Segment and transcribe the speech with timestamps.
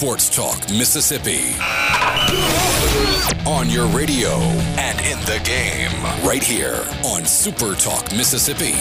[0.00, 1.56] Sports Talk Mississippi.
[3.46, 4.30] On your radio
[4.80, 5.92] and in the game,
[6.26, 8.72] right here on Super Talk Mississippi.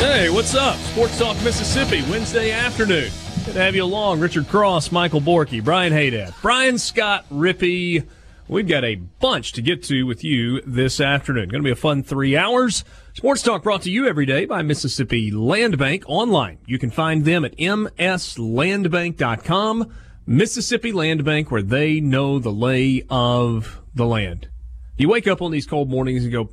[0.00, 0.74] Hey, what's up?
[0.78, 3.12] Sports Talk Mississippi, Wednesday afternoon.
[3.44, 4.18] Good to have you along.
[4.18, 8.04] Richard Cross, Michael Borky, Brian Hadad, Brian Scott Rippey.
[8.50, 11.50] We've got a bunch to get to with you this afternoon.
[11.50, 12.82] Going to be a fun three hours.
[13.12, 16.56] Sports Talk brought to you every day by Mississippi Land Bank online.
[16.64, 19.92] You can find them at mslandbank.com.
[20.24, 24.48] Mississippi Land Bank, where they know the lay of the land.
[24.96, 26.48] You wake up on these cold mornings and go,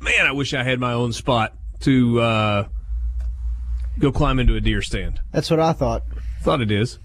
[0.00, 2.68] man, I wish I had my own spot to uh,
[3.98, 5.18] go climb into a deer stand.
[5.32, 6.04] That's what I thought.
[6.42, 7.00] Thought it is.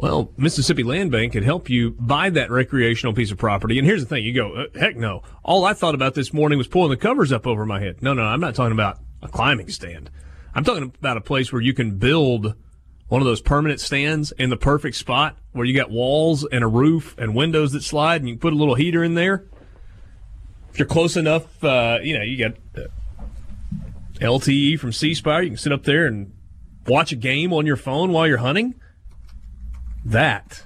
[0.00, 3.78] Well, Mississippi Land Bank can help you buy that recreational piece of property.
[3.78, 5.22] And here's the thing: you go, uh, heck no.
[5.42, 8.00] All I thought about this morning was pulling the covers up over my head.
[8.00, 10.08] No, no, I'm not talking about a climbing stand.
[10.54, 12.54] I'm talking about a place where you can build
[13.08, 16.68] one of those permanent stands in the perfect spot where you got walls and a
[16.68, 19.46] roof and windows that slide, and you put a little heater in there.
[20.70, 22.86] If you're close enough, uh, you know, you got uh,
[24.20, 25.42] LTE from C Spire.
[25.42, 26.32] You can sit up there and
[26.86, 28.76] watch a game on your phone while you're hunting.
[30.08, 30.64] That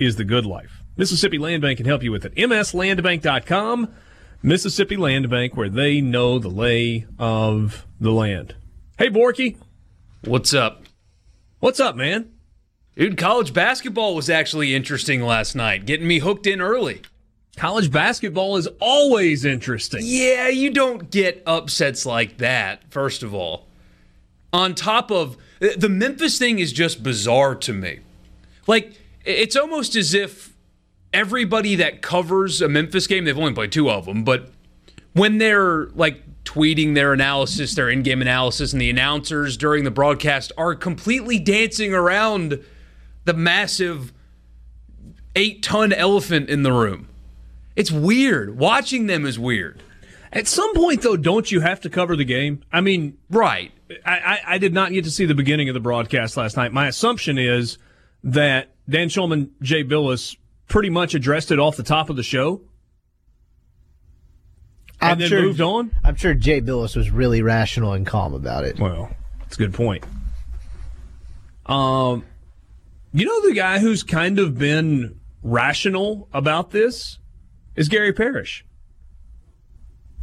[0.00, 0.82] is the good life.
[0.96, 2.34] Mississippi Land Bank can help you with it.
[2.34, 3.94] MSLandbank.com.
[4.42, 8.56] Mississippi Land Bank, where they know the lay of the land.
[8.98, 9.56] Hey, Borky.
[10.24, 10.82] What's up?
[11.60, 12.32] What's up, man?
[12.96, 17.02] Dude, college basketball was actually interesting last night, getting me hooked in early.
[17.56, 20.00] College basketball is always interesting.
[20.02, 23.68] Yeah, you don't get upsets like that, first of all.
[24.52, 28.00] On top of the Memphis thing is just bizarre to me.
[28.70, 28.92] Like,
[29.24, 30.54] it's almost as if
[31.12, 34.52] everybody that covers a Memphis game, they've only played two of them, but
[35.12, 39.90] when they're like tweeting their analysis, their in game analysis, and the announcers during the
[39.90, 42.64] broadcast are completely dancing around
[43.24, 44.12] the massive
[45.34, 47.08] eight ton elephant in the room.
[47.74, 48.56] It's weird.
[48.56, 49.82] Watching them is weird.
[50.32, 52.62] At some point, though, don't you have to cover the game?
[52.72, 53.72] I mean, right.
[54.06, 56.72] I, I, I did not get to see the beginning of the broadcast last night.
[56.72, 57.76] My assumption is
[58.24, 60.36] that Dan Shulman, Jay Bilas
[60.68, 62.62] pretty much addressed it off the top of the show.
[65.00, 65.92] And I'm then sure, moved on?
[66.04, 68.78] I'm sure Jay Bilas was really rational and calm about it.
[68.78, 69.10] Well,
[69.40, 70.04] that's a good point.
[71.66, 72.24] Um,
[73.12, 77.18] you know the guy who's kind of been rational about this
[77.76, 78.64] is Gary Parrish,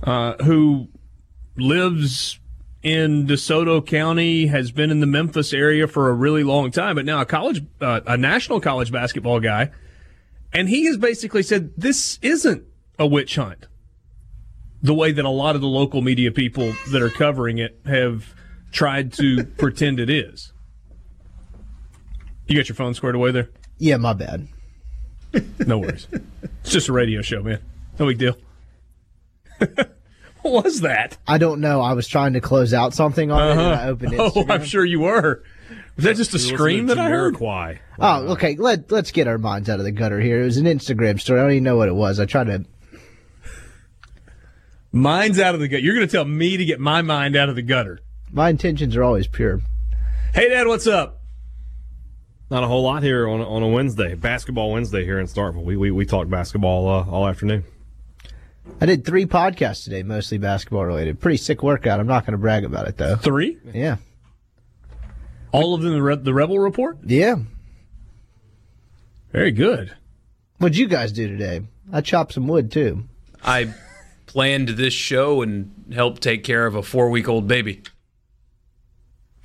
[0.03, 0.89] uh, who
[1.55, 2.39] lives
[2.87, 7.03] in DeSoto County, has been in the Memphis area for a really long time, but
[7.03, 9.71] now a college, uh, a national college basketball guy,
[10.53, 12.63] and he has basically said this isn't
[12.97, 13.67] a witch hunt
[14.81, 18.33] the way that a lot of the local media people that are covering it have
[18.71, 20.53] tried to pretend it is.
[22.45, 23.49] You got your phone squared away there?
[23.79, 24.47] Yeah, my bad.
[25.59, 26.07] No worries.
[26.61, 27.59] it's just a radio show, man.
[27.99, 28.37] No big deal.
[30.49, 31.17] what was that?
[31.27, 31.81] I don't know.
[31.81, 34.19] I was trying to close out something on it and I opened it.
[34.35, 35.43] Oh, I'm sure you were.
[35.95, 37.35] Was that just a scream that I heard?
[37.35, 37.79] Jamiroquai.
[37.99, 38.55] Oh, okay.
[38.55, 40.41] Let Let's get our minds out of the gutter here.
[40.41, 41.39] It was an Instagram story.
[41.39, 42.19] I don't even know what it was.
[42.19, 42.65] I tried to.
[44.91, 45.81] Mine's out of the gutter.
[45.81, 47.99] You're going to tell me to get my mind out of the gutter.
[48.31, 49.61] My intentions are always pure.
[50.33, 51.21] Hey, Dad, what's up?
[52.49, 55.63] Not a whole lot here on on a Wednesday, basketball Wednesday here in Starkville.
[55.63, 57.65] We we, we talked basketball uh, all afternoon.
[58.79, 61.19] I did three podcasts today, mostly basketball related.
[61.19, 61.99] Pretty sick workout.
[61.99, 63.15] I'm not going to brag about it though.
[63.15, 63.57] Three?
[63.73, 63.97] Yeah,
[65.51, 66.97] All of them the, Re- the Rebel Report?
[67.05, 67.35] yeah.
[69.31, 69.93] Very good.
[70.59, 71.61] What'd you guys do today?
[71.91, 73.03] I chopped some wood too.
[73.43, 73.73] I
[74.25, 77.81] planned this show and helped take care of a four week old baby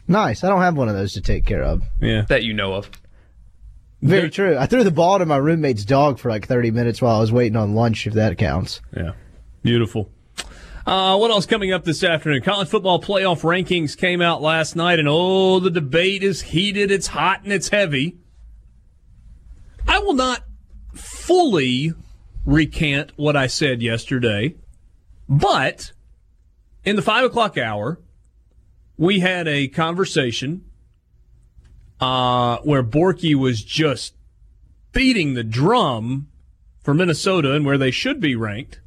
[0.08, 0.42] Nice.
[0.44, 1.82] I don't have one of those to take care of.
[2.00, 2.22] Yeah.
[2.28, 2.90] that you know of.
[4.02, 4.58] Very true.
[4.58, 7.30] I threw the ball to my roommate's dog for like 30 minutes while I was
[7.30, 8.80] waiting on lunch, if that counts.
[8.96, 9.12] Yeah.
[9.62, 10.10] Beautiful.
[10.84, 12.42] Uh, what else coming up this afternoon?
[12.42, 17.06] College football playoff rankings came out last night, and oh, the debate is heated, it's
[17.06, 18.16] hot, and it's heavy.
[19.86, 20.42] I will not
[20.92, 21.92] fully
[22.44, 24.56] recant what I said yesterday,
[25.28, 25.92] but
[26.84, 28.00] in the five o'clock hour,
[28.96, 30.64] we had a conversation
[32.02, 34.14] uh, where Borky was just
[34.90, 36.28] beating the drum
[36.82, 38.80] for Minnesota and where they should be ranked.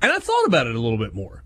[0.00, 1.44] And I thought about it a little bit more.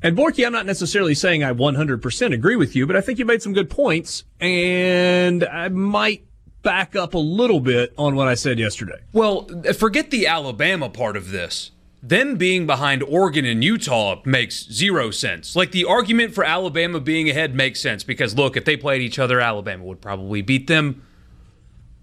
[0.00, 3.24] And Borky, I'm not necessarily saying I 100% agree with you, but I think you
[3.24, 6.26] made some good points, and I might
[6.62, 9.00] back up a little bit on what I said yesterday.
[9.12, 11.72] Well, forget the Alabama part of this.
[12.04, 15.54] Them being behind Oregon and Utah makes zero sense.
[15.54, 19.20] Like the argument for Alabama being ahead makes sense because look, if they played each
[19.20, 21.06] other, Alabama would probably beat them.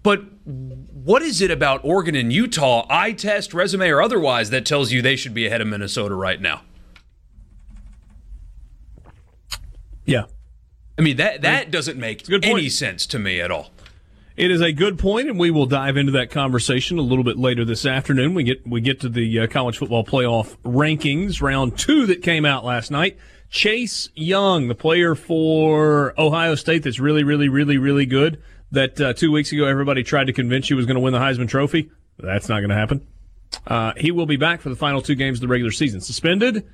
[0.02, 4.90] But what is it about Oregon and Utah, eye test, resume, or otherwise, that tells
[4.90, 6.62] you they should be ahead of Minnesota right now?
[10.06, 10.24] Yeah.
[10.98, 13.70] I mean that that doesn't make any sense to me at all.
[14.36, 17.36] It is a good point, and we will dive into that conversation a little bit
[17.36, 18.34] later this afternoon.
[18.34, 22.44] We get we get to the uh, college football playoff rankings, round two that came
[22.44, 23.18] out last night.
[23.50, 28.40] Chase Young, the player for Ohio State, that's really, really, really, really good.
[28.70, 31.18] That uh, two weeks ago everybody tried to convince you was going to win the
[31.18, 31.90] Heisman Trophy.
[32.18, 33.06] That's not going to happen.
[33.66, 36.00] Uh, he will be back for the final two games of the regular season.
[36.00, 36.64] Suspended.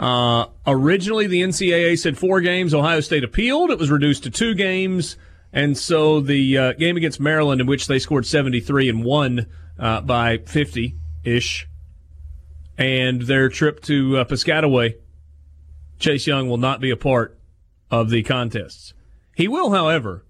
[0.00, 2.74] Uh, originally, the NCAA said four games.
[2.74, 3.70] Ohio State appealed.
[3.70, 5.16] It was reduced to two games.
[5.52, 9.46] And so the uh, game against Maryland, in which they scored 73 and won
[9.78, 11.66] uh, by 50 ish,
[12.76, 14.94] and their trip to uh, Piscataway,
[15.98, 17.38] Chase Young will not be a part
[17.90, 18.92] of the contests.
[19.34, 20.24] He will, however,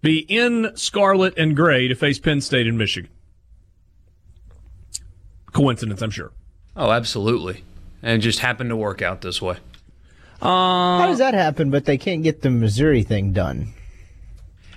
[0.00, 3.10] be in scarlet and gray to face Penn State and Michigan.
[5.52, 6.32] Coincidence, I'm sure.
[6.76, 7.64] Oh, absolutely.
[8.02, 9.56] And it just happened to work out this way.
[10.40, 11.70] How does that happen?
[11.70, 13.74] But they can't get the Missouri thing done.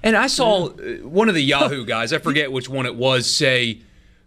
[0.04, 0.72] And I saw uh,
[1.04, 3.82] one of the Yahoo guys, I forget which one it was, say,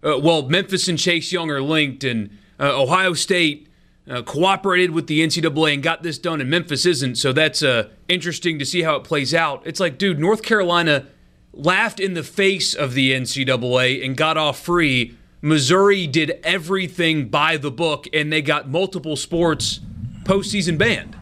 [0.05, 2.31] uh, well, Memphis and Chase Young are linked, and
[2.61, 3.69] uh, Ohio State
[4.09, 7.17] uh, cooperated with the NCAA and got this done, and Memphis isn't.
[7.17, 9.63] So that's uh, interesting to see how it plays out.
[9.65, 11.07] It's like, dude, North Carolina
[11.53, 15.17] laughed in the face of the NCAA and got off free.
[15.41, 19.81] Missouri did everything by the book, and they got multiple sports
[20.25, 21.17] postseason banned.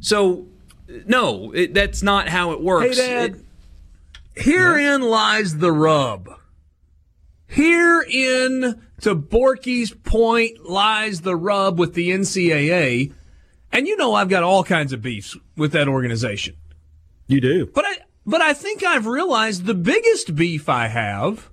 [0.00, 0.46] So,
[1.06, 2.96] no, it, that's not how it works.
[2.98, 3.30] Hey, Dad.
[3.36, 3.44] It-
[4.34, 6.28] Herein lies the rub.
[7.46, 13.12] Herein, to Borky's point, lies the rub with the NCAA.
[13.72, 16.56] And you know I've got all kinds of beefs with that organization.
[17.26, 17.66] You do.
[17.66, 21.50] But I but I think I've realized the biggest beef I have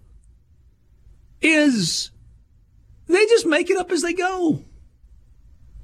[1.42, 2.12] is
[3.08, 4.64] they just make it up as they go.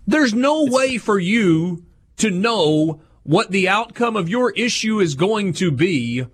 [0.06, 1.86] There's no way for you
[2.18, 6.26] to know what the outcome of your issue is going to be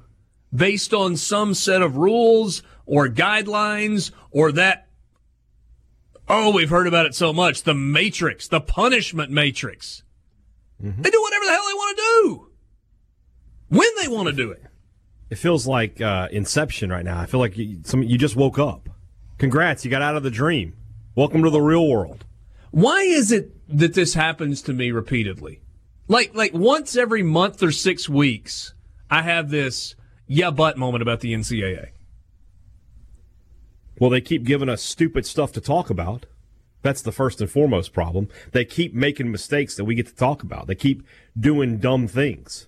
[0.54, 4.88] based on some set of rules or guidelines or that
[6.28, 10.04] oh we've heard about it so much the matrix the punishment matrix
[10.80, 12.48] they do whatever the hell they want to do
[13.70, 14.64] when they want to do it
[15.30, 17.20] It feels like uh, Inception right now.
[17.20, 18.90] I feel like you, some, you just woke up.
[19.38, 20.76] Congrats, you got out of the dream.
[21.16, 22.26] Welcome to the real world.
[22.72, 25.62] why is it that this happens to me repeatedly
[26.08, 28.74] like like once every month or 6 weeks
[29.10, 29.96] i have this
[30.32, 31.90] yeah but moment about the ncaa
[34.00, 36.26] Well, they keep giving us stupid stuff to talk about.
[36.84, 38.30] That's the first and foremost problem.
[38.54, 40.68] They keep making mistakes that we get to talk about.
[40.68, 41.06] They keep
[41.38, 42.68] doing dumb things.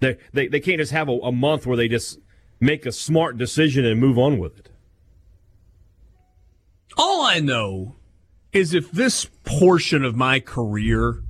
[0.00, 2.18] They they, they can't just have a, a month where they just
[2.58, 4.70] make a smart decision and move on with it.
[6.98, 7.94] All I know
[8.52, 11.22] is if this portion of my career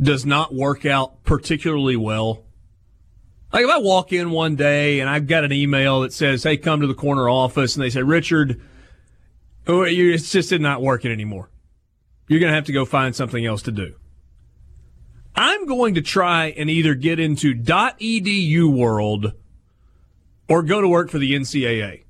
[0.00, 2.45] does not work out particularly well,
[3.52, 6.56] like if I walk in one day and I've got an email that says, "Hey,
[6.56, 8.60] come to the corner office," and they say, "Richard,
[9.66, 11.50] oh, it's just not working anymore.
[12.28, 13.94] You're going to have to go find something else to do."
[15.36, 19.32] I'm going to try and either get into .edu world
[20.48, 22.04] or go to work for the NCAA.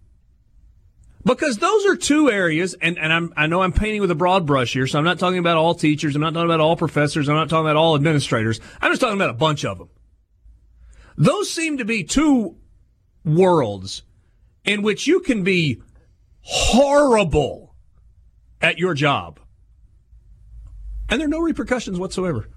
[1.24, 4.46] Because those are two areas, and, and I'm, I know I'm painting with a broad
[4.46, 7.28] brush here, so I'm not talking about all teachers, I'm not talking about all professors,
[7.28, 8.60] I'm not talking about all administrators.
[8.80, 9.88] I'm just talking about a bunch of them.
[11.16, 12.56] Those seem to be two
[13.24, 14.02] worlds
[14.64, 15.82] in which you can be
[16.40, 17.74] horrible
[18.60, 19.40] at your job.
[21.08, 22.48] And there are no repercussions whatsoever.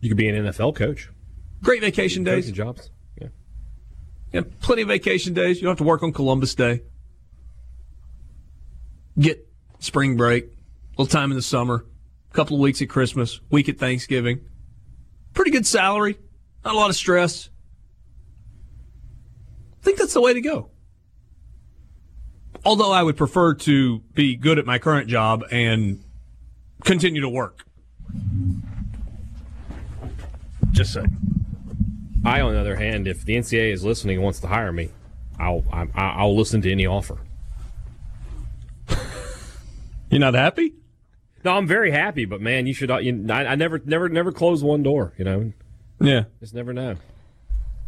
[0.00, 1.10] You could be an NFL coach.
[1.62, 2.50] Great vacation days.
[2.50, 2.90] Jobs.
[3.20, 3.28] Yeah.
[4.32, 5.56] Yeah, plenty of vacation days.
[5.56, 6.82] You don't have to work on Columbus Day.
[9.18, 9.48] Get
[9.78, 10.48] spring break, a
[11.02, 11.86] little time in the summer,
[12.30, 14.40] a couple of weeks at Christmas, week at Thanksgiving.
[15.32, 16.18] Pretty good salary,
[16.66, 17.48] not a lot of stress.
[19.80, 20.70] I think that's the way to go.
[22.64, 26.02] Although I would prefer to be good at my current job and
[26.82, 27.64] continue to work.
[30.72, 31.04] Just say.
[32.24, 34.90] I, on the other hand, if the NCAA is listening and wants to hire me,
[35.38, 37.18] I'll I, I'll listen to any offer.
[40.10, 40.74] You're not happy?
[41.44, 42.90] No, I'm very happy, but man, you should.
[42.90, 45.12] You, I, I never, never, never close one door.
[45.16, 45.52] You know,
[46.00, 46.24] Yeah.
[46.40, 46.96] just never know.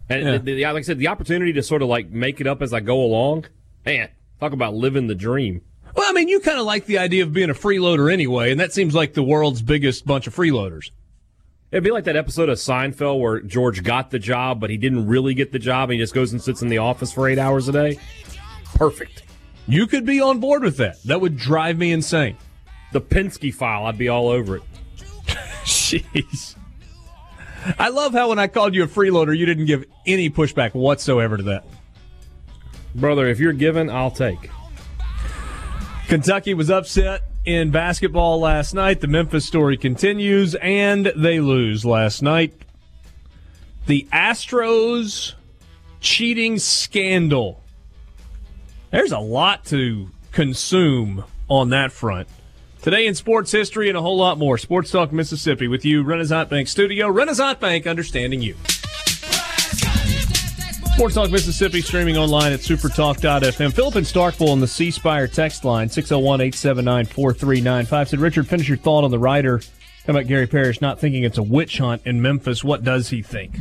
[0.08, 0.38] And Yeah.
[0.38, 2.72] the, the, like I said, the opportunity to sort of like make it up as
[2.72, 3.46] I go along,
[3.84, 4.08] man,
[4.40, 5.62] talk about living the dream.
[5.94, 8.60] Well, I mean, you kind of like the idea of being a freeloader anyway, and
[8.60, 10.90] that seems like the world's biggest bunch of freeloaders.
[11.70, 15.06] It'd be like that episode of Seinfeld where George got the job, but he didn't
[15.06, 17.38] really get the job, and he just goes and sits in the office for eight
[17.38, 17.98] hours a day.
[18.74, 19.22] Perfect.
[19.66, 21.02] You could be on board with that.
[21.02, 22.38] That would drive me insane.
[22.92, 24.62] The Penske file, I'd be all over it.
[25.64, 26.54] Jeez.
[27.78, 31.36] I love how when I called you a freeloader, you didn't give any pushback whatsoever
[31.36, 31.64] to that.
[32.94, 34.50] Brother, if you're given, I'll take.
[36.08, 39.00] Kentucky was upset in basketball last night.
[39.00, 42.54] The Memphis story continues, and they lose last night.
[43.86, 45.34] The Astros
[46.00, 47.62] cheating scandal.
[48.90, 52.28] There's a lot to consume on that front.
[52.88, 54.56] Today in sports history and a whole lot more.
[54.56, 57.10] Sports Talk Mississippi with you, Renaissance Bank Studio.
[57.10, 58.54] Renaissance Bank, understanding you.
[60.94, 63.74] Sports Talk Mississippi streaming online at supertalk.fm.
[63.74, 68.68] Philip and Starkville on the C Spire text line 601 879 4395 said, Richard, finish
[68.68, 69.58] your thought on the writer
[70.06, 72.64] How about Gary Parrish not thinking it's a witch hunt in Memphis.
[72.64, 73.58] What does he think?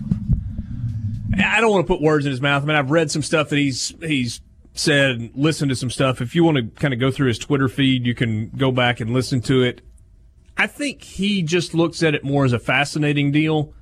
[1.37, 2.63] I don't want to put words in his mouth.
[2.63, 4.39] I mean, I've read some stuff that he's he's
[4.79, 6.21] said, listen to some stuff.
[6.21, 8.99] If you want to kind of go through his Twitter feed, you can go back
[8.99, 9.81] and listen to it.
[10.57, 13.73] I think he just looks at it more as a fascinating deal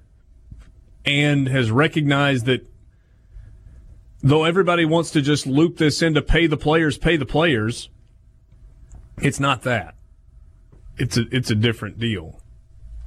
[1.06, 2.68] and has recognized that
[4.22, 7.90] though everybody wants to just loop this into pay the players, pay the players,
[9.22, 9.96] it's not that.
[10.98, 12.42] It's a it's a different deal.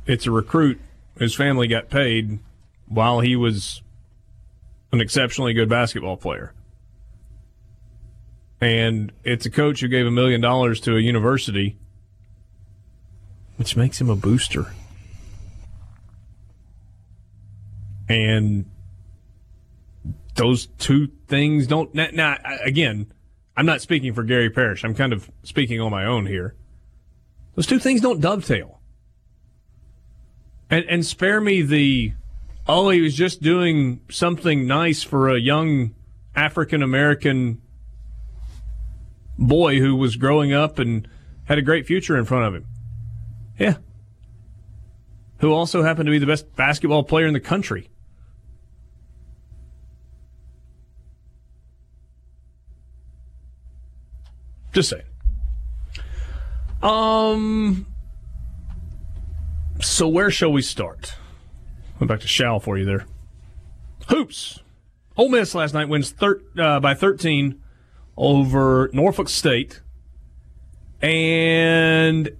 [0.06, 0.80] It's a recruit
[1.16, 2.38] whose family got paid
[2.86, 3.82] while he was
[4.92, 6.54] an exceptionally good basketball player.
[8.60, 11.76] And it's a coach who gave a million dollars to a university,
[13.56, 14.72] which makes him a booster.
[18.08, 18.64] And
[20.34, 21.94] those two things don't.
[21.94, 23.12] Now, now, again,
[23.56, 24.84] I'm not speaking for Gary Parrish.
[24.84, 26.54] I'm kind of speaking on my own here.
[27.54, 28.80] Those two things don't dovetail.
[30.70, 32.12] And, and spare me the,
[32.66, 35.94] oh, he was just doing something nice for a young
[36.36, 37.60] African American
[39.38, 41.08] boy who was growing up and
[41.44, 42.66] had a great future in front of him.
[43.58, 43.76] Yeah.
[45.38, 47.88] Who also happened to be the best basketball player in the country.
[54.72, 55.02] Just saying.
[56.82, 57.86] Um.
[59.80, 61.14] So where shall we start?
[61.98, 63.06] Went back to Shal for you there.
[64.08, 64.60] Hoops.
[65.16, 67.60] Ole Miss last night wins thir- uh, by 13
[68.18, 69.80] over Norfolk State,
[71.00, 72.30] and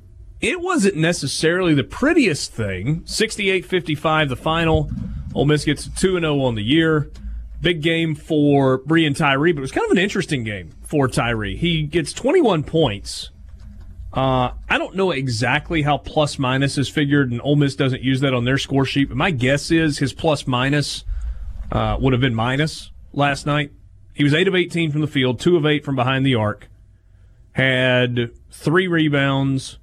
[0.41, 3.03] it wasn't necessarily the prettiest thing.
[3.03, 4.91] 68-55 the final.
[5.35, 7.11] Ole Miss gets 2-0 on the year.
[7.61, 11.57] Big game for Breein Tyree, but it was kind of an interesting game for Tyree.
[11.57, 13.31] He gets 21 points.
[14.13, 18.21] Uh, I don't know exactly how plus minus is figured, and Ole Miss doesn't use
[18.21, 19.09] that on their score sheet.
[19.09, 21.05] But my guess is his plus minus
[21.71, 23.73] uh, would have been minus last night.
[24.19, 26.67] He was eight of 18 from the field, two of eight from behind the arc,
[27.53, 29.79] had three rebounds,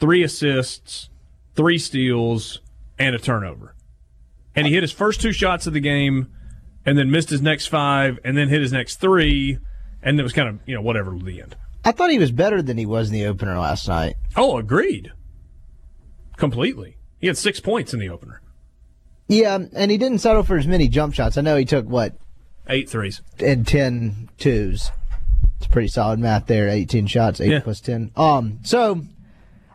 [0.00, 1.10] three assists,
[1.54, 2.62] three steals,
[2.98, 3.74] and a turnover.
[4.56, 6.28] And he hit his first two shots of the game,
[6.86, 9.58] and then missed his next five, and then hit his next three,
[10.02, 11.54] and it was kind of you know whatever the end.
[11.84, 14.16] I thought he was better than he was in the opener last night.
[14.34, 15.12] Oh, agreed.
[16.38, 16.96] Completely.
[17.18, 18.40] He had six points in the opener.
[19.26, 21.36] Yeah, and he didn't settle for as many jump shots.
[21.36, 22.16] I know he took what
[22.68, 23.22] Eight threes.
[23.40, 24.90] and 10 twos.
[25.58, 26.68] It's pretty solid math there.
[26.68, 27.60] 18 shots, 8 Yeah.
[27.60, 28.12] plus 10.
[28.16, 29.02] Um, so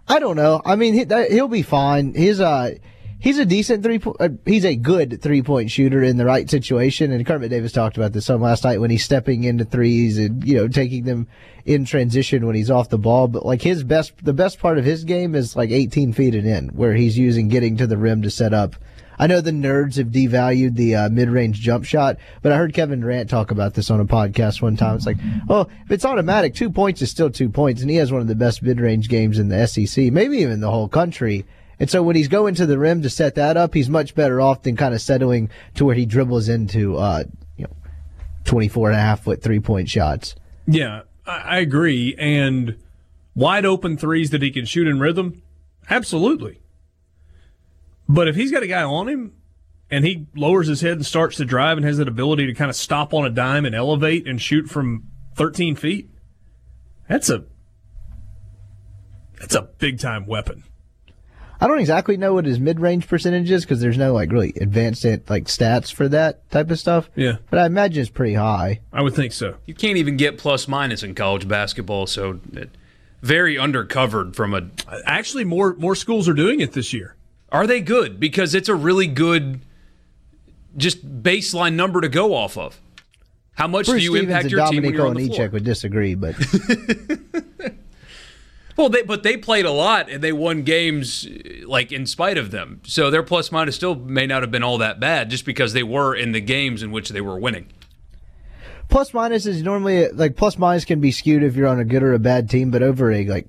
[0.07, 0.61] I don't know.
[0.65, 2.13] I mean, he, he'll be fine.
[2.13, 2.75] He's uh
[3.19, 7.11] he's a decent three po- uh, he's a good three-point shooter in the right situation
[7.13, 10.45] and Kermit Davis talked about this some last night when he's stepping into threes and
[10.45, 11.27] you know taking them
[11.65, 14.83] in transition when he's off the ball, but like his best the best part of
[14.85, 18.21] his game is like 18 feet and in where he's using getting to the rim
[18.23, 18.75] to set up
[19.19, 23.01] I know the nerds have devalued the uh, mid-range jump shot, but I heard Kevin
[23.01, 24.95] Durant talk about this on a podcast one time.
[24.95, 25.17] It's like,
[25.47, 28.27] well, if it's automatic, two points is still two points, and he has one of
[28.27, 31.45] the best mid-range games in the SEC, maybe even the whole country.
[31.79, 34.39] And so when he's going to the rim to set that up, he's much better
[34.39, 37.23] off than kind of settling to where he dribbles into, uh,
[37.57, 37.75] you know,
[38.45, 40.35] 24 and a half foot three-point shots.
[40.67, 41.01] Yeah.
[41.25, 42.15] I agree.
[42.17, 42.75] And
[43.33, 45.41] wide open threes that he can shoot in rhythm,
[45.89, 46.59] absolutely.
[48.07, 49.33] But if he's got a guy on him
[49.89, 52.69] and he lowers his head and starts to drive and has that ability to kind
[52.69, 55.03] of stop on a dime and elevate and shoot from
[55.35, 56.09] 13 feet,
[57.07, 57.45] that's a
[59.39, 60.63] that's a big time weapon.
[61.59, 64.53] I don't exactly know what his mid range percentage is because there's no like really
[64.59, 67.09] advanced like stats for that type of stuff.
[67.15, 67.37] Yeah.
[67.49, 68.81] But I imagine it's pretty high.
[68.91, 69.55] I would think so.
[69.65, 72.69] You can't even get plus minus in college basketball, so it,
[73.21, 74.69] very undercovered from a.
[75.05, 77.15] Actually, more more schools are doing it this year.
[77.53, 78.19] Are they good?
[78.19, 79.61] Because it's a really good,
[80.75, 82.81] just baseline number to go off of.
[83.53, 85.49] How much Bruce do you Stevens impact your team when you're on the floor?
[85.49, 86.35] Would disagree, but
[88.75, 91.27] Well, they but they played a lot and they won games
[91.65, 92.81] like in spite of them.
[92.85, 95.83] So their plus minus still may not have been all that bad just because they
[95.83, 97.67] were in the games in which they were winning.
[98.89, 102.01] plus minus is normally like plus minus can be skewed if you're on a good
[102.01, 103.47] or a bad team, but over a like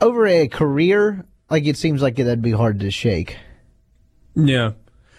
[0.00, 3.36] over a career, like it seems like that'd be hard to shake.
[4.34, 4.72] Yeah.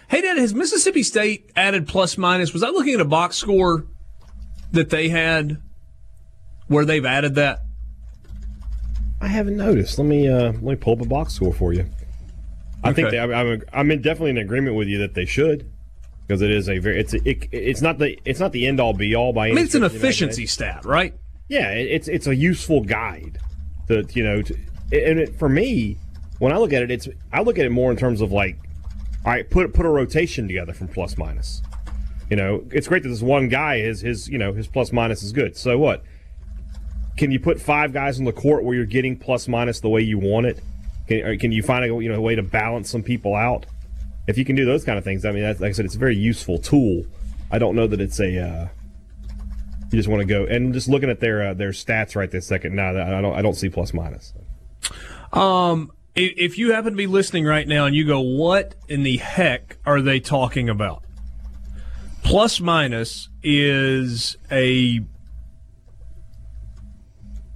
[0.08, 2.54] Hey, Dad, has Mississippi State added plus minus?
[2.54, 3.86] Was I looking at a box score
[4.72, 5.62] that they had
[6.68, 7.60] where they've added that?
[9.22, 10.00] I haven't noticed.
[10.00, 11.86] Let me uh, let me pull up a box score for you.
[12.84, 15.70] I think they, I'm I'm, I'm in definitely in agreement with you that they should
[16.26, 18.80] because it is a very it's a, it, it's not the it's not the end
[18.80, 21.14] all be all by I any mean, it's an stretch of the efficiency stat, right?
[21.50, 23.38] Yeah, it, it's it's a useful guide.
[23.90, 24.54] To you know, to,
[24.92, 25.98] and it, for me,
[26.42, 28.58] when I look at it, it's I look at it more in terms of like,
[29.24, 31.62] all right, put put a rotation together from plus minus.
[32.32, 35.22] You know, it's great that this one guy is his you know his plus minus
[35.22, 35.56] is good.
[35.56, 36.04] So what?
[37.16, 40.02] Can you put five guys on the court where you're getting plus minus the way
[40.02, 40.60] you want it?
[41.08, 43.68] Can, can you find a you know a way to balance some people out?
[44.28, 46.00] If you can do those kind of things, I mean, like I said, it's a
[46.00, 47.04] very useful tool.
[47.52, 48.68] I don't know that it's a uh,
[49.92, 52.48] you just want to go and just looking at their uh, their stats right this
[52.48, 52.76] second.
[52.76, 53.36] No, I don't.
[53.36, 54.34] I don't see plus minus.
[55.34, 59.18] Um, if you happen to be listening right now and you go, what in the
[59.18, 61.04] heck are they talking about?
[62.24, 65.00] Plus minus is a.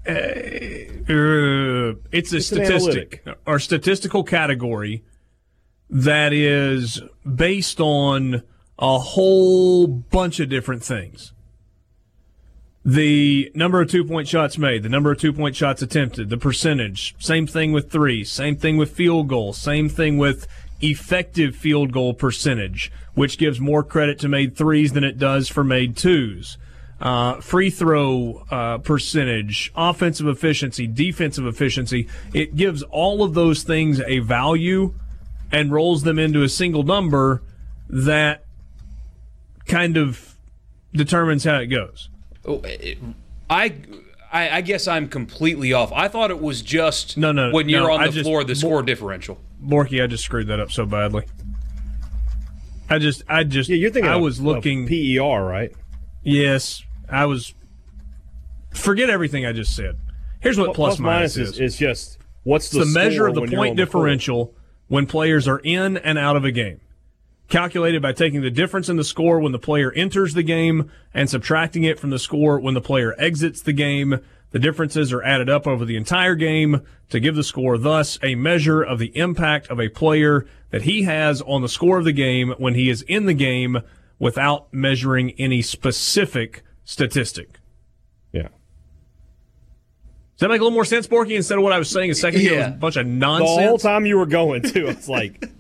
[0.07, 5.03] Uh, it's a It's statistic or statistical category
[5.89, 7.01] that is
[7.35, 8.43] based on
[8.77, 11.33] a whole bunch of different things
[12.85, 16.37] the number of two point shots made, the number of two point shots attempted, the
[16.37, 17.15] percentage.
[17.17, 20.47] Same thing with threes, same thing with field goals, same thing with
[20.81, 25.63] effective field goal percentage, which gives more credit to made threes than it does for
[25.63, 26.59] made twos.
[27.01, 32.07] Uh, free throw uh, percentage, offensive efficiency, defensive efficiency.
[32.33, 34.93] It gives all of those things a value
[35.51, 37.41] and rolls them into a single number
[37.89, 38.45] that
[39.65, 40.37] kind of
[40.93, 42.09] determines how it goes.
[42.47, 42.97] Oh, it-
[43.49, 43.75] I,
[44.31, 45.91] I I guess I'm completely off.
[45.93, 48.43] I thought it was just No, no, when you're no, on I the just- floor
[48.43, 49.39] the score differential.
[49.63, 51.23] Borky, I just screwed that up so badly.
[52.89, 54.12] I just, I just, Yeah, you're thinking.
[54.12, 54.88] I of- was of looking.
[54.88, 55.71] PER, right?
[56.23, 57.53] yes, I was.
[58.71, 59.97] Forget everything I just said.
[60.41, 61.60] Here's what plus, minus, is, is.
[61.60, 64.53] is just what's the, It's the measure of the point on the differential
[64.88, 66.79] when players are in and out of a game.
[67.47, 71.29] Calculated by taking the difference in the score when the player enters the game and
[71.29, 74.19] subtracting it from the score when the player exits the game.
[74.51, 78.36] The differences are added up over the entire game to give the score, thus, a
[78.36, 82.13] measure of the impact of a player that he has on the score of the
[82.13, 83.79] game when he is in the game
[84.17, 87.60] without measuring any specific statistic.
[88.31, 88.43] Yeah.
[88.43, 92.15] Does that make a little more sense, Borky, instead of what I was saying a
[92.15, 92.53] second ago?
[92.53, 93.58] It was a bunch of nonsense.
[93.58, 95.49] The whole time you were going too, it's like.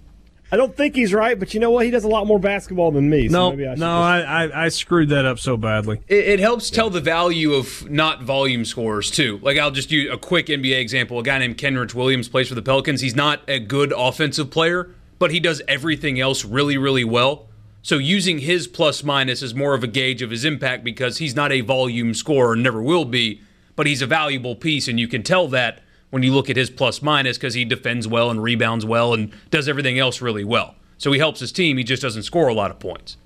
[0.51, 1.85] I don't think he's right, but you know what?
[1.85, 3.27] He does a lot more basketball than me.
[3.27, 6.01] So No, maybe I no, I, I, I screwed that up so badly.
[6.07, 9.39] It, it helps tell the value of not volume scores too.
[9.41, 11.19] Like I'll just use a quick NBA example.
[11.19, 13.01] A guy named Kenrich Williams plays for the Pelicans.
[13.01, 17.47] He's not a good offensive player, but he does everything else really, really well.
[17.81, 21.35] So using his plus minus is more of a gauge of his impact because he's
[21.35, 23.41] not a volume scorer and never will be,
[23.75, 26.69] but he's a valuable piece, and you can tell that when you look at his
[26.69, 30.75] plus minus because he defends well and rebounds well and does everything else really well.
[30.97, 31.77] So he helps his team.
[31.77, 33.17] He just doesn't score a lot of points.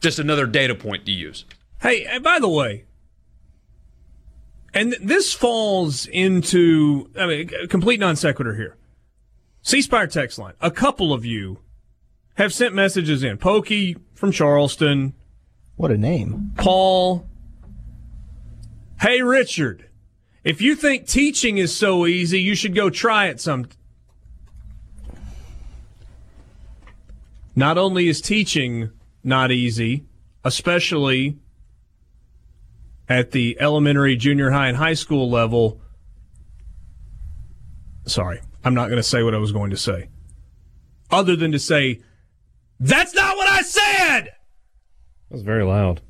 [0.00, 1.44] Just another data point to use.
[1.80, 2.84] Hey, and by the way,
[4.74, 8.76] and this falls into, I mean, a complete non sequitur here.
[9.62, 10.54] C Spire text line.
[10.60, 11.58] A couple of you
[12.34, 13.36] have sent messages in.
[13.38, 15.14] Pokey from Charleston,
[15.76, 16.52] What a name.
[16.56, 17.28] Paul.
[19.00, 19.88] Hey, Richard,
[20.44, 23.66] if you think teaching is so easy, you should go try it some.
[27.54, 28.90] Not only is teaching
[29.22, 30.04] not easy,
[30.44, 31.38] especially
[33.08, 35.80] at the elementary, junior high, and high school level.
[38.06, 40.08] Sorry, I'm not going to say what I was going to say.
[41.10, 42.00] Other than to say,
[42.80, 44.22] that's not what I said!
[44.24, 46.00] That was very loud.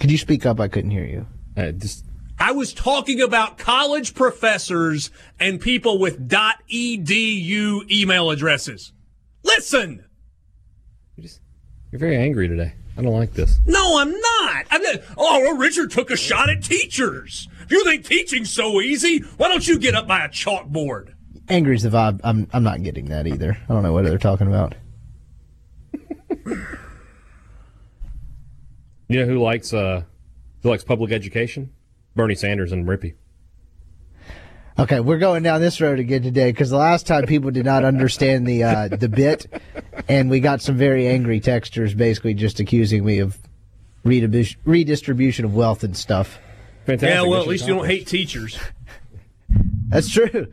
[0.00, 0.60] Could you speak up?
[0.60, 1.26] I couldn't hear you.
[1.56, 2.04] Uh, just
[2.38, 8.92] I was talking about college professors and people with .edu email addresses.
[9.44, 10.04] Listen!
[11.16, 11.40] you're, just,
[11.90, 12.74] you're very angry today.
[12.96, 13.60] I don't like this.
[13.64, 14.66] No, I'm not.
[14.70, 14.96] I'm not.
[15.16, 17.48] Oh, well, Richard took a shot at teachers.
[17.62, 21.14] If you think teaching's so easy, why don't you get up by a chalkboard?
[21.48, 22.20] Angry's the vibe.
[22.24, 23.56] I'm I'm not getting that either.
[23.68, 24.74] I don't know what they're talking about.
[29.08, 30.02] You know who likes uh
[30.62, 31.70] who likes public education?
[32.18, 33.14] Bernie Sanders and Rippy.
[34.76, 37.84] Okay, we're going down this road again today because the last time people did not
[37.84, 39.46] understand the uh, the bit,
[40.08, 43.38] and we got some very angry texters basically just accusing me of
[44.04, 46.40] redistribu- redistribution of wealth and stuff.
[46.86, 47.14] Fantastic.
[47.14, 48.58] Yeah, well, at mission least you don't hate teachers.
[49.88, 50.48] That's true.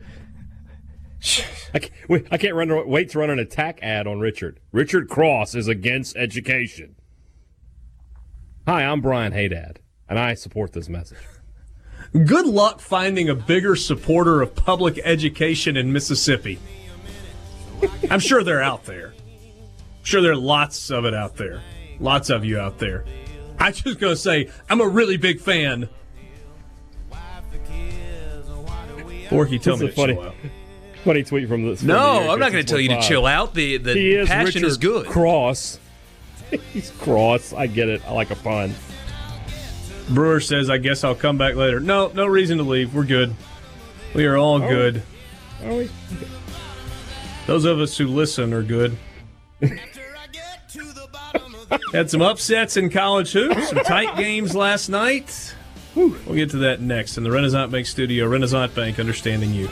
[1.74, 4.60] I can't, wait, I can't run, wait to run an attack ad on Richard.
[4.70, 6.94] Richard Cross is against education.
[8.68, 11.18] Hi, I'm Brian Hadad, and I support this message.
[12.12, 16.58] Good luck finding a bigger supporter of public education in Mississippi.
[18.10, 19.08] I'm sure they're out there.
[19.18, 21.60] I'm sure there are lots of it out there.
[22.00, 23.04] Lots of you out there.
[23.58, 25.88] I'm just going to say, I'm a really big fan.
[29.28, 30.14] Forky, tell This me to funny.
[30.14, 30.34] chill out.
[31.04, 31.80] Funny tweet from this.
[31.80, 33.54] the No, Eric I'm not going to tell you to chill out.
[33.54, 35.06] The the He is passion Richard is good.
[35.06, 35.80] Cross.
[36.72, 37.52] He's cross.
[37.52, 38.02] I get it.
[38.06, 38.72] I like a pun.
[40.08, 41.80] Brewer says, I guess I'll come back later.
[41.80, 42.94] No, no reason to leave.
[42.94, 43.34] We're good.
[44.14, 45.02] We are all good.
[45.64, 45.90] Are we?
[47.46, 48.96] Those of us who listen are good.
[51.92, 55.54] Had some upsets in college hoops, some tight games last night.
[55.94, 58.26] We'll get to that next in the Renaissance Bank studio.
[58.26, 59.68] Renaissance Bank, understanding you.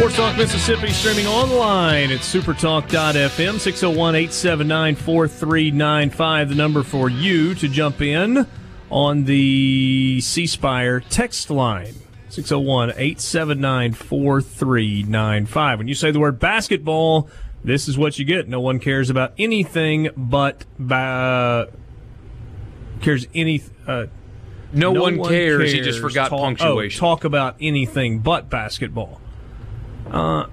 [0.00, 6.48] Sports Talk Mississippi streaming online at supertalk.fm 601 879 4395.
[6.48, 8.46] The number for you to jump in
[8.88, 11.92] on the C Spire text line
[12.30, 15.78] 601 879 4395.
[15.78, 17.28] When you say the word basketball,
[17.62, 18.48] this is what you get.
[18.48, 21.68] No one cares about anything but ba-
[23.02, 23.62] cares any.
[23.86, 24.06] Uh,
[24.72, 25.72] No, one, cares.
[25.72, 26.98] He just forgot talk, punctuation.
[27.04, 29.19] Oh, talk about anything but basketball.
[30.10, 30.46] Uh,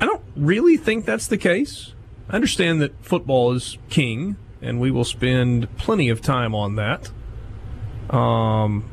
[0.00, 1.94] I don't really think that's the case.
[2.28, 7.10] I understand that football is king, and we will spend plenty of time on that.
[8.10, 8.84] Um,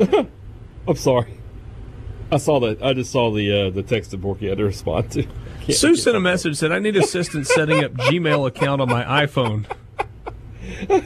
[0.88, 1.38] I'm sorry.
[2.30, 2.82] I saw that.
[2.82, 5.22] I just saw the uh, the text that Borky had to respond to.
[5.24, 5.32] Can't-
[5.74, 9.66] Sue sent a message said I need assistance setting up Gmail account on my iPhone.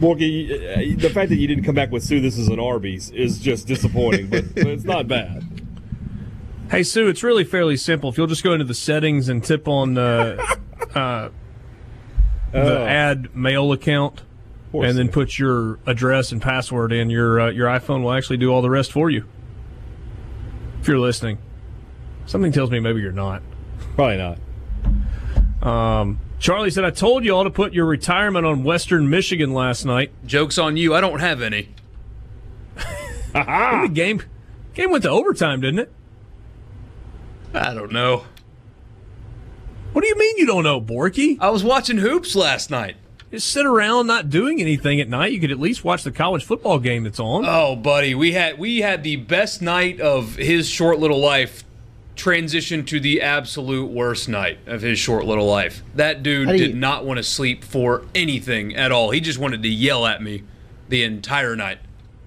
[0.00, 3.10] Borky, uh, the fact that you didn't come back with Sue, this is an Arby's,
[3.10, 5.44] is just disappointing, but, but it's not bad.
[6.70, 8.10] Hey Sue, it's really fairly simple.
[8.10, 10.36] If you'll just go into the settings and tip on uh,
[10.94, 11.28] uh,
[12.52, 12.86] the Oh.
[12.86, 14.22] add mail account,
[14.72, 18.50] and then put your address and password in, your uh, your iPhone will actually do
[18.50, 19.24] all the rest for you.
[20.80, 21.38] If you're listening,
[22.26, 23.42] something tells me maybe you're not.
[23.96, 24.38] Probably not.
[26.38, 30.12] Charlie said, "I told you all to put your retirement on Western Michigan last night.
[30.24, 30.94] Joke's on you.
[30.94, 31.70] I don't have any.
[33.32, 34.22] The game
[34.74, 35.92] game went to overtime, didn't it?
[37.52, 38.24] I don't know.
[39.92, 41.36] What do you mean you don't know, Borky?
[41.40, 42.96] I was watching hoops last night.
[43.30, 45.32] Just sit around not doing anything at night.
[45.32, 47.44] You could at least watch the college football game that's on.
[47.46, 51.64] Oh, buddy, we had we had the best night of his short little life
[52.18, 55.82] transition to the absolute worst night of his short little life.
[55.94, 59.10] That dude did you- not want to sleep for anything at all.
[59.10, 60.42] He just wanted to yell at me
[60.88, 61.78] the entire night.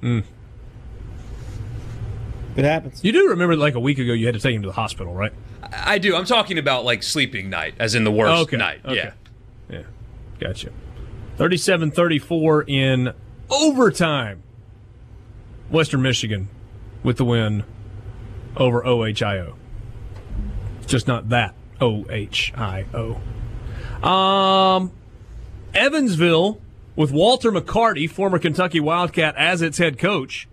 [0.02, 0.20] Hmm.
[2.56, 3.04] It happens.
[3.04, 5.14] You do remember, like a week ago, you had to take him to the hospital,
[5.14, 5.32] right?
[5.72, 6.16] I do.
[6.16, 8.82] I'm talking about like sleeping night, as in the worst Okay, night.
[8.84, 9.12] okay.
[9.70, 9.78] Yeah.
[9.78, 9.84] Yeah,
[10.40, 10.70] gotcha.
[11.38, 13.14] 37-34 in
[13.50, 14.44] overtime.
[15.70, 16.50] Western Michigan
[17.04, 17.64] with the win
[18.58, 19.56] over OHIO.
[20.92, 23.22] Just not that OHIO.
[24.04, 24.92] Um,
[25.74, 26.60] Evansville
[26.98, 30.50] with Walter McCarty, former Kentucky Wildcat, as its head coach,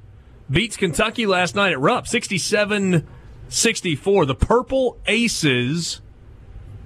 [0.49, 3.05] beats Kentucky last night at Rupp 67
[3.49, 4.27] 64.
[4.27, 6.01] The Purple Aces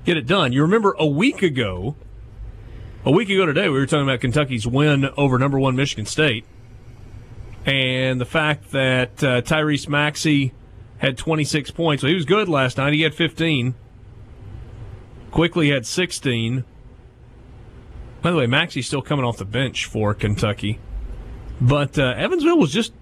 [0.07, 0.55] get it done.
[0.55, 1.95] You remember a week ago,
[3.05, 6.47] a week ago today, we were talking about Kentucky's win over number one Michigan State
[7.67, 10.55] and the fact that uh, Tyrese Maxey
[11.03, 12.01] had 26 points.
[12.01, 12.95] So he was good last night.
[12.95, 13.75] He had 15.
[15.33, 16.65] Quickley had 16.
[18.23, 20.79] By the way, Maxey's still coming off the bench for Kentucky.
[21.61, 22.93] But uh, Evansville was just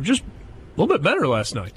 [0.00, 1.72] just a little bit better last night.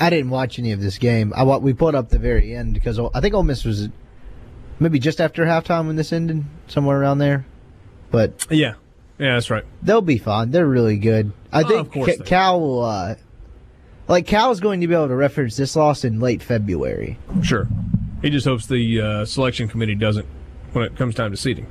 [0.00, 1.32] I didn't watch any of this game.
[1.36, 3.88] I we put up the very end because I think Ole Miss was
[4.80, 7.46] maybe just after halftime when this ended, somewhere around there.
[8.10, 8.74] But Yeah.
[9.18, 9.64] Yeah, that's right.
[9.82, 10.50] they'll be fine.
[10.50, 11.32] They're really good.
[11.52, 12.84] I Oh, think of course Ca- Cal will.
[12.84, 13.14] Uh,
[14.08, 17.18] like Cal's going to be able to reference this loss in late February.
[17.42, 17.68] Sure.
[18.22, 20.26] He just hopes the uh, selection committee doesn't
[20.72, 21.66] when it comes time to seating.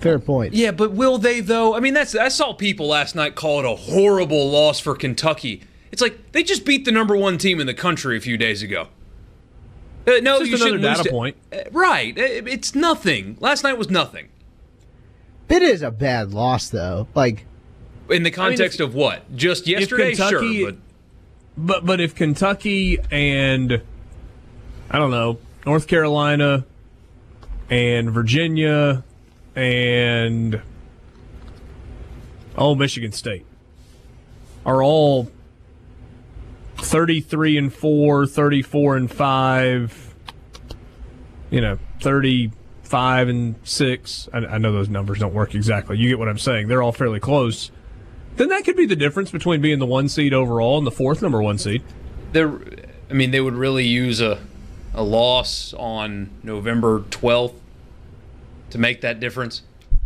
[0.00, 0.52] Fair point.
[0.54, 1.74] Yeah, but will they though?
[1.74, 5.62] I mean, that's I saw people last night call it a horrible loss for Kentucky.
[5.90, 8.62] It's like they just beat the number one team in the country a few days
[8.62, 8.88] ago.
[10.06, 11.36] Uh, no, It's you another shouldn't lose data to- point.
[11.52, 12.16] Uh, right?
[12.18, 13.36] Uh, It's nothing.
[13.40, 14.28] Last night was nothing
[15.48, 17.08] It is a bad loss though.
[17.14, 17.46] Like
[18.10, 19.34] in the context of what?
[19.36, 20.78] Just yesterday, Kentucky- sure, but
[21.56, 23.82] But but if Kentucky and
[24.90, 26.64] I don't know North Carolina
[27.68, 29.04] and Virginia
[29.54, 30.62] and
[32.56, 33.44] oh Michigan State
[34.64, 35.30] are all
[36.78, 40.14] 33 and 4, 34 and 5,
[41.50, 41.78] you know,
[42.92, 44.28] 35 and 6.
[44.32, 45.96] I, I know those numbers don't work exactly.
[45.96, 46.68] You get what I'm saying.
[46.68, 47.70] They're all fairly close.
[48.36, 51.22] Then that could be the difference between being the one seed overall and the fourth
[51.22, 51.82] number one seed.
[52.32, 52.52] they're.
[53.10, 54.38] I mean, they would really use a
[54.94, 57.54] a loss on November twelfth
[58.70, 59.62] to make that difference.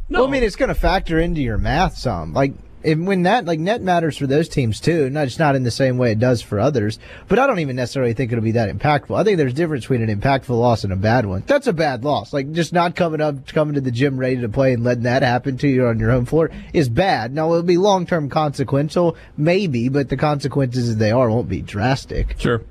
[0.08, 2.32] No, Well, I mean, it's going to factor into your math some.
[2.32, 2.52] Like,
[2.86, 5.10] if, when that, like, net matters for those teams too.
[5.10, 6.98] Not just not in the same way it does for others.
[7.28, 9.18] But I don't even necessarily think it'll be that impactful.
[9.18, 11.42] I think there's a difference between an impactful loss and a bad one.
[11.46, 12.32] That's a bad loss.
[12.32, 15.22] Like, just not coming up, coming to the gym ready to play and letting that
[15.22, 17.34] happen to you on your home floor is bad.
[17.34, 21.62] Now, it'll be long term consequential, maybe, but the consequences as they are won't be
[21.62, 22.38] drastic.
[22.38, 22.62] Sure.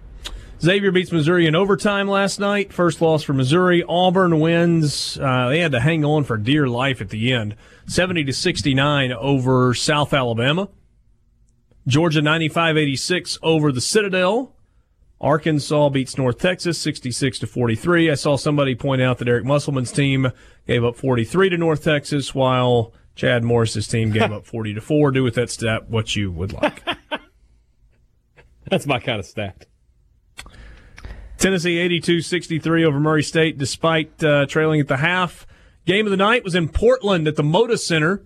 [0.61, 2.71] Xavier beats Missouri in overtime last night.
[2.71, 3.83] First loss for Missouri.
[3.87, 5.17] Auburn wins.
[5.19, 7.55] Uh, they had to hang on for dear life at the end.
[7.87, 10.69] 70 to 69 over South Alabama.
[11.87, 14.55] Georgia 95-86 over the Citadel.
[15.21, 18.11] Arkansas beats North Texas 66 to 43.
[18.11, 20.31] I saw somebody point out that Eric Musselman's team
[20.67, 25.11] gave up 43 to North Texas while Chad Morris's team gave up 40 to 4.
[25.11, 26.83] Do with that stat what you would like.
[28.69, 29.67] That's my kind of stat.
[31.37, 35.45] Tennessee 82 63 over Murray State despite uh, trailing at the half.
[35.85, 38.25] Game of the night was in Portland at the Moda Center.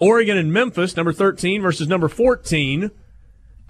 [0.00, 2.90] Oregon and Memphis, number 13 versus number 14.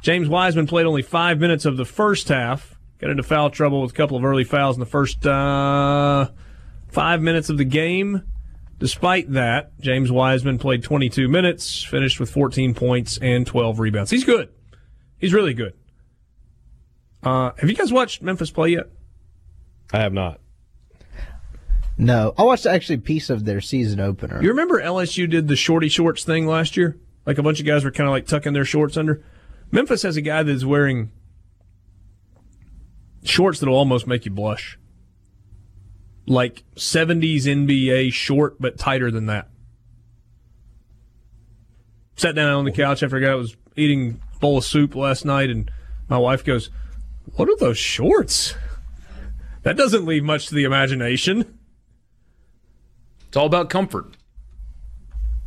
[0.02, 2.76] James Wiseman played only five minutes of the first half.
[2.98, 6.28] Got into foul trouble with a couple of early fouls in the first uh,
[6.88, 8.22] five minutes of the game.
[8.78, 14.10] Despite that, James Wiseman played 22 minutes, finished with 14 points and 12 rebounds.
[14.10, 14.50] He's good.
[15.18, 15.74] He's really good.
[17.22, 18.86] Uh, have you guys watched Memphis play yet?
[19.92, 20.40] I have not.
[21.98, 24.40] No, I watched actually a piece of their season opener.
[24.40, 26.96] You remember LSU did the shorty shorts thing last year?
[27.26, 29.24] Like a bunch of guys were kind of like tucking their shorts under.
[29.72, 31.10] Memphis has a guy that's wearing
[33.24, 34.78] shorts that'll almost make you blush.
[36.26, 39.48] Like 70s NBA short, but tighter than that.
[42.14, 45.50] Sat down on the couch after a guy was eating bowl of soup last night,
[45.50, 45.70] and
[46.08, 46.70] my wife goes,
[47.34, 48.54] What are those shorts?
[49.62, 51.57] That doesn't leave much to the imagination.
[53.28, 54.16] It's all about comfort.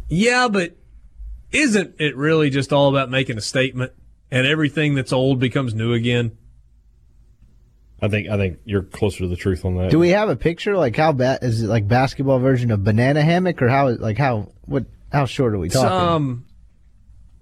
[0.08, 0.78] Yeah, but
[1.52, 3.91] isn't it really just all about making a statement
[4.30, 6.38] and everything that's old becomes new again?
[8.02, 9.91] I think I think you're closer to the truth on that.
[9.91, 10.76] Do we have a picture?
[10.76, 11.67] Like how bad is it?
[11.67, 13.89] Like basketball version of banana hammock, or how?
[13.89, 14.52] Like how?
[14.65, 14.86] What?
[15.12, 15.89] How short are we talking?
[15.91, 16.46] Um,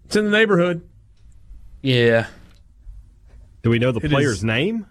[0.05, 0.81] it's in the neighborhood.
[1.81, 2.27] Yeah.
[3.63, 4.85] Do we know the It player's is- name?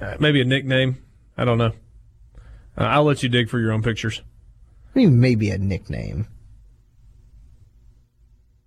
[0.00, 0.96] Uh, maybe a nickname.
[1.36, 1.72] I don't know.
[2.76, 4.22] Uh, I'll let you dig for your own pictures.
[4.94, 6.26] I mean, maybe a nickname.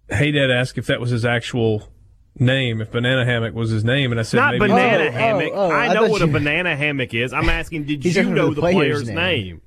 [0.10, 1.90] Hey, Dad asked if that was his actual
[2.38, 4.68] name, if Banana Hammock was his name, and I said Not maybe.
[4.72, 5.52] banana Oh, oh, hammock.
[5.56, 7.34] oh, I I know thought what a banana hammock is.
[7.34, 9.16] I'm asking, did you know the the player's player's name.
[9.16, 9.62] name?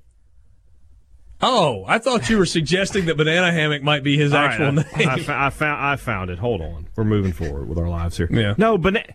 [1.40, 4.66] Oh, I thought you were suggesting that Banana Hammock might be his All right, actual
[4.66, 5.08] I, name.
[5.30, 6.38] I, I found I found it.
[6.40, 6.88] Hold on.
[6.96, 8.26] We're moving forward with our lives here.
[8.28, 8.54] Yeah.
[8.58, 9.14] No, banana.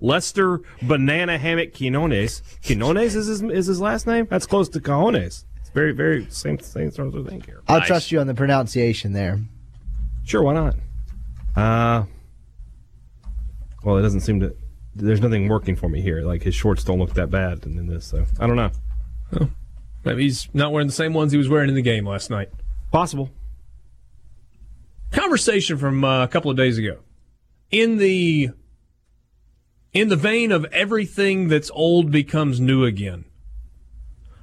[0.00, 0.06] Yeah.
[0.08, 2.42] Lester Banana Hammock Quinones.
[2.64, 4.26] Quinones is his, is his last name?
[4.30, 5.44] That's close to Cajones.
[5.58, 7.62] It's very, very same same sort of thing here.
[7.68, 7.88] I'll Nice.
[7.88, 9.40] trust you on the pronunciation there.
[10.24, 10.74] Sure, why not?
[11.54, 12.04] Uh,
[13.84, 14.54] well, it doesn't seem to.
[14.94, 16.22] There's nothing working for me here.
[16.22, 18.70] Like his shorts don't look that bad in, in this, so I don't know.
[20.04, 22.48] Maybe he's not wearing the same ones he was wearing in the game last night.
[22.92, 23.30] Possible.
[25.10, 26.98] conversation from uh, a couple of days ago
[27.70, 28.50] in the
[29.96, 33.24] in the vein of everything that's old becomes new again,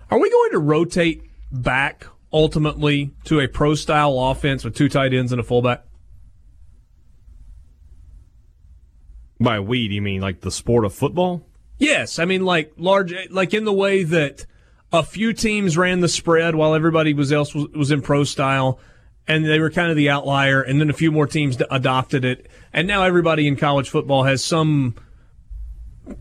[0.10, 5.14] are we going to rotate back ultimately to a pro style offense with two tight
[5.14, 5.86] ends and a fullback?
[9.40, 11.46] By weed, you mean like the sport of football?
[11.78, 14.48] Yes, I mean like large, like in the way that
[14.92, 18.80] a few teams ran the spread while everybody was else was, was in pro style,
[19.28, 22.48] and they were kind of the outlier, and then a few more teams adopted it,
[22.72, 24.96] and now everybody in college football has some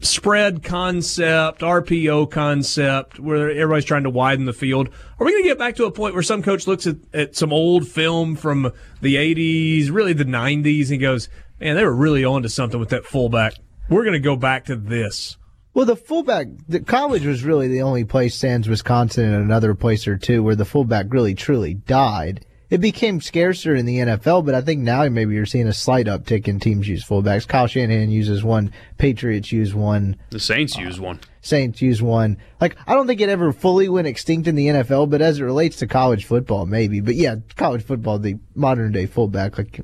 [0.00, 4.88] spread concept, RPO concept, where everybody's trying to widen the field.
[5.18, 7.36] Are we going to get back to a point where some coach looks at, at
[7.36, 11.28] some old film from the 80s, really the 90s, and goes,
[11.60, 13.54] man, they were really on to something with that fullback.
[13.88, 15.36] We're going to go back to this.
[15.74, 20.06] Well, the fullback, the college was really the only place, sans Wisconsin and another place
[20.06, 22.44] or two, where the fullback really truly died.
[22.72, 26.06] It became scarcer in the NFL, but I think now maybe you're seeing a slight
[26.06, 27.46] uptick in teams use fullbacks.
[27.46, 31.20] Kyle Shanahan uses one, Patriots use one, The Saints use one.
[31.42, 32.38] Saints use one.
[32.62, 35.44] Like I don't think it ever fully went extinct in the NFL, but as it
[35.44, 37.00] relates to college football, maybe.
[37.00, 39.82] But yeah, college football, the modern day fullback, like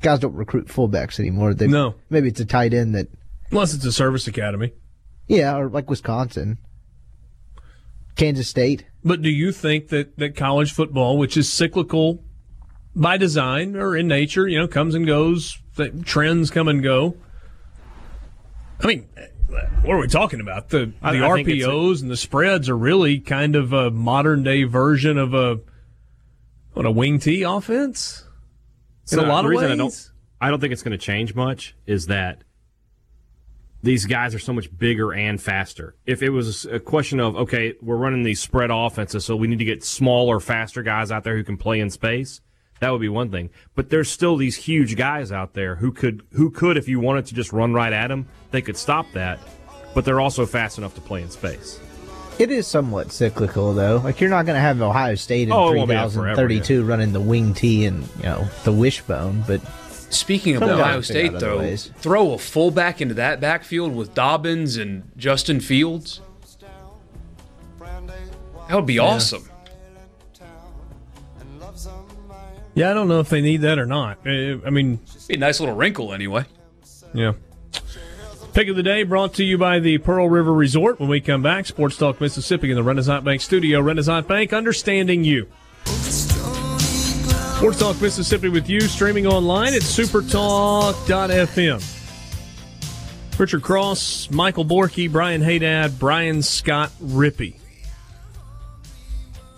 [0.00, 1.52] guys don't recruit fullbacks anymore.
[1.52, 1.96] They, No.
[2.08, 3.08] maybe it's a tight end that,
[3.50, 4.72] Unless it's a service academy.
[5.28, 6.56] yeah, or like Wisconsin,
[8.16, 8.86] Kansas State.
[9.04, 12.24] But do you think that, that college football, which is cyclical
[12.94, 15.58] by design or in nature, you know, comes and goes,
[16.04, 17.16] trends come and go?
[18.82, 19.08] I mean,
[19.82, 20.70] what are we talking about?
[20.70, 24.64] The the I a- RPOs and the spreads are really kind of a modern day
[24.64, 25.60] version of a
[26.72, 28.24] what a wing T offense.
[29.12, 29.72] In a So, lot the of reason ways.
[29.72, 32.42] I don't, I don't think it's going to change much is that
[33.82, 35.94] these guys are so much bigger and faster.
[36.06, 39.58] If it was a question of okay, we're running these spread offenses, so we need
[39.58, 42.40] to get smaller, faster guys out there who can play in space.
[42.80, 43.50] That would be one thing.
[43.74, 47.26] But there's still these huge guys out there who could, who could, if you wanted
[47.26, 49.38] to just run right at them, they could stop that.
[49.94, 51.78] But they're also fast enough to play in space.
[52.38, 54.00] It is somewhat cyclical, though.
[54.02, 56.36] Like you're not going to have Ohio State in Oh, it won't be that forever,
[56.36, 59.60] 3032 running the wing T and you know the wishbone, but
[60.10, 61.92] Speaking of Some Ohio State, though, ways.
[61.98, 66.20] throw a fullback into that backfield with Dobbins and Justin Fields.
[67.78, 69.49] That would be awesome.
[72.74, 74.18] Yeah, I don't know if they need that or not.
[74.26, 76.44] Uh, I mean, Be a nice little wrinkle, anyway.
[77.12, 77.32] Yeah.
[78.52, 80.98] Pick of the day brought to you by the Pearl River Resort.
[80.98, 83.80] When we come back, Sports Talk Mississippi in the Renaissance Bank studio.
[83.80, 85.48] Renaissance Bank, understanding you.
[85.84, 91.96] Sports Talk Mississippi with you, streaming online at supertalk.fm.
[93.38, 97.54] Richard Cross, Michael Borky, Brian Hadad, Brian Scott Rippey.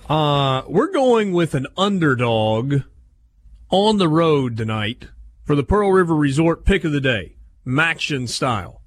[0.09, 2.83] Uh, we're going with an underdog
[3.73, 5.09] on the road tonight
[5.45, 8.83] for the Pearl River Resort pick of the day, Maction style.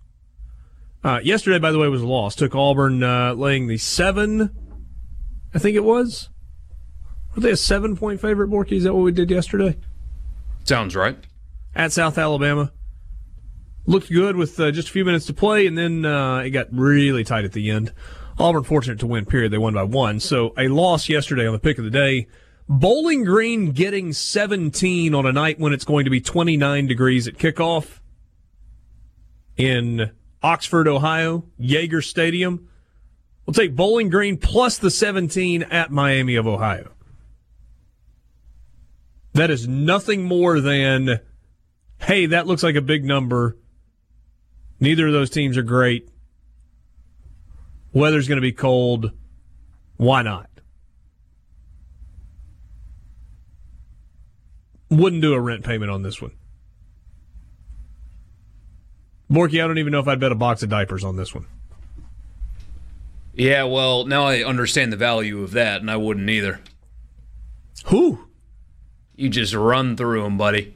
[1.04, 2.36] Uh, yesterday, by the way, was a loss.
[2.36, 4.56] Took Auburn uh, laying the seven,
[5.54, 6.30] I think it was.
[7.34, 8.74] Were they a seven point favorite, Borky?
[8.74, 9.76] Is that what we did yesterday?
[10.64, 11.18] Sounds right.
[11.76, 12.72] At South Alabama.
[13.88, 16.68] Looked good with uh, just a few minutes to play, and then uh, it got
[16.72, 17.92] really tight at the end.
[18.38, 19.52] Auburn fortunate to win, period.
[19.52, 20.20] They won by one.
[20.20, 22.28] So a loss yesterday on the pick of the day.
[22.68, 27.36] Bowling Green getting 17 on a night when it's going to be 29 degrees at
[27.36, 28.00] kickoff
[29.56, 32.68] in Oxford, Ohio, Yager Stadium.
[33.46, 36.92] We'll take Bowling Green plus the 17 at Miami of Ohio.
[39.34, 41.20] That is nothing more than,
[42.00, 43.58] hey, that looks like a big number.
[44.80, 46.10] Neither of those teams are great.
[47.94, 49.12] Weather's going to be cold.
[49.98, 50.50] Why not?
[54.90, 56.32] Wouldn't do a rent payment on this one.
[59.32, 61.48] Borky, I don't even know if I'd bet a box of diapers on this one.
[63.34, 66.62] Yeah, well, now I understand the value of that, and I wouldn't either.
[67.88, 68.28] Who?
[69.16, 70.76] You just run through them, buddy.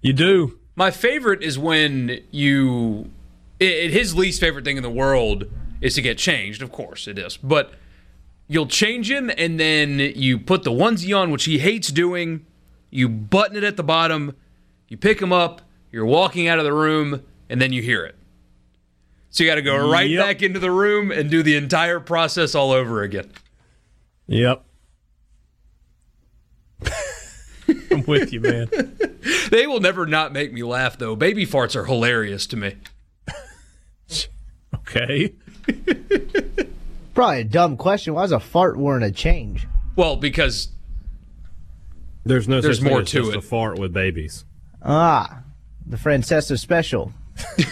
[0.00, 0.58] You do.
[0.76, 3.10] My favorite is when you.
[3.58, 5.44] It, it- his least favorite thing in the world
[5.80, 7.36] is to get changed, of course it is.
[7.38, 7.72] But
[8.46, 12.44] you'll change him, and then you put the onesie on, which he hates doing.
[12.94, 14.36] You button it at the bottom.
[14.86, 15.62] You pick them up.
[15.90, 18.14] You're walking out of the room, and then you hear it.
[19.30, 20.24] So you got to go right Yep.
[20.24, 23.32] back into the room and do the entire process all over again.
[24.28, 24.64] Yep.
[27.90, 28.68] I'm with you, man.
[29.50, 31.16] They will never not make me laugh, though.
[31.16, 32.76] Baby farts are hilarious to me.
[34.74, 35.32] Okay.
[37.14, 38.14] probably a dumb question.
[38.14, 39.66] Why is a fart warrant a change?
[39.96, 40.68] Well, because
[42.24, 43.36] There's no There's more to it.
[43.36, 44.44] a fart with babies.
[44.82, 45.42] Ah,
[45.86, 47.12] the Francesa special.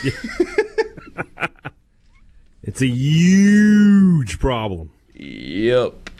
[2.64, 4.90] It's a huge problem.
[5.14, 6.10] Yep.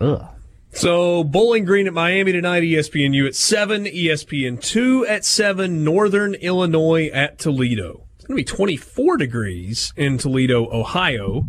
[0.00, 0.26] Ugh.
[0.72, 7.08] So Bowling Green at Miami tonight, ESPNU at seven, ESPN two at seven, Northern Illinois
[7.12, 8.06] at Toledo.
[8.16, 11.44] It's going to be 24 degrees in Toledo, Ohio.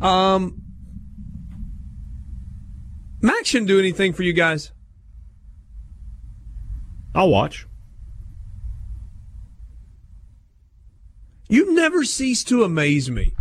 [0.00, 0.62] Um,
[3.20, 4.72] Max shouldn't do anything for you guys.
[7.14, 7.66] I'll watch.
[11.48, 13.32] You never cease to amaze me.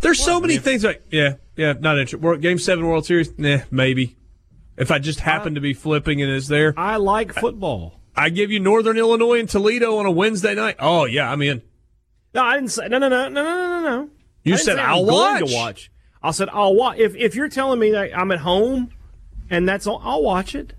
[0.00, 2.42] There's so many things like, yeah, yeah, not interested.
[2.42, 4.16] Game seven World Series, nah, maybe.
[4.76, 8.00] If I just happen to be flipping and is there, I like football.
[8.16, 10.76] I give you Northern Illinois and Toledo on a Wednesday night.
[10.78, 11.62] Oh yeah, I'm in.
[12.34, 14.10] No, I didn't say no, no, no, no, no, no, no.
[14.42, 15.50] You said I'll I'm going watch.
[15.50, 15.90] to watch.
[16.22, 16.98] I said I'll watch.
[16.98, 18.90] If if you're telling me that I'm at home
[19.50, 20.74] and that's all, I'll watch it.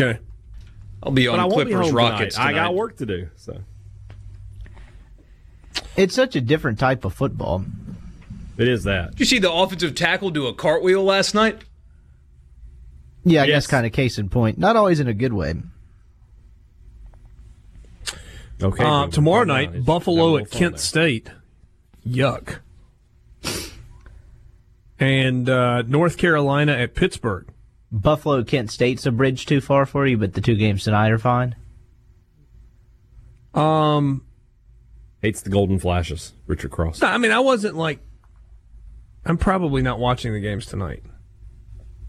[0.00, 0.18] Okay.
[1.02, 2.48] I'll be But I on won't be Clippers home Rockets tonight.
[2.52, 2.60] tonight.
[2.62, 3.28] I got work to do.
[3.36, 3.60] So
[5.96, 7.64] It's such a different type of football.
[8.56, 9.10] it is that.
[9.12, 11.62] Did you see the offensive tackle do a cartwheel last night?
[13.24, 13.64] Yeah, I Yes.
[13.64, 14.58] guess kind of case in point.
[14.58, 15.54] Not always in a good way.
[18.62, 18.84] Okay.
[18.84, 19.72] Uh, tomorrow calm down.
[19.72, 20.78] night, Buffalo at Kent there.
[20.78, 21.30] State.
[22.06, 22.58] Yuck.
[24.98, 27.46] And uh, North Carolina at Pittsburgh.
[27.92, 31.18] Buffalo Kent State's a bridge too far for you, but the two games tonight are
[31.18, 31.56] fine.
[33.54, 34.24] Um,
[35.22, 36.34] Hates the golden flashes.
[36.46, 37.00] Richard Cross.
[37.02, 38.00] no, I mean, I wasn't like.
[39.24, 41.02] I'm probably not watching the games tonight.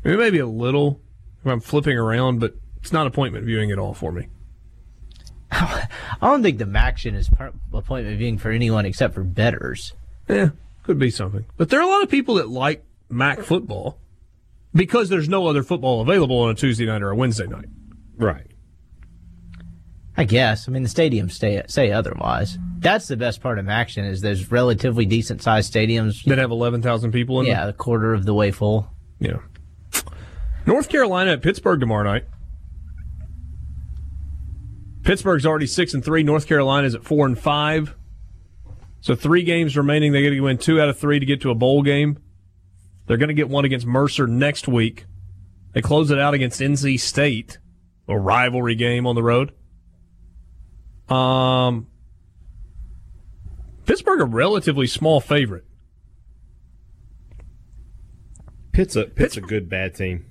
[0.06, 1.02] I mean, maybe a little
[1.44, 4.28] if I'm flipping around, but it's not appointment viewing at all for me.
[5.52, 5.88] I
[6.22, 9.94] don't think the Maction is part appointment viewing for anyone except for betters.
[10.30, 10.50] Yeah,
[10.84, 11.46] could be something.
[11.58, 13.98] But there are a lot of people that like MAC football
[14.74, 17.66] because there's no other football available on a Tuesday night or a Wednesday night.
[18.18, 18.48] Right.
[20.18, 20.68] I guess.
[20.68, 22.58] I mean, the stadiums stay, say otherwise.
[22.80, 26.24] That's the best part of Action is there's relatively decent sized stadiums.
[26.26, 27.56] That have 11,000 people in them.
[27.56, 28.90] Yeah, a quarter of the way full.
[29.20, 29.38] Yeah.
[30.66, 32.26] North Carolina at Pittsburgh tomorrow night.
[35.04, 36.24] Pittsburgh's already six and three.
[36.24, 37.96] North Carolina's at four and five.
[39.00, 40.12] So three games remaining.
[40.12, 42.20] They got to win two out of three to get to a bowl game.
[43.06, 45.06] They're going to get one against Mercer next week.
[45.74, 47.58] They close it out against NC State,
[48.08, 49.54] a rivalry game on the road.
[51.10, 51.88] Um,
[53.86, 55.66] Pittsburgh a relatively small favorite.
[58.72, 60.26] Pitt's a Pitt's a good bad team.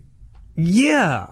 [0.57, 1.27] Yeah.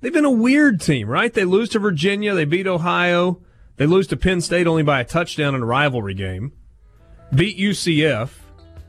[0.00, 1.32] They've been a weird team, right?
[1.32, 3.42] They lose to Virginia, they beat Ohio,
[3.76, 6.52] they lose to Penn State only by a touchdown in a rivalry game,
[7.34, 8.30] beat UCF,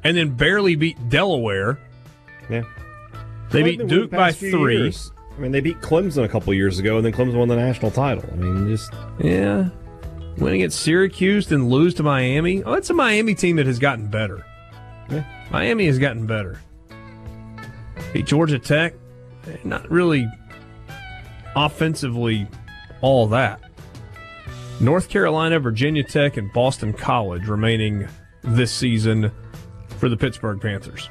[0.04, 1.80] and then barely beat Delaware.
[2.50, 2.64] Yeah.
[3.52, 4.78] They Well, beat they've Duke the by three.
[4.78, 5.12] years.
[5.38, 7.92] I mean, they beat Clemson a couple years ago, and then Clemson won the national
[7.92, 8.24] title.
[8.32, 9.70] I mean, just Yeah.
[10.38, 12.64] Winning at Syracuse, then lose to Miami.
[12.64, 14.46] Oh, it's a Miami team that has gotten better.
[15.10, 15.24] Yeah.
[15.52, 16.60] Miami has gotten better.
[18.14, 18.94] Beat Georgia Tech.
[19.48, 20.28] eh, Not really
[21.56, 22.48] offensively
[23.02, 23.60] all that.
[24.80, 28.08] North Carolina, Virginia Tech, and Boston College remaining
[28.44, 29.32] this season
[30.00, 31.10] for the Pittsburgh Panthers.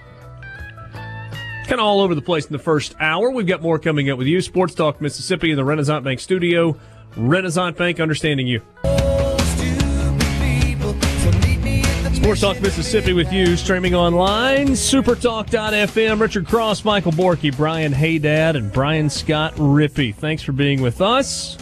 [1.68, 3.30] Kind of all over the place in the first hour.
[3.30, 4.41] We've got more coming up with you.
[4.41, 6.76] Sports Talk Mississippi in the Renaissance Bank studio.
[7.14, 8.62] Renaissance Bank, understanding you.
[12.14, 16.20] Sports Talk Mississippi with you, streaming online, supertalk.fm.
[16.20, 20.14] Richard Cross, Michael Borky, Brian Hadad, and Brian Scott Rippey.
[20.14, 21.59] Thanks for being with us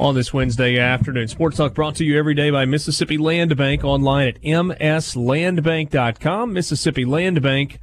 [0.00, 1.28] on this Wednesday afternoon.
[1.28, 6.52] Sports Talk brought to you every day by Mississippi Land Bank online at mslandbank.com.
[6.52, 7.80] Mississippi Land Bank,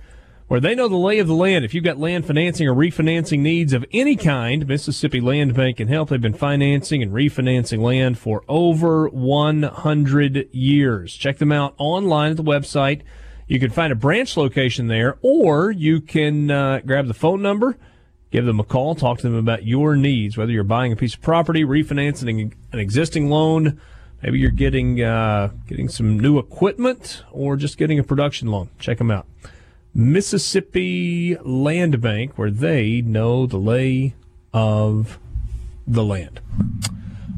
[0.48, 1.66] where they know the lay of the land.
[1.66, 5.88] If you've got land financing or refinancing needs of any kind, Mississippi Land Bank can
[5.88, 6.10] help.
[6.10, 11.14] They've been financing and refinancing land for over 100 years.
[11.14, 13.02] Check them out online at the website.
[13.48, 17.78] You can find a branch location there, or you can uh, grab the phone number
[18.36, 21.14] Give them a call, talk to them about your needs, whether you're buying a piece
[21.14, 23.80] of property, refinancing an existing loan,
[24.22, 28.68] maybe you're getting uh, getting some new equipment, or just getting a production loan.
[28.78, 29.26] Check them out.
[29.94, 34.16] Mississippi Land Bank, where they know the lay
[34.54, 35.18] of
[35.88, 36.42] the land.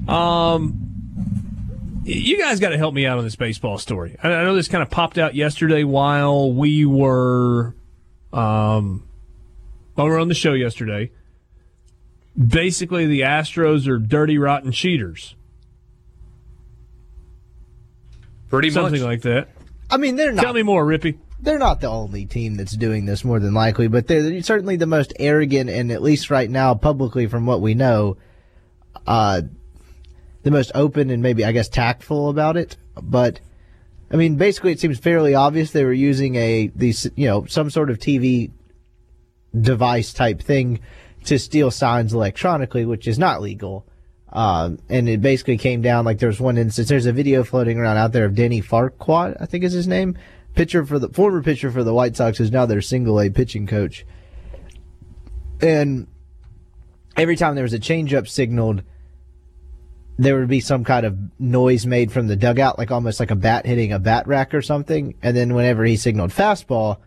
[0.08, 4.18] Um, you guys got to help me out on this baseball story.
[4.24, 7.76] I know this kind of popped out yesterday while we were
[8.34, 9.07] um,
[9.98, 11.10] while we were on the show yesterday.
[12.38, 15.36] Basically, the Astros are dirty, rotten cheaters.
[18.48, 19.08] Pretty Something much.
[19.10, 19.50] like that.
[19.90, 20.44] I mean, they're not.
[20.44, 21.18] Tell me more, Rippy.
[21.40, 24.86] they're not the only team that's doing this more than likely, but they're certainly the
[24.86, 28.18] most arrogant and at least right now publicly from what we know,
[29.08, 29.42] uh,
[30.44, 32.78] the most open and maybe I guess tactful about it.
[33.02, 33.40] But
[34.12, 37.72] I mean, basically, it seems fairly obvious they were using a these you know some
[37.72, 38.52] sort of TV
[39.62, 40.80] device type thing
[41.26, 43.86] to steal signs electronically, which is not legal.
[44.32, 46.90] Um, and it basically came down like there's one instance.
[46.90, 50.18] There's a video floating around out there of Denny Farquhar, I think is his name,
[50.56, 53.68] pitcher for the former pitcher for the White Sox, who's now their single A pitching
[53.68, 54.06] coach.
[55.62, 56.08] And
[57.16, 58.84] every time there was a changeup signaled,
[60.20, 63.36] there would be some kind of noise made from the dugout, like almost like a
[63.36, 65.16] bat hitting a bat rack or something.
[65.22, 66.98] And then whenever he signaled fastball,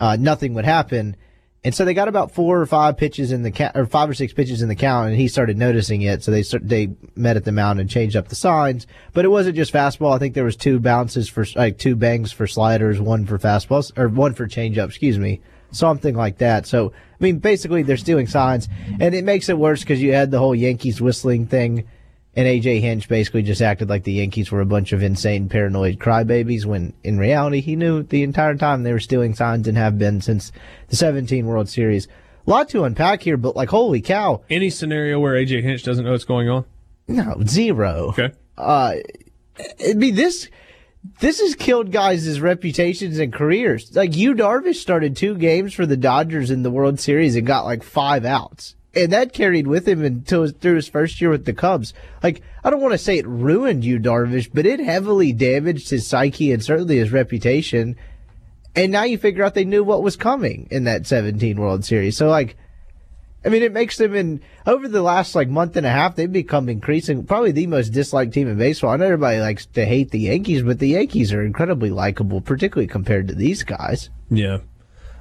[0.00, 1.16] uh, nothing would happen.
[1.64, 4.14] And so they got about four or five pitches in the count, or five or
[4.14, 6.22] six pitches in the count, and he started noticing it.
[6.22, 8.86] So they start, they met at the mound and changed up the signs.
[9.14, 10.14] But it wasn't just fastball.
[10.14, 13.96] I think there was two bounces for like two bangs for sliders, one for fastballs,
[13.96, 14.88] or one for changeup.
[14.88, 15.40] Excuse me,
[15.70, 16.66] something like that.
[16.66, 18.68] So I mean, basically they're stealing signs,
[19.00, 21.88] and it makes it worse because you had the whole Yankees whistling thing
[22.36, 25.98] and AJ Hinch basically just acted like the Yankees were a bunch of insane, paranoid
[25.98, 29.98] crybabies when in reality he knew the entire time they were stealing signs and have
[29.98, 30.50] been since
[30.88, 32.08] the 17 World Series.
[32.46, 34.42] A lot to unpack here, but like, holy cow.
[34.50, 36.64] Any scenario where AJ Hinch doesn't know what's going on?
[37.06, 38.08] No, zero.
[38.08, 38.32] Okay.
[38.58, 38.96] Uh,
[39.86, 40.48] I mean, this,
[41.20, 43.94] this has killed guys' reputations and careers.
[43.94, 47.64] Like, Yu Darvish started two games for the Dodgers in the World Series and got
[47.64, 51.52] like five outs and that carried with him until through his first year with the
[51.52, 51.94] Cubs.
[52.22, 56.06] Like, I don't want to say it ruined Yu, Darvish, but it heavily damaged his
[56.06, 57.96] psyche and certainly his reputation.
[58.76, 62.16] And now you figure out they knew what was coming in that 17 World Series.
[62.16, 62.56] So, like,
[63.44, 66.32] I mean, it makes them in over the last like month and a half, they've
[66.32, 68.90] become increasing, probably the most disliked team in baseball.
[68.90, 72.86] I know everybody likes to hate the Yankees, but the Yankees are incredibly likable, particularly
[72.86, 74.08] compared to these guys.
[74.30, 74.60] Yeah.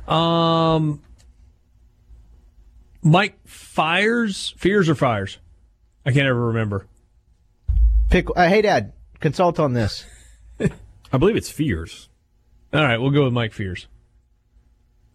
[0.08, 1.02] Um,
[3.04, 5.38] Mike fires, fears or fires?
[6.06, 6.88] I can't ever remember.
[8.10, 8.30] Pick.
[8.36, 10.06] Uh, Hadad, consult on this.
[10.60, 12.10] I believe it's fears.
[12.74, 13.88] All right, we'll go with Mike Fiers.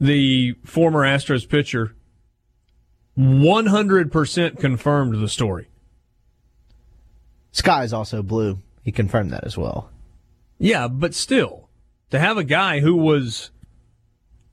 [0.01, 1.95] The former Astros pitcher,
[3.19, 5.69] 100% confirmed the story.
[7.51, 8.61] Sky is also blue.
[8.85, 9.91] He confirmed that as well.
[10.59, 11.69] Yeah, but still,
[12.11, 13.51] to have a guy who was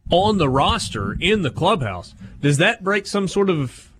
[0.10, 2.14] on the roster in the clubhouse.
[2.42, 3.92] Does that break some sort of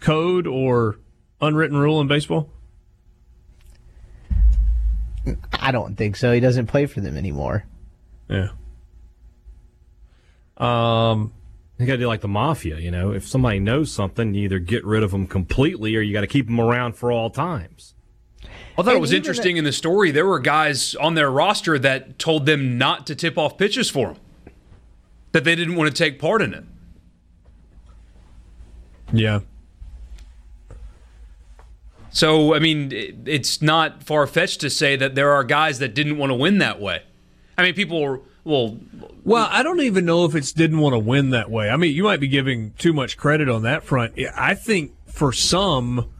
[0.00, 0.98] code or
[1.40, 2.50] unwritten rule in baseball?
[5.52, 6.32] I don't think so.
[6.32, 7.64] He doesn't play for them anymore.
[8.28, 8.48] Yeah.
[10.56, 11.32] Um,
[11.78, 13.12] you got to do like the mafia, you know.
[13.12, 16.26] If somebody knows something, you either get rid of them completely or you got to
[16.26, 17.94] keep them around for all times.
[18.42, 20.10] I thought and it was interesting in the story.
[20.10, 24.08] There were guys on their roster that told them not to tip off pitches for
[24.08, 24.16] them
[25.32, 26.64] that they didn't want to take part in it.
[29.12, 29.40] Yeah.
[32.12, 32.90] So, I mean,
[33.26, 36.58] it's not far fetched to say that there are guys that didn't want to win
[36.58, 37.02] that way.
[37.56, 38.78] I mean, people well.
[39.22, 41.68] Well, I don't even know if it's didn't want to win that way.
[41.68, 44.14] I mean, you might be giving too much credit on that front.
[44.34, 46.10] I think for some,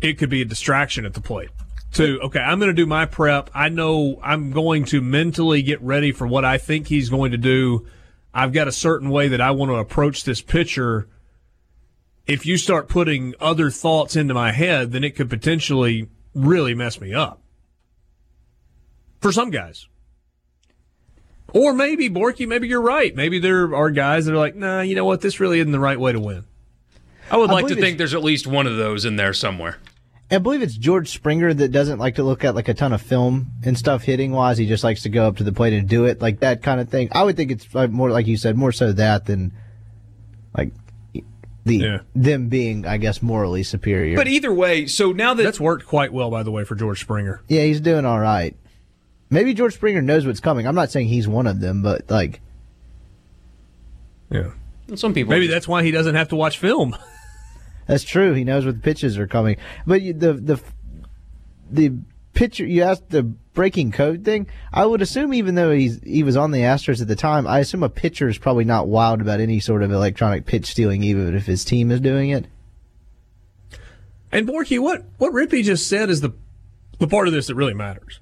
[0.00, 1.50] it could be a distraction at the plate.
[1.94, 3.50] To okay, I'm going to do my prep.
[3.52, 7.38] I know I'm going to mentally get ready for what I think he's going to
[7.38, 7.86] do
[8.36, 11.08] I've got a certain way that I want to approach this pitcher.
[12.26, 17.00] If you start putting other thoughts into my head, then it could potentially really mess
[17.00, 17.40] me up.
[19.22, 19.86] For some guys.
[21.54, 23.16] Or maybe, Borky, maybe you're right.
[23.16, 25.22] Maybe there are guys that are like, nah, you know what?
[25.22, 26.44] This really isn't the right way to win.
[27.30, 29.78] I would I like to think there's at least one of those in there somewhere.
[30.30, 33.00] I believe it's George Springer that doesn't like to look at like a ton of
[33.00, 34.58] film and stuff hitting wise.
[34.58, 36.80] He just likes to go up to the plate and do it like that kind
[36.80, 37.08] of thing.
[37.12, 39.52] I would think it's more like you said, more so that than
[40.56, 40.72] like
[41.64, 41.98] the yeah.
[42.14, 44.16] them being, I guess, morally superior.
[44.16, 47.00] But either way, so now that that's worked quite well, by the way, for George
[47.00, 47.42] Springer.
[47.48, 48.56] Yeah, he's doing all right.
[49.30, 50.66] Maybe George Springer knows what's coming.
[50.66, 52.40] I'm not saying he's one of them, but like,
[54.30, 54.50] yeah,
[54.94, 55.30] some people.
[55.30, 56.96] Maybe that's why he doesn't have to watch film.
[57.86, 58.32] That's true.
[58.32, 59.56] He knows what the pitches are coming.
[59.86, 60.60] But the the
[61.70, 61.92] the
[62.34, 64.46] pitcher you asked the breaking code thing.
[64.72, 67.60] I would assume even though he's he was on the Astros at the time, I
[67.60, 71.34] assume a pitcher is probably not wild about any sort of electronic pitch stealing, even
[71.34, 72.46] if his team is doing it.
[74.30, 76.32] And Borky, what what Rippy just said is the
[76.98, 78.20] the part of this that really matters.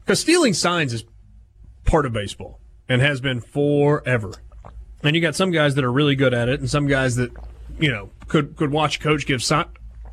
[0.00, 1.04] Because stealing signs is
[1.84, 4.34] part of baseball and has been forever.
[5.02, 7.32] And you got some guys that are really good at it, and some guys that
[7.78, 9.66] you know, could could watch coach give sign,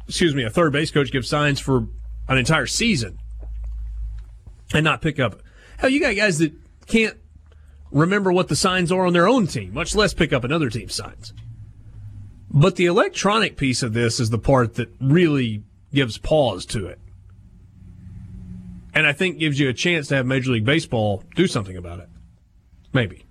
[0.07, 1.87] excuse me, a third base coach give signs for
[2.27, 3.17] an entire season
[4.73, 5.41] and not pick up.
[5.77, 6.53] Hell, you got guys that
[6.87, 7.17] can't
[7.91, 10.93] remember what the signs are on their own team, much less pick up another team's
[10.93, 11.33] signs.
[12.51, 16.99] But the electronic piece of this is the part that really gives pause to it.
[18.93, 21.99] and I think gives you a chance to have Major League Baseball do something about
[21.99, 22.09] it.
[22.91, 23.25] Maybe.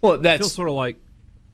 [0.00, 0.96] Well, It that's feels sort of like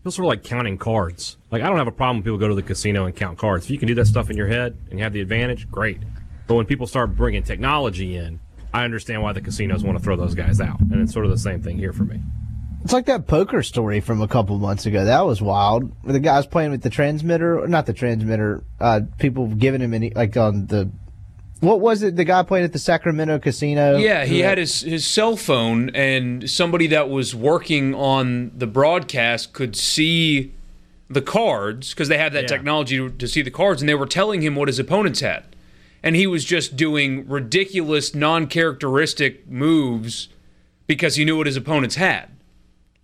[0.03, 1.37] feels sort of like counting cards.
[1.51, 3.67] Like I don't have a problem when people go to the casino and count cards.
[3.67, 5.99] If you can do that stuff in your head and you have the advantage, great.
[6.47, 8.41] But when people start bringing technology in,
[8.73, 10.81] I understand why the casinos want to throw those guys out.
[10.81, 12.21] And it's sort of the same thing here for me.
[12.85, 15.05] It's like that poker story from a couple months ago.
[15.05, 15.93] That was wild.
[16.05, 18.63] The guy's playing with the transmitter, not the transmitter.
[18.81, 20.91] Uh, people giving him any like on the.
[21.61, 22.17] What was it?
[22.17, 23.97] The guy playing at the Sacramento casino.
[23.97, 29.53] Yeah, he had his, his cell phone, and somebody that was working on the broadcast
[29.53, 30.53] could see
[31.11, 32.49] the cards because they have that Yeah.
[32.49, 35.45] technology to, to see the cards, and they were telling him what his opponents had.
[36.03, 40.29] And he was just doing ridiculous, non characteristic moves
[40.87, 42.29] because he knew what his opponents had.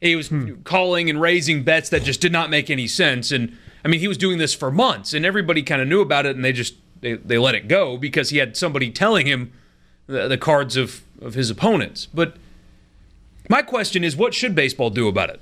[0.00, 0.62] He was hmm.
[0.62, 3.32] calling and raising bets that just did not make any sense.
[3.32, 6.24] And I mean, he was doing this for months, and everybody kind of knew about
[6.24, 6.74] it, and they just
[7.04, 9.52] they, they let it go because he had somebody telling him
[10.06, 12.06] the, the cards of, of his opponents.
[12.06, 12.36] But
[13.48, 15.40] my question is, what should baseball do about it?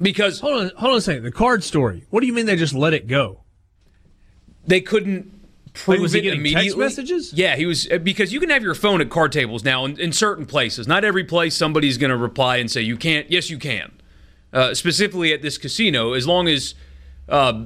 [0.00, 1.24] Because Hold on, hold on a second.
[1.24, 2.04] The card story.
[2.10, 3.40] What do you mean they just let it go?
[4.66, 5.30] they couldn't
[5.72, 6.84] prove was he it getting text immediately.
[6.84, 7.32] messages?
[7.32, 9.98] Yeah, he was uh, because you can have your phone at card tables now in,
[9.98, 10.86] in certain places.
[10.86, 13.30] Not every place somebody's going to reply and say you can't.
[13.30, 13.92] Yes, you can.
[14.52, 16.74] Uh, specifically at this casino, as long as
[17.28, 17.64] uh,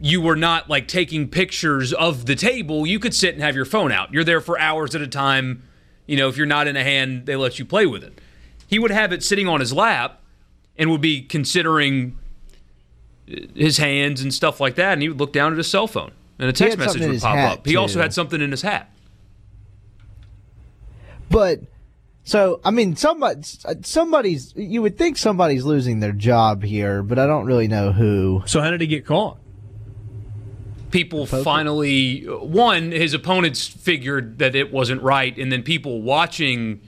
[0.00, 3.64] you were not like taking pictures of the table, you could sit and have your
[3.64, 4.12] phone out.
[4.12, 5.62] You're there for hours at a time.
[6.06, 8.20] You know, if you're not in a hand, they let you play with it.
[8.66, 10.22] He would have it sitting on his lap
[10.76, 12.18] and would be considering
[13.30, 15.86] uh, his hands and stuff like that, and he would look down at his cell
[15.86, 17.66] phone, and a text message would pop hat, up.
[17.66, 18.90] He also had something in his hat.
[21.30, 21.60] But
[22.24, 23.40] so I mean, somebody,
[23.82, 24.52] somebody's.
[24.54, 28.42] You would think somebody's losing their job here, but I don't really know who.
[28.46, 29.38] So how did he get caught?
[30.96, 36.80] People finally, one, his opponents figured that it wasn't right, and then people watching.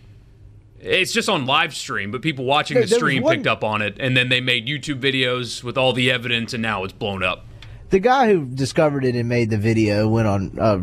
[0.81, 3.83] It's just on live stream, but people watching There- the stream one- picked up on
[3.83, 7.23] it, and then they made YouTube videos with all the evidence, and now it's blown
[7.23, 7.45] up.
[7.91, 10.81] The guy who discovered it and made the video went on a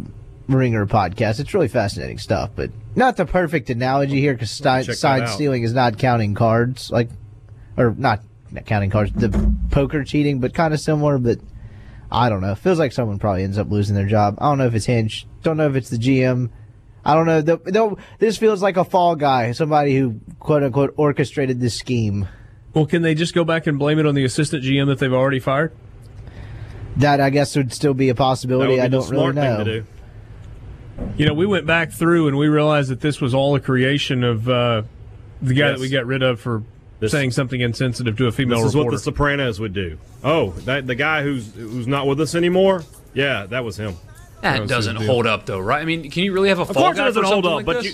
[0.47, 1.39] Ringer podcast.
[1.39, 5.63] It's really fascinating stuff, but not the perfect analogy here because check that side stealing
[5.63, 7.09] is not counting cards, like,
[7.75, 8.21] or not,
[8.51, 9.29] not counting cards, the
[9.71, 11.17] poker cheating, but kind of similar.
[11.17, 11.39] But
[12.15, 12.55] I don't know.
[12.55, 14.37] Feels like someone probably ends up losing their job.
[14.39, 15.27] I don't know if it's Hinch.
[15.43, 16.49] Don't know if it's the GM.
[17.03, 17.41] I don't know.
[17.41, 22.27] The, the, this feels like a fall guy, somebody who quote unquote orchestrated this scheme.
[22.73, 25.13] Well, can they just go back and blame it on the assistant GM that they've
[25.13, 25.71] already fired?
[26.97, 28.75] That I guess would still be a possibility.
[28.75, 29.57] be I don't really know.
[29.57, 29.85] thing to do.
[31.17, 34.23] You know, we went back through and we realized that this was all a creation
[34.23, 34.83] of uh,
[35.41, 35.77] the guy Yes.
[35.77, 36.63] that we got rid of for
[37.05, 39.97] This- saying something insensitive to a female This is what the Sopranos would do.
[40.23, 42.83] Oh, that the guy who's who's not with us anymore.
[43.13, 43.95] Yeah, that was him.
[44.41, 45.13] That was doesn't his deal.
[45.13, 45.81] hold up, though, right?
[45.81, 47.45] I mean, can you really have a Of fall course, it guy for doesn't hold
[47.45, 47.85] something up, like but this?
[47.85, 47.93] you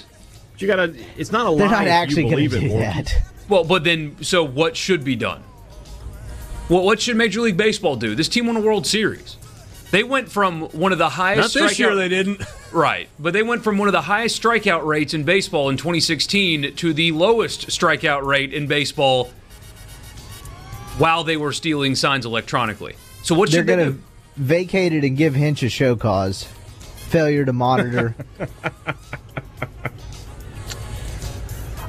[0.57, 0.93] you gotta.
[1.17, 1.57] It's not a lie.
[1.59, 2.79] They're not actually you going to believe it do more.
[2.81, 3.13] that.
[3.49, 5.43] Well, but then, so what should be done?
[6.69, 8.15] Well, what should Major League Baseball do?
[8.15, 9.37] This team won a World Series.
[9.91, 11.53] They went from one of the highest.
[11.55, 12.41] Not highest this year, strikeout- they didn't.
[12.71, 16.75] Right, but they went from one of the highest strikeout rates in baseball in 2016
[16.77, 19.29] to the lowest strikeout rate in baseball
[20.97, 22.95] while they were stealing signs electronically.
[23.23, 23.99] So what They're going to
[24.37, 26.47] vacate it and give Hinch a show cause.
[27.09, 28.15] Failure to monitor.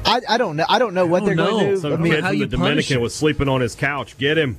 [0.05, 0.67] I, I don't know.
[0.69, 1.81] I don't know what don't they're going to do.
[1.81, 4.19] Some I mean, how from you the Dominican was sleeping on his couch.
[4.19, 4.59] Get him.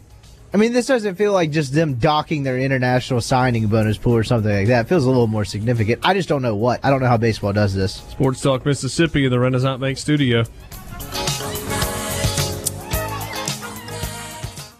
[0.53, 4.23] I mean, this doesn't feel like just them docking their international signing bonus pool or
[4.23, 4.85] something like that.
[4.85, 6.01] It feels a little more significant.
[6.05, 6.79] I just don't know what.
[6.85, 7.95] I don't know how baseball does this.
[7.95, 10.43] Sports Talk Mississippi in the Renaissance Bank studio.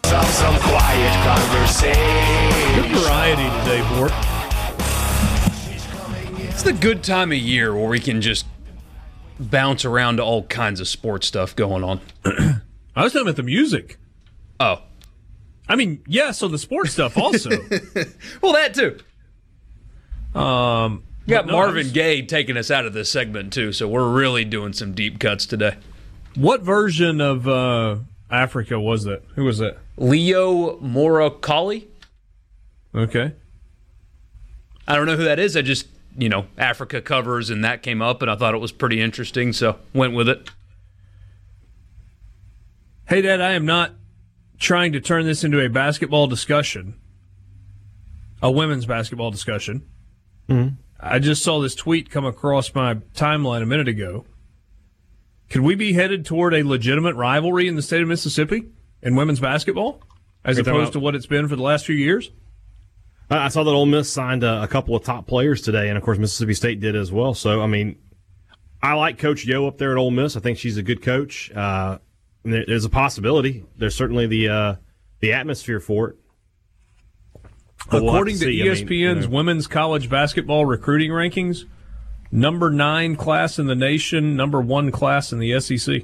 [0.04, 2.92] Some, some quiet conversation.
[2.92, 4.12] Good variety today, Bort.
[6.50, 8.46] It's the good time of year where we can just
[9.40, 12.00] bounce around to all kinds of sports stuff going on.
[12.24, 13.98] I was talking about the music.
[14.60, 14.82] Oh,
[15.68, 17.50] I mean, yes, on the sports stuff also.
[18.42, 18.98] well, that too.
[20.38, 23.88] um, We got no, Marvin was- Gaye taking us out of this segment too, so
[23.88, 25.76] we're really doing some deep cuts today.
[26.34, 27.96] What version of uh,
[28.30, 29.22] Africa was that?
[29.36, 29.78] Who was that?
[29.96, 31.86] Leo Morokali.
[32.94, 33.32] Okay.
[34.86, 35.56] I don't know who that is.
[35.56, 35.86] I just,
[36.18, 39.52] you know, Africa covers and that came up and I thought it was pretty interesting,
[39.52, 40.50] so went with it.
[43.06, 43.92] Hadad, I am not
[44.58, 46.98] trying to turn this into a basketball discussion,
[48.42, 49.86] a women's basketball discussion.
[51.00, 54.24] I just saw this tweet come across my timeline a minute ago.
[55.50, 58.64] Could we be headed toward a legitimate rivalry in the state of Mississippi
[59.02, 60.02] in women's basketball,
[60.44, 62.30] as You're opposed to what it's been for the last few years?
[63.30, 65.98] I I saw that Ole Miss signed a, a couple of top players today, and
[65.98, 67.34] of course Mississippi State did as well.
[67.34, 67.98] So I mean,
[68.82, 70.36] I like Coach Yo up there at Ole Miss.
[70.36, 71.50] I think she's a good coach.
[71.52, 71.98] Uh,
[72.44, 73.64] there's a possibility.
[73.76, 74.74] There's certainly the uh,
[75.20, 76.16] the atmosphere for it.
[77.90, 79.28] But we'll According to, to ESPN's I mean, you know.
[79.28, 81.64] women's college basketball recruiting rankings,
[82.30, 86.02] number nine class in the nation, number one class in the SEC.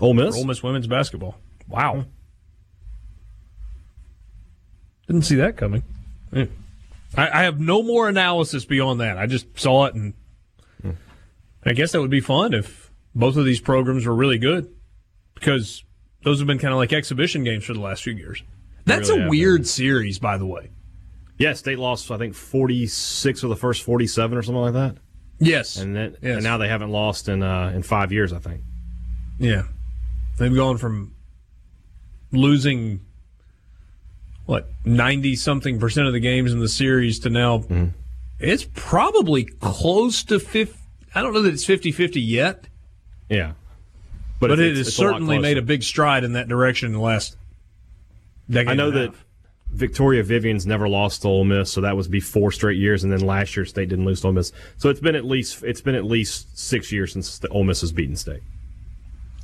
[0.00, 0.36] Ole Miss.
[0.36, 1.36] Ole Miss women's basketball.
[1.68, 2.04] Wow.
[5.06, 5.82] Didn't see that coming.
[6.34, 6.48] I,
[7.16, 9.18] I, have no more analysis beyond that.
[9.18, 10.14] I just saw it, and
[10.82, 10.90] hmm.
[11.64, 14.74] I guess that would be fun if both of these programs were really good,
[15.34, 15.84] because
[16.22, 18.42] those have been kind of like exhibition games for the last few years.
[18.84, 19.66] That's really a weird been.
[19.66, 20.70] series, by the way.
[21.38, 24.74] Yeah, state lost I think forty six of the first forty seven or something like
[24.74, 24.96] that.
[25.38, 26.36] Yes, and then yes.
[26.36, 28.32] and now they haven't lost in uh, in five years.
[28.32, 28.62] I think.
[29.38, 29.64] Yeah,
[30.38, 31.14] they've gone from
[32.30, 33.00] losing
[34.46, 37.86] what ninety something percent of the games in the series to now mm-hmm.
[38.38, 40.78] it's probably close to 50
[41.14, 42.66] I don't know that it's 50-50 yet.
[43.28, 43.52] Yeah.
[44.40, 47.36] But, but it has certainly made a big stride in that direction in the last
[48.50, 48.68] decade.
[48.68, 49.14] I know that
[49.70, 53.12] Victoria Vivian's never lost to Ole Miss, so that was be four straight years, and
[53.12, 54.52] then last year State didn't lose to Ole Miss.
[54.76, 57.80] So it's been at least it's been at least six years since the Ole Miss
[57.80, 58.42] has beaten State.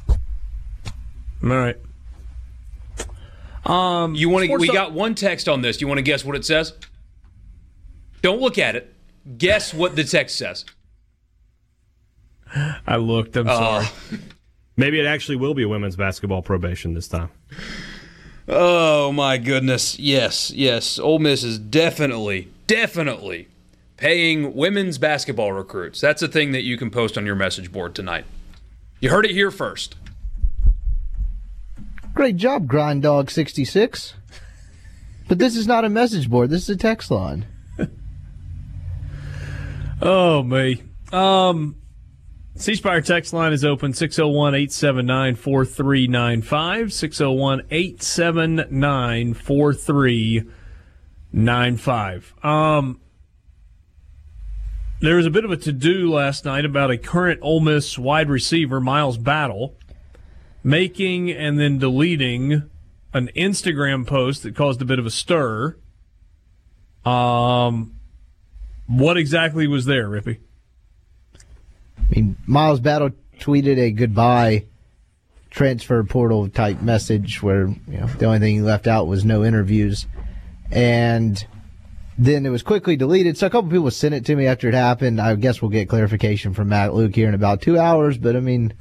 [0.09, 1.77] All right.
[3.65, 4.57] Um, you want to?
[4.57, 5.79] We got one text on this.
[5.79, 6.75] Do You want to guess what it says?
[8.23, 8.95] Don't look at it.
[9.37, 10.65] Guess what the text says.
[12.87, 13.37] I looked.
[13.37, 13.87] I'm uh, sorry.
[14.81, 17.29] Maybe it actually will be women's basketball probation this time.
[18.49, 19.99] Oh my goodness!
[19.99, 20.99] Yes, yes.
[20.99, 23.49] Ole Miss is definitely, definitely
[23.99, 26.01] paying women's basketball recruits.
[26.01, 28.25] That's a thing that you can post on your message board tonight.
[29.01, 29.97] You heard it here first.
[32.15, 34.15] Great job, Grind Dog 66.
[35.29, 36.49] But this is not a message board.
[36.49, 37.45] This is a text line.
[40.01, 40.83] oh, me.
[41.13, 41.77] Um,
[42.57, 46.93] C Spire text line is open 601 879 4395.
[46.93, 52.35] 601 879 4395.
[52.43, 53.01] Um,
[55.01, 57.97] there was a bit of a to do last night about a current Ole Miss
[57.97, 59.77] wide receiver, Miles Battle
[60.63, 62.69] making and then deleting
[63.15, 65.77] an Instagram post that caused a bit of a stir.
[67.05, 67.95] Um,
[68.87, 70.41] what exactly was there, Rippy?
[72.11, 74.67] I mean, Miles Battle tweeted a goodbye
[75.51, 79.45] transfer portal type message where you know the only thing he left out was no
[79.45, 80.07] interviews,
[80.71, 81.45] and
[82.19, 83.39] then it was quickly deleted.
[83.39, 85.21] So a couple people sent it to me after it happened.
[85.21, 88.19] I guess we'll get clarification from Matt Luke here in about two hours.
[88.19, 88.73] But I mean,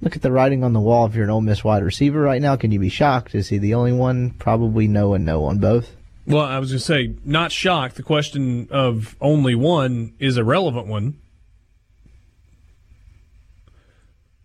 [0.00, 1.06] look at the writing on the wall.
[1.06, 3.34] If you're an Ole Miss wide receiver right now, can you be shocked?
[3.34, 4.30] Is he the only one?
[4.30, 5.96] Probably no and no on both.
[6.26, 7.96] Well, I was going to say, not shocked.
[7.96, 11.18] The question of only one is a relevant one.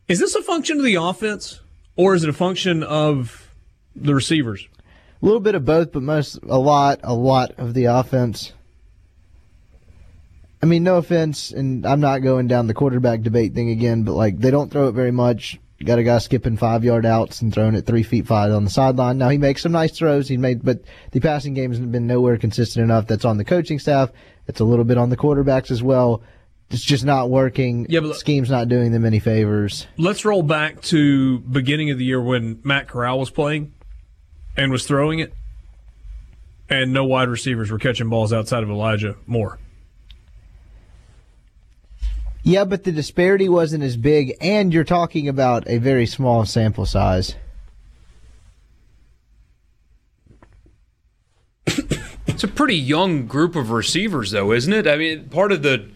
[0.07, 1.61] Is this a function of the offense,
[1.95, 3.49] or is it a function of
[3.95, 4.67] the receivers?
[5.21, 8.53] A little bit of both, but most, a lot, a lot of the offense.
[10.61, 14.13] I mean, no offense, and I'm not going down the quarterback debate thing again, but
[14.13, 15.59] like they don't throw it very much.
[15.83, 18.69] Got a guy skipping five yard outs and throwing it three feet five on the
[18.69, 19.17] sideline.
[19.17, 20.27] Now he makes some nice throws.
[20.27, 20.81] He made, but
[21.11, 23.07] the passing game has been nowhere consistent enough.
[23.07, 24.11] That's on the coaching staff.
[24.47, 26.21] It's a little bit on the quarterbacks as well.
[26.71, 27.85] It's just not working.
[27.89, 29.87] Yeah, but scheme's not doing them any favors.
[29.97, 33.73] Let's roll back to beginning of the year when Matt Corral was playing
[34.57, 35.33] and was throwing it,
[36.69, 39.59] and no wide receivers were catching balls outside of Elijah Moore.
[42.43, 46.85] Yeah, but the disparity wasn't as big, and you're talking about a very small sample
[46.85, 47.35] size.
[51.65, 54.87] it's a pretty young group of receivers, though, isn't it?
[54.87, 55.89] I mean, part of the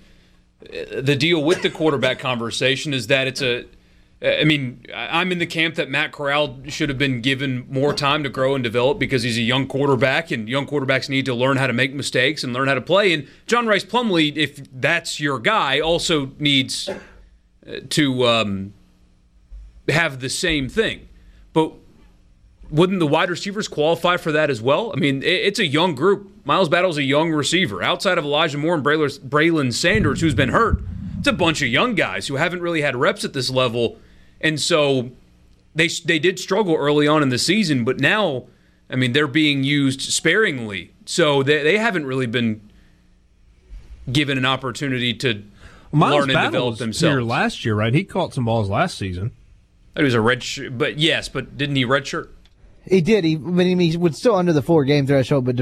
[0.70, 3.66] the deal with the quarterback conversation is that it's a
[4.22, 8.22] I mean, I'm in the camp that Matt Corral should have been given more time
[8.24, 11.56] to grow and develop because he's a young quarterback, and young quarterbacks need to learn
[11.56, 13.14] how to make mistakes and learn how to play.
[13.14, 18.74] And John Rice Plumlee, if that's your guy, also needs uh, to um,
[19.88, 21.08] have the same thing.
[21.54, 21.72] But
[22.70, 24.92] wouldn't the wide receivers qualify for that as well?
[24.96, 26.32] I mean, it's a young group.
[26.46, 27.82] Miles Battle's a young receiver.
[27.82, 30.82] Outside of Elijah Moore and Braylon Sanders, who's been hurt,
[31.18, 33.98] it's a bunch of young guys who haven't really had reps at this level
[34.42, 35.12] and so
[35.76, 38.46] they they did struggle early on in the season, but now,
[38.90, 40.92] I mean, they're being used sparingly.
[41.06, 42.62] So they they haven't really been
[44.12, 45.44] given an opportunity to
[45.92, 47.14] Miles learn and develop themselves.
[47.14, 47.94] Here last year, right?
[47.94, 49.32] He caught some balls last season.
[49.96, 52.34] It was a red shirt, but yes, but didn't he red shirt?
[52.86, 53.24] He did.
[53.24, 55.46] He, but he was still under the four game threshold.
[55.46, 55.60] But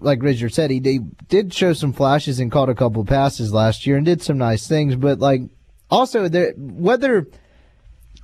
[0.00, 3.86] like Richard said, he, he did show some flashes and caught a couple passes last
[3.86, 4.94] year and did some nice things.
[4.96, 5.42] But like
[5.90, 7.26] also there whether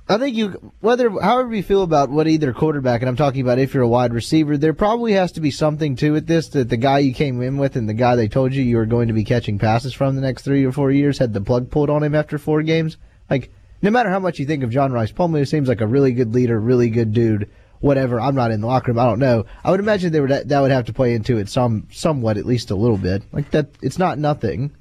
[0.07, 3.57] I think you whether however you feel about what either quarterback and I'm talking about
[3.57, 6.69] if you're a wide receiver, there probably has to be something to it this that
[6.69, 9.07] the guy you came in with and the guy they told you you were going
[9.07, 11.89] to be catching passes from the next three or four years had the plug pulled
[11.89, 12.97] on him after four games.
[13.29, 16.11] Like no matter how much you think of John Rice Plumlee, seems like a really
[16.11, 17.49] good leader, really good dude.
[17.85, 18.19] Whatever.
[18.19, 18.97] I'm not in the locker room.
[18.97, 19.45] I don't know.
[19.63, 22.43] I would imagine they would that would have to play into it some somewhat at
[22.43, 23.21] least a little bit.
[23.31, 23.67] Like that.
[23.79, 24.75] It's not nothing.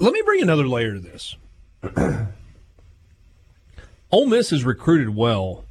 [0.00, 1.36] Let me bring another layer to this.
[4.10, 5.64] Ole Miss has recruited well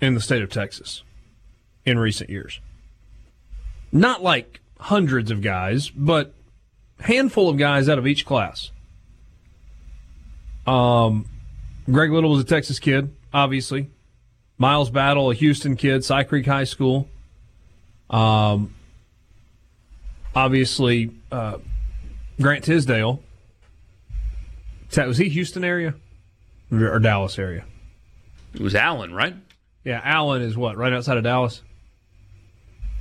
[0.00, 1.02] in the state of Texas
[1.84, 2.60] in recent years.
[3.90, 6.32] Not like hundreds of guys, but
[7.00, 8.70] handful of guys out of each class.
[10.64, 11.26] Um,
[11.90, 13.90] Greg Little was a Texas kid, obviously.
[14.60, 17.08] Miles Battle, a Houston kid, Cy Creek High School.
[18.10, 18.74] Um,
[20.36, 21.56] obviously, uh,
[22.38, 23.22] Grant Tisdale.
[24.94, 25.94] Was he Houston area
[26.70, 27.64] or Dallas area?
[28.52, 29.34] It was Allen, right?
[29.82, 31.62] Yeah, Allen is what right outside of Dallas.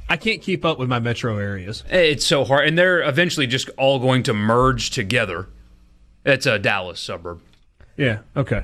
[0.08, 1.84] I can't keep up with my metro areas.
[1.90, 5.50] It's so hard, and they're eventually just all going to merge together.
[6.26, 7.42] It's a Dallas suburb.
[7.98, 8.20] Yeah.
[8.38, 8.64] Okay.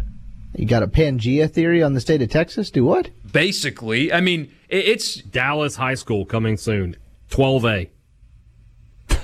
[0.57, 2.71] You got a Pangea theory on the state of Texas?
[2.71, 3.09] Do what?
[3.31, 6.95] Basically, I mean, it's Dallas High School coming soon.
[7.29, 7.89] 12A.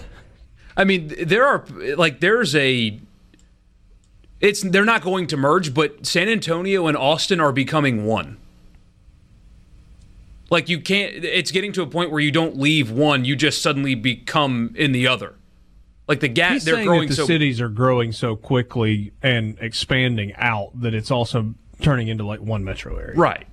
[0.78, 1.66] I mean, there are
[1.96, 3.00] like there's a
[4.42, 8.38] it's they're not going to merge, but San Antonio and Austin are becoming one.
[10.50, 13.62] Like you can't it's getting to a point where you don't leave one, you just
[13.62, 15.36] suddenly become in the other.
[16.12, 19.58] Like the gap He's they're growing that the so cities are growing so quickly and
[19.62, 23.16] expanding out that it's also turning into like one metro area.
[23.16, 23.48] Right.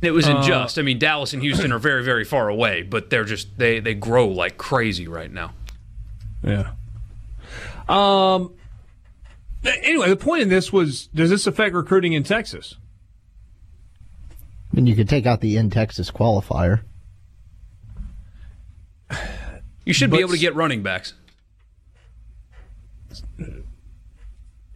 [0.00, 0.78] It was Uh, unjust.
[0.78, 3.94] I mean, Dallas and Houston are very, very far away, but they're just they they
[3.94, 5.54] grow like crazy right now.
[6.44, 6.70] Yeah.
[7.88, 8.52] Um.
[9.64, 12.76] Anyway, the point in this was: Does this affect recruiting in Texas?
[14.72, 16.82] I mean, you could take out the in Texas qualifier.
[19.88, 21.14] You should be able to get running backs.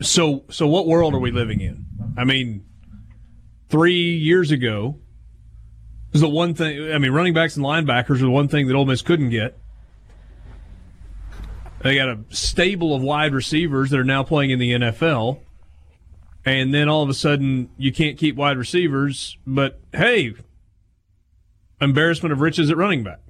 [0.00, 1.84] So, so what world are we living in?
[2.16, 2.64] I mean,
[3.68, 4.98] three years ago
[6.12, 6.90] was the one thing.
[6.90, 9.58] I mean, running backs and linebackers are the one thing that Ole Miss couldn't get.
[11.82, 15.40] They got a stable of wide receivers that are now playing in the NFL,
[16.46, 19.36] and then all of a sudden you can't keep wide receivers.
[19.46, 20.32] But hey,
[21.82, 23.21] embarrassment of riches at running back.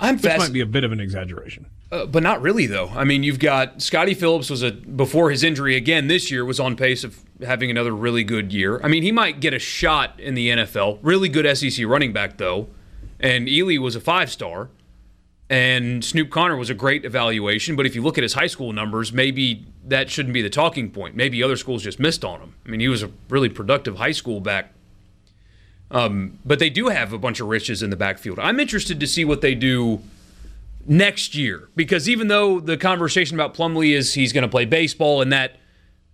[0.00, 1.66] I'm This fast, might be a bit of an exaggeration.
[1.90, 2.88] uh, but not really though.
[2.88, 6.60] I mean, you've got Scottie Phillips was a before his injury again this year was
[6.60, 8.80] on pace of having another really good year.
[8.82, 10.98] I mean, he might get a shot in the NFL.
[11.02, 12.68] Really good SEC running back though,
[13.20, 14.68] and Ealy was a five star.
[15.48, 18.72] And Snoop Conner was a great evaluation, but if you look at his high school
[18.72, 21.14] numbers, maybe that shouldn't be the talking point.
[21.14, 22.54] Maybe other schools just missed on him.
[22.66, 24.72] I mean, he was a really productive high school back.
[25.90, 28.38] Um, but they do have a bunch of riches in the backfield.
[28.38, 30.00] I'm interested to see what they do
[30.86, 35.20] next year because even though the conversation about Plumlee is he's going to play baseball
[35.20, 35.56] and that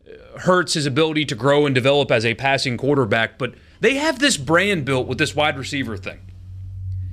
[0.06, 4.18] uh, hurts his ability to grow and develop as a passing quarterback, but they have
[4.18, 6.20] this brand built with this wide receiver thing.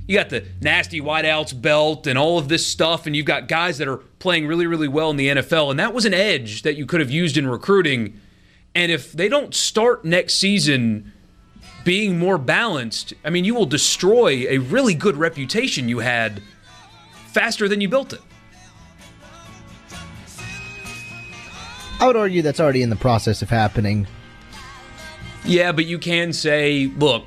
[0.08, 3.78] You got the nasty wideouts belt and all of this stuff, and you've got guys
[3.78, 6.76] that are playing really, really well in the NFL, and that was an edge that
[6.76, 8.20] you could have used in recruiting.
[8.74, 11.14] And if they don't start next season
[11.90, 16.40] being more balanced, I mean, you will destroy a really good reputation you had
[17.30, 18.22] faster than you built it.
[22.00, 24.06] I would argue that's already in the process of happening.
[25.44, 27.26] Yeah, but you can say, look,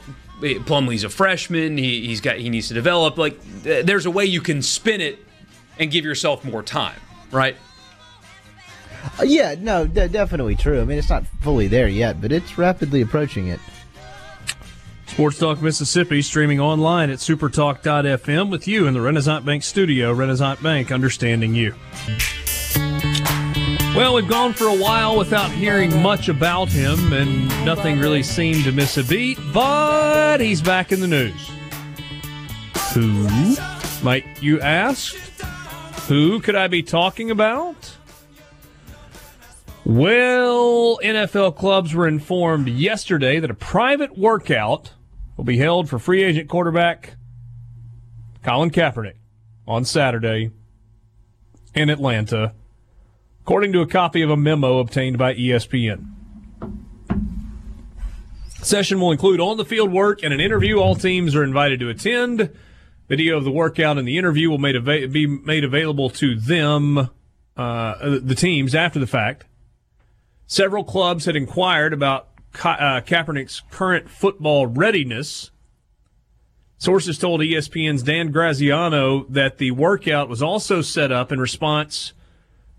[0.64, 1.76] Plumlee's a freshman.
[1.76, 3.18] He, he's got he needs to develop.
[3.18, 5.18] Like, there's a way you can spin it
[5.80, 7.00] and give yourself more time,
[7.32, 7.56] right?
[9.18, 10.80] Uh, yeah, no, de- definitely true.
[10.80, 13.58] I mean, it's not fully there yet, but it's rapidly approaching it.
[15.12, 20.10] Sports Talk Mississippi streaming online at supertalk.fm with you in the Renaissance Bank studio.
[20.10, 21.74] Renaissance Bank, understanding you.
[23.94, 28.64] Well, we've gone for a while without hearing much about him, and nothing really seemed
[28.64, 31.50] to miss a beat, but he's back in the news.
[32.94, 33.28] Who,
[34.02, 35.14] might you ask?
[36.08, 37.98] Who could I be talking about?
[39.84, 44.92] Well, NFL clubs were informed yesterday that a private workout
[45.43, 47.16] will be held for free agent quarterback
[48.45, 49.16] Colin Kaepernick
[49.66, 50.53] on Saturday
[51.74, 52.55] in Atlanta,
[53.40, 56.12] according to a copy of a memo obtained by ESPN.
[58.62, 60.78] Session will include on the field work and an interview.
[60.78, 62.57] All teams are invited to attend.
[63.09, 67.11] Video of the workout and the interview will made ava- be made available to them,
[67.57, 69.47] uh, the teams, after the fact.
[70.47, 75.50] Several clubs had inquired about Ka- uh, Kaepernick's current football readiness.
[76.78, 82.12] Sources told ESPN's Dan Graziano that the workout was also set up in response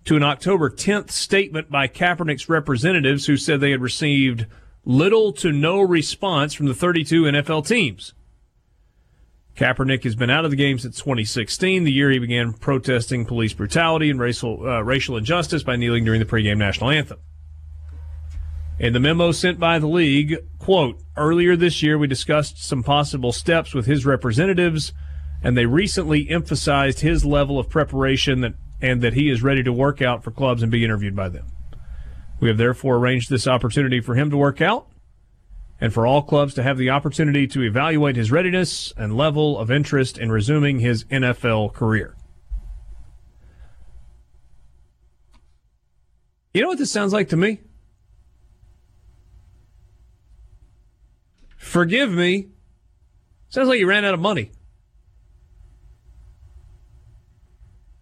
[0.06, 4.46] to an October 10th statement by Kaepernick's representatives who said they had received
[4.86, 8.14] little to no response from the 32 NFL teams.
[9.56, 13.54] Kaepernick has been out of the game since 2016, the year he began protesting police
[13.54, 17.20] brutality and racial uh, racial injustice by kneeling during the pregame national anthem.
[18.84, 23.32] In the memo sent by the league, quote, earlier this year we discussed some possible
[23.32, 24.92] steps with his representatives,
[25.42, 29.72] and they recently emphasized his level of preparation that and that he is ready to
[29.72, 31.48] work out for clubs and be interviewed by them.
[32.42, 34.90] We have therefore arranged this opportunity for him to work out
[35.80, 39.72] and for all clubs to have the opportunity to evaluate his readiness and level of
[39.72, 42.18] interest in resuming his NFL career.
[46.54, 47.62] You know what this sounds like to me?
[51.64, 52.50] Forgive me.
[53.50, 54.52] Sounds like you ran out of money.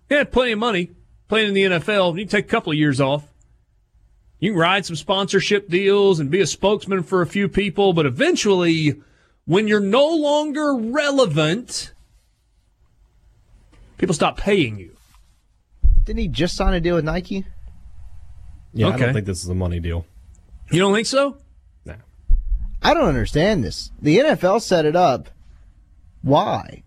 [0.09, 0.91] You had plenty of money
[1.28, 2.18] playing in the NFL.
[2.18, 3.24] You take a couple of years off.
[4.39, 8.07] You can ride some sponsorship deals and be a spokesman for a few people, but
[8.07, 8.99] eventually,
[9.45, 11.93] when you're no longer relevant,
[13.99, 14.97] people stop paying you.
[16.03, 17.45] Didn't he just sign a deal with Nike?
[18.74, 20.05] Yeah, I don't think this is a money deal.
[20.72, 21.38] You don't think so?
[22.84, 22.89] No.
[22.89, 23.91] I don't understand this.
[24.01, 25.29] The NFL set it up.
[26.21, 26.84] Why?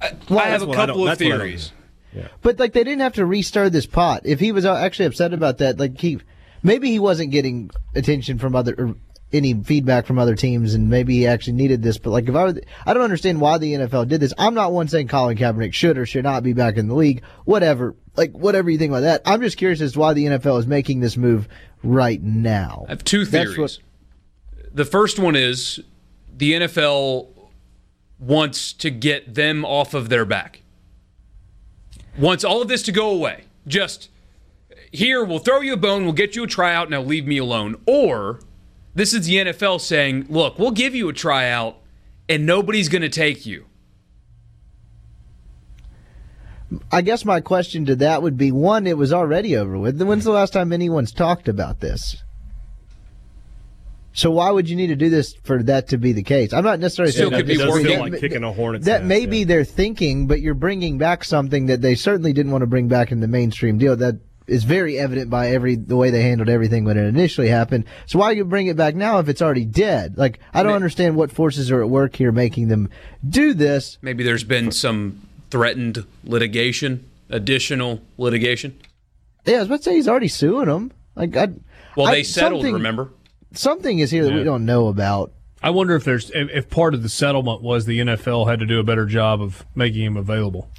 [0.00, 1.72] I have a couple of that's what theories.
[2.42, 4.22] But like they didn't have to restart this pot.
[4.24, 6.18] If he was uh, actually upset about that, like he
[6.62, 8.94] maybe he wasn't getting attention from other or
[9.32, 11.98] any feedback from other teams, and maybe he actually needed this.
[11.98, 14.34] But like if I were, I don't understand why the NFL did this.
[14.38, 17.22] I'm not one saying Colin Kaepernick should or should not be back in the league.
[17.44, 19.22] Whatever, like whatever you think about that.
[19.24, 21.48] I'm just curious as to why the NFL is making this move
[21.82, 22.86] right now.
[22.88, 23.78] I have two That's theories.
[24.72, 25.80] The first one is
[26.36, 27.28] the NFL
[28.18, 30.62] wants to get them off of their back.
[32.18, 33.44] Wants all of this to go away.
[33.66, 34.10] Just
[34.92, 37.76] here, we'll throw you a bone, we'll get you a tryout, now leave me alone.
[37.86, 38.40] Or
[38.94, 41.76] this is the NFL saying, look, we'll give you a tryout
[42.28, 43.66] and nobody's going to take you.
[46.92, 50.00] I guess my question to that would be one, it was already over with.
[50.00, 52.22] When's the last time anyone's talked about this?
[54.12, 56.52] So why would you need to do this for that to be the case?
[56.52, 58.12] I'm not necessarily Still saying could that be this It does is- working.
[58.12, 59.26] like kicking a hornet's That nest, may yeah.
[59.26, 62.88] be their thinking, but you're bringing back something that they certainly didn't want to bring
[62.88, 63.94] back in the mainstream deal.
[63.96, 64.16] That
[64.48, 67.84] is very evident by every the way they handled everything when it initially happened.
[68.06, 70.18] So why you bring it back now if it's already dead?
[70.18, 72.90] Like I don't understand what forces are at work here making them
[73.28, 73.96] do this.
[74.02, 78.74] Maybe there's been some threatened litigation, additional litigation.
[79.46, 80.90] Yeah, I was about to say he's already suing them.
[81.14, 81.48] Like I,
[81.96, 83.10] Well, I- they settled, remember?
[83.52, 85.32] Something is here that we don't know about.
[85.62, 88.66] I wonder if there's if, if part of the settlement was the NFL had to
[88.66, 90.70] do a better job of making him available.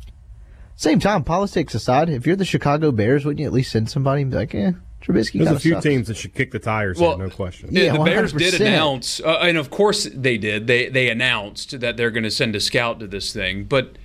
[0.75, 4.23] Same time, politics aside, if you're the Chicago Bears, wouldn't you at least send somebody
[4.23, 4.71] and be like, eh,
[5.03, 5.83] Trubisky There's a few sucks.
[5.83, 7.69] teams that should kick the tires Well, here, no question.
[7.71, 10.65] Yeah, Yeah, the Bears did announce, uh, and of course they did.
[10.65, 13.65] They they announced that they're going to send a scout to this thing.
[13.65, 13.97] But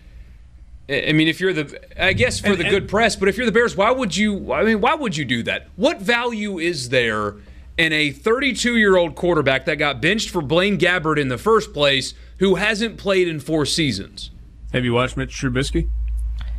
[0.91, 3.17] I I mean, if you're the, I guess for And- the and- good press.
[3.17, 4.53] But if you're the Bears, why would you?
[4.53, 5.69] I mean, why would you do that?
[5.77, 7.37] What value is there
[7.79, 11.73] in a 32 year old quarterback that got benched for Blaine Gabbert in the first
[11.73, 14.31] place, who hasn't played in four seasons?
[14.73, 15.89] Have you watched Mitch Trubisky?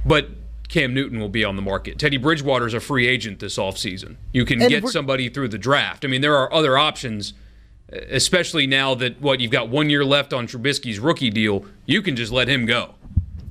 [0.05, 0.29] But
[0.69, 1.97] Cam Newton will be on the market.
[1.97, 4.17] Teddy Bridgewater's a free agent this offseason.
[4.31, 6.03] You can And get somebody through the draft.
[6.03, 7.33] I mean, there are other options,
[7.89, 11.65] especially now that what you've got one year left on Trubisky's rookie deal.
[11.85, 12.95] You can just let him go.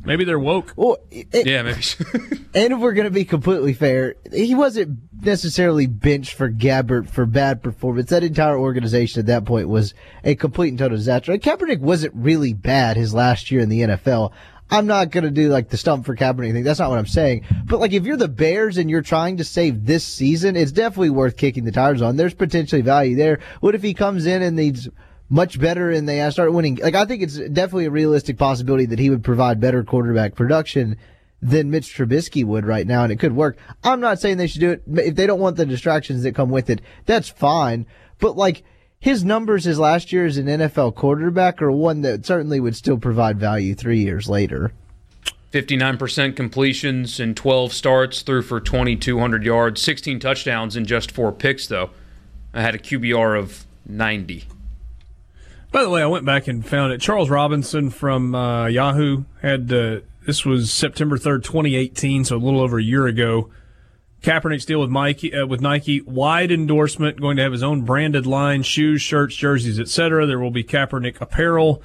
[0.07, 0.73] Maybe they're woke.
[0.77, 1.83] Well, it, Yeah, maybe.
[2.55, 7.27] And if we're going to be completely fair, he wasn't necessarily benched for Gabbert for
[7.27, 8.09] bad performance.
[8.09, 9.93] That entire organization at that point was
[10.25, 11.33] a complete and total disaster.
[11.33, 14.33] And Kaepernick wasn't really bad his last year in the NFL.
[14.71, 16.65] I'm not going to do like the stump for Kaepernick thing.
[16.65, 17.45] That's not what I'm saying.
[17.67, 21.11] But like if you're the Bears and you're trying to save this season, it's definitely
[21.11, 22.17] worth kicking the tires on.
[22.17, 23.41] There's potentially value there.
[23.61, 24.89] What if he comes in and he's
[25.29, 26.77] much better and they uh, start winning?
[26.77, 30.97] Like I think it's definitely a realistic possibility that he would provide better quarterback production
[31.43, 33.57] than Mitch Trubisky would right now, and it could work.
[33.85, 34.83] I'm not saying they should do it.
[34.87, 37.87] If they don't want the distractions that come with it, that's fine.
[38.19, 38.65] But like
[38.99, 42.99] his numbers his last year as an NFL quarterback are one that certainly would still
[42.99, 44.73] provide value three years later.
[45.53, 51.67] 59% completions and 12 starts, threw for 2,200 yards, 16 touchdowns, and just four picks,
[51.67, 51.91] though.
[52.53, 54.45] I had a QBR of 90.
[55.73, 57.01] By the way, I went back and found it.
[57.01, 62.39] Charles Robinson from uh, Yahoo had uh, this was September third, twenty eighteen, so a
[62.39, 63.51] little over a year ago.
[64.23, 68.63] Kaepernick's deal with uh, with Nike, wide endorsement, going to have his own branded line,
[68.63, 70.27] shoes, shirts, jerseys, etc.
[70.27, 71.83] There will be Kaepernick apparel.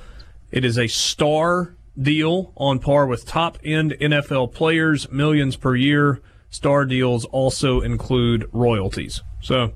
[0.49, 6.21] It is a star deal on par with top end NFL players, millions per year.
[6.49, 9.21] Star deals also include royalties.
[9.41, 9.73] So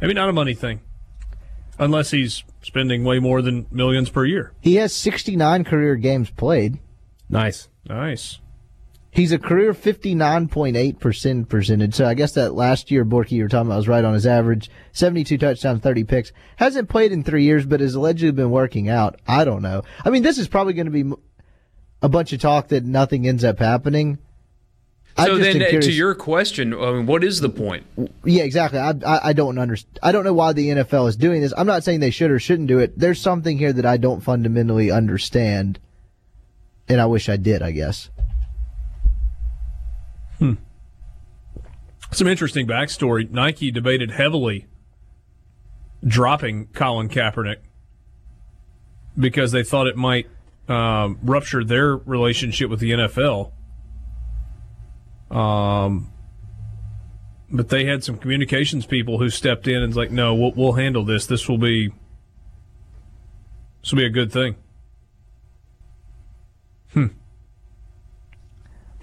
[0.00, 0.80] maybe not a money thing,
[1.78, 4.52] unless he's spending way more than millions per year.
[4.60, 6.78] He has 69 career games played.
[7.28, 7.68] Nice.
[7.88, 8.40] Nice.
[9.10, 11.94] He's a career 59.8% percentage.
[11.94, 14.26] So I guess that last year, Borky, you were talking about was right on his
[14.26, 14.70] average.
[14.92, 16.32] 72 touchdowns, 30 picks.
[16.56, 19.18] Hasn't played in three years, but has allegedly been working out.
[19.26, 19.82] I don't know.
[20.04, 21.16] I mean, this is probably going to be
[22.02, 24.18] a bunch of talk that nothing ends up happening.
[25.18, 27.84] I So just then, uh, curious- to your question, I mean, what is the point?
[28.24, 28.78] Yeah, exactly.
[28.78, 29.98] I, I, I don't understand.
[30.02, 31.52] I don't know why the NFL is doing this.
[31.56, 32.96] I'm not saying they should or shouldn't do it.
[32.98, 35.80] There's something here that I don't fundamentally understand,
[36.88, 37.62] and I wish I did.
[37.62, 38.10] I guess.
[40.38, 40.54] Hmm.
[42.12, 43.30] Some interesting backstory.
[43.30, 44.66] Nike debated heavily
[46.06, 47.56] dropping Colin Kaepernick
[49.18, 50.26] because they thought it might
[50.68, 53.52] um, rupture their relationship with the NFL.
[55.30, 56.10] Um,
[57.50, 60.72] but they had some communications people who stepped in and was like, "No, we'll, we'll
[60.72, 61.26] handle this.
[61.26, 61.88] This will be
[63.82, 64.56] this will be a good thing."
[66.92, 67.06] Hmm.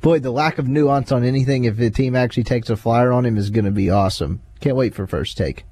[0.02, 3.26] Boy, the lack of nuance on anything if the team actually takes a flyer on
[3.26, 4.42] him is going to be awesome.
[4.60, 5.66] Can't wait for first take.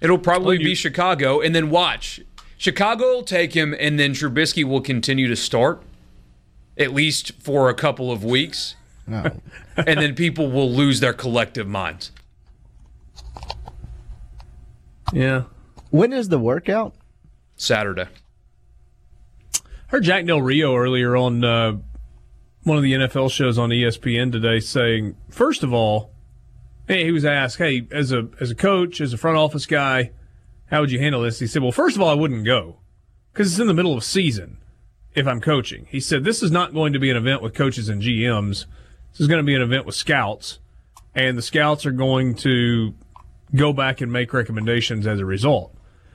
[0.00, 2.20] It'll probably Well, you- be Chicago, and then watch.
[2.58, 5.82] Chicago will take him, and then Trubisky will continue to start,
[6.78, 9.24] at least for a couple of weeks, No.
[9.76, 12.12] and then people will lose their collective minds.
[15.12, 15.44] Yeah,
[15.90, 16.94] when is the workout?
[17.56, 18.06] Saturday.
[19.88, 21.76] Heard Jack Del Rio earlier on uh,
[22.62, 26.10] one of the NFL shows on ESPN today saying, first of all,
[26.88, 30.12] hey, he was asked, hey, as a as a coach, as a front office guy,
[30.66, 31.40] how would you handle this?
[31.40, 32.78] He said, well, first of all, I wouldn't go
[33.32, 34.56] because it's in the middle of season.
[35.14, 37.88] If I'm coaching, he said, this is not going to be an event with coaches
[37.88, 38.66] and GMs.
[39.12, 40.58] This is going to be an event with scouts,
[41.14, 42.94] and the scouts are going to
[43.54, 45.74] go back and make recommendations as a result.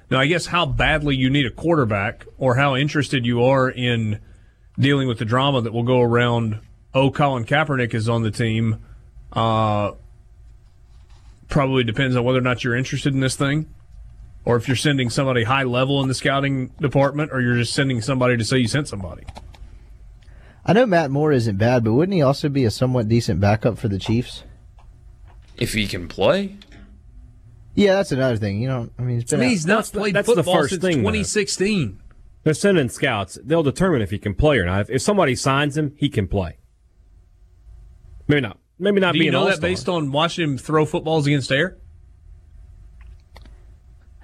[0.10, 4.20] Now, I guess how badly you need a quarterback or how interested you are in
[4.80, 6.60] dealing with the drama that will go around,
[6.94, 8.84] oh, Colin Kaepernick is on the team,
[9.34, 9.92] uh,
[11.50, 13.68] probably depends on whether or not you're interested in this thing.
[14.48, 18.02] Or if you're sending somebody high level in the scouting department, or you're just sending
[18.02, 19.24] somebody to say you sent somebody.
[20.66, 23.78] I know Matt Moore isn't bad, but wouldn't he also be a somewhat decent backup
[23.78, 24.46] for the Chiefs?
[25.58, 26.56] If he can play,
[27.76, 28.62] Yeah, that's another thing.
[28.62, 31.10] You know, I mean, it's been out- not That's the- that's the first thing, though.
[31.12, 32.00] 2016.
[32.46, 33.38] They're sending scouts.
[33.44, 34.80] They'll determine if he can play or not.
[34.84, 36.56] If, if somebody signs him, he can play.
[38.30, 38.60] Maybe not.
[38.80, 39.70] Maybe not Do be you know that all-star.
[39.70, 41.78] based on watching him throw footballs against air?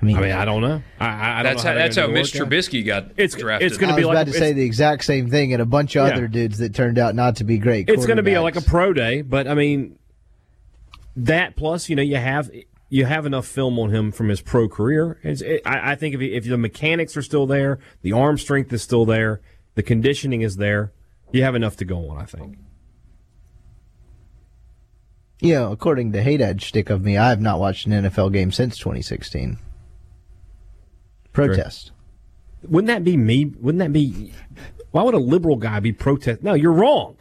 [0.04, 0.82] I mean, I mean, I don't know.
[1.00, 2.52] I, I I don't that's know how, that's how Mitch gonna out.
[2.52, 3.72] Trubisky got It's- drafted.
[3.72, 5.96] it's gonna be was like about to say the exact same thing, and a bunch
[5.96, 6.14] of Yeah.
[6.14, 7.90] other dudes that turned out not to be great.
[7.90, 9.98] It's going to be like a pro day, but I mean,
[11.16, 12.52] that plus, you know, you have
[12.90, 15.18] you have enough film on him from his pro career.
[15.24, 18.38] It's, it, I, I think if he, if the mechanics are still there, the arm
[18.38, 19.42] strength is still there,
[19.76, 20.92] the conditioning is there,
[21.32, 22.20] you have enough to go on.
[22.22, 22.58] I think.
[25.42, 28.78] Yeah, according to Hadad shtick of me, I have not watched an NFL game since
[28.78, 29.58] 2016.
[31.34, 31.92] Protest.
[32.64, 33.46] Wouldn't that be me?
[33.46, 34.32] Wouldn't that be?
[34.92, 36.44] Why would a liberal guy be protest?
[36.44, 37.18] No, you're wrong.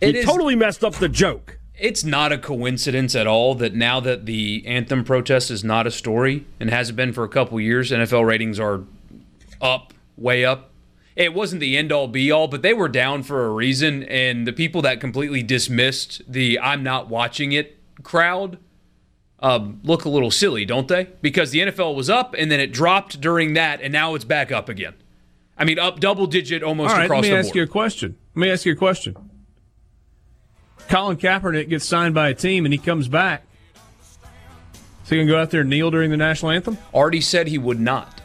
[0.00, 1.58] It you is- totally messed up the joke.
[1.78, 5.90] it's not a coincidence at all that now that the anthem protest is not a
[5.90, 8.82] story and hasn't been for a couple years, NFL ratings are
[9.62, 10.70] up, way up.
[11.16, 14.02] It wasn't the end all be all, but they were down for a reason.
[14.04, 18.58] And the people that completely dismissed the I'm not watching it crowd
[19.40, 21.08] um, look a little silly, don't they?
[21.22, 24.52] Because the NFL was up and then it dropped during that, and now it's back
[24.52, 24.94] up again.
[25.56, 27.32] I mean, up double digit almost All right, across the board.
[27.32, 27.56] let me ask board.
[27.56, 28.16] you a question.
[28.34, 29.16] Let me ask you a question.
[30.88, 33.44] Colin Kaepernick gets signed by a team and he comes back.
[35.04, 36.78] So he can go out there and kneel during the national anthem?
[36.94, 38.20] Already said he would not.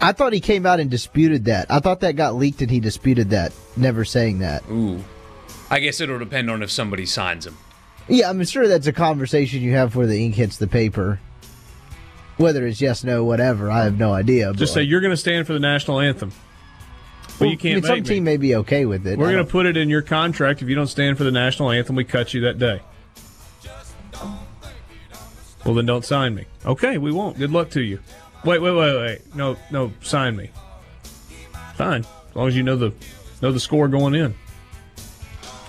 [0.00, 1.70] I thought he came out and disputed that.
[1.70, 4.62] I thought that got leaked and he disputed that, never saying that.
[4.70, 5.04] Ooh.
[5.68, 7.56] I guess it'll depend on if somebody signs him.
[8.10, 11.20] Yeah, I'm sure that's a conversation you have where the ink hits the paper.
[12.36, 14.52] Whether it's yes, no, whatever, I have no idea.
[14.54, 16.32] Just say you're going to stand for the national anthem.
[17.38, 18.32] Well, you can't mean, some team me.
[18.32, 19.18] may be okay with it.
[19.18, 20.60] We're going to put it in your contract.
[20.60, 22.82] If you don't stand for the national anthem, we cut you that day.
[25.64, 26.46] Well, then don't sign me.
[26.64, 27.38] Okay, we won't.
[27.38, 28.00] Good luck to you.
[28.44, 29.34] Wait, wait, wait, wait.
[29.36, 30.50] No, no, sign me.
[31.76, 32.92] Fine, as long as you know the
[33.42, 34.34] know the score going in.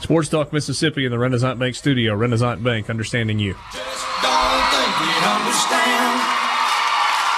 [0.01, 2.17] Sports Talk Mississippi in the Renasant Bank studio.
[2.17, 3.53] Renasant Bank, understanding you.
[3.53, 6.17] don't think we understand.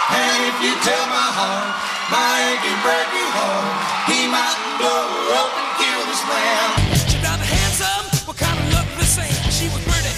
[0.09, 1.75] And if you tell my heart,
[2.07, 3.67] my achy breaky heart,
[4.07, 5.11] he might blow
[5.43, 6.67] up and kill this man.
[7.11, 9.53] She not handsome, what kind of look this ain't?
[9.53, 10.09] She was pretty.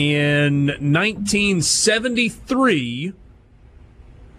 [0.00, 3.12] in 1973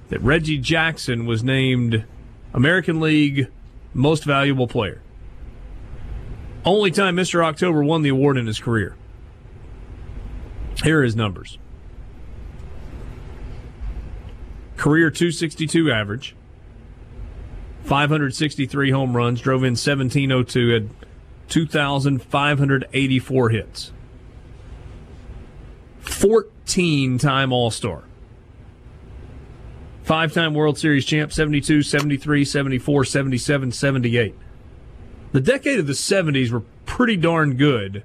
[0.09, 2.03] that Reggie Jackson was named
[2.51, 3.47] American League
[3.93, 5.03] Most Valuable Player.
[6.65, 7.45] Only time Mr.
[7.45, 8.95] October won the award in his career.
[10.83, 11.59] Here are his numbers.
[14.77, 16.35] Career 262 average,
[17.83, 20.89] 563 home runs, drove in 1702, had
[21.49, 23.91] 2,584 hits.
[26.11, 28.03] 14 time All Star.
[30.03, 34.35] Five time World Series champ, 72, 73, 74, 77, 78.
[35.31, 38.03] The decade of the 70s were pretty darn good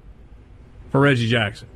[0.91, 1.67] for Reggie Jackson.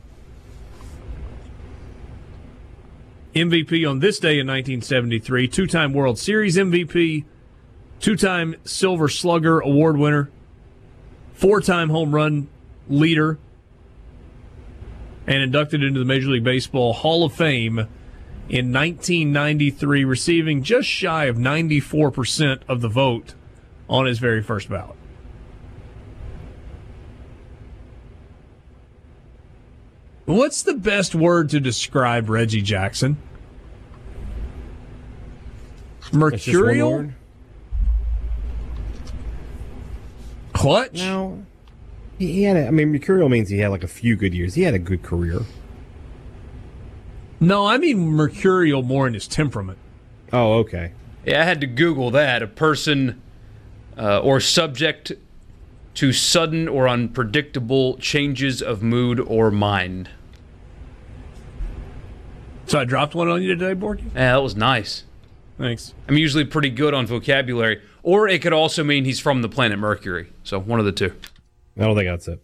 [3.35, 7.25] MVP on this day in 1973, two time World Series MVP,
[7.99, 10.29] two time Silver Slugger Award winner,
[11.33, 12.49] four time home run
[12.89, 13.39] leader,
[15.27, 17.87] and inducted into the Major League Baseball Hall of Fame
[18.49, 23.35] in 1993, receiving just shy of 94% of the vote
[23.89, 24.95] on his very first ballot.
[30.25, 33.17] What's the best word to describe Reggie Jackson?
[35.99, 37.11] It's just one Mercurial?
[40.53, 40.93] Clutch?
[40.93, 41.45] No.
[42.21, 42.55] He he had.
[42.55, 44.53] A, I mean, mercurial means he had like a few good years.
[44.53, 45.41] He had a good career.
[47.39, 49.79] No, I mean mercurial more in his temperament.
[50.31, 50.91] Oh, okay.
[51.25, 52.43] Yeah, I had to Google that.
[52.43, 53.19] A person
[53.97, 55.13] uh, or subject
[55.95, 60.11] to sudden or unpredictable changes of mood or mind.
[62.67, 64.05] So I dropped one on you today, Borky?
[64.13, 65.05] Yeah, that was nice.
[65.57, 65.95] Thanks.
[66.07, 67.81] I'm usually pretty good on vocabulary.
[68.03, 70.31] Or it could also mean he's from the planet Mercury.
[70.43, 71.13] So one of the two.
[71.81, 72.39] I don't think that's it.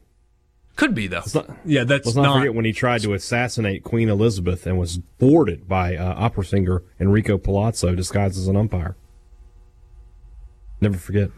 [0.75, 1.17] Could be, though.
[1.17, 2.37] Let's not, Yeah, that's let's not, not.
[2.39, 6.83] forget when he tried to assassinate Queen Elizabeth and was thwarted by uh, opera singer
[6.99, 8.95] Enrico Palazzo disguised as an umpire.
[10.81, 11.29] Never forget.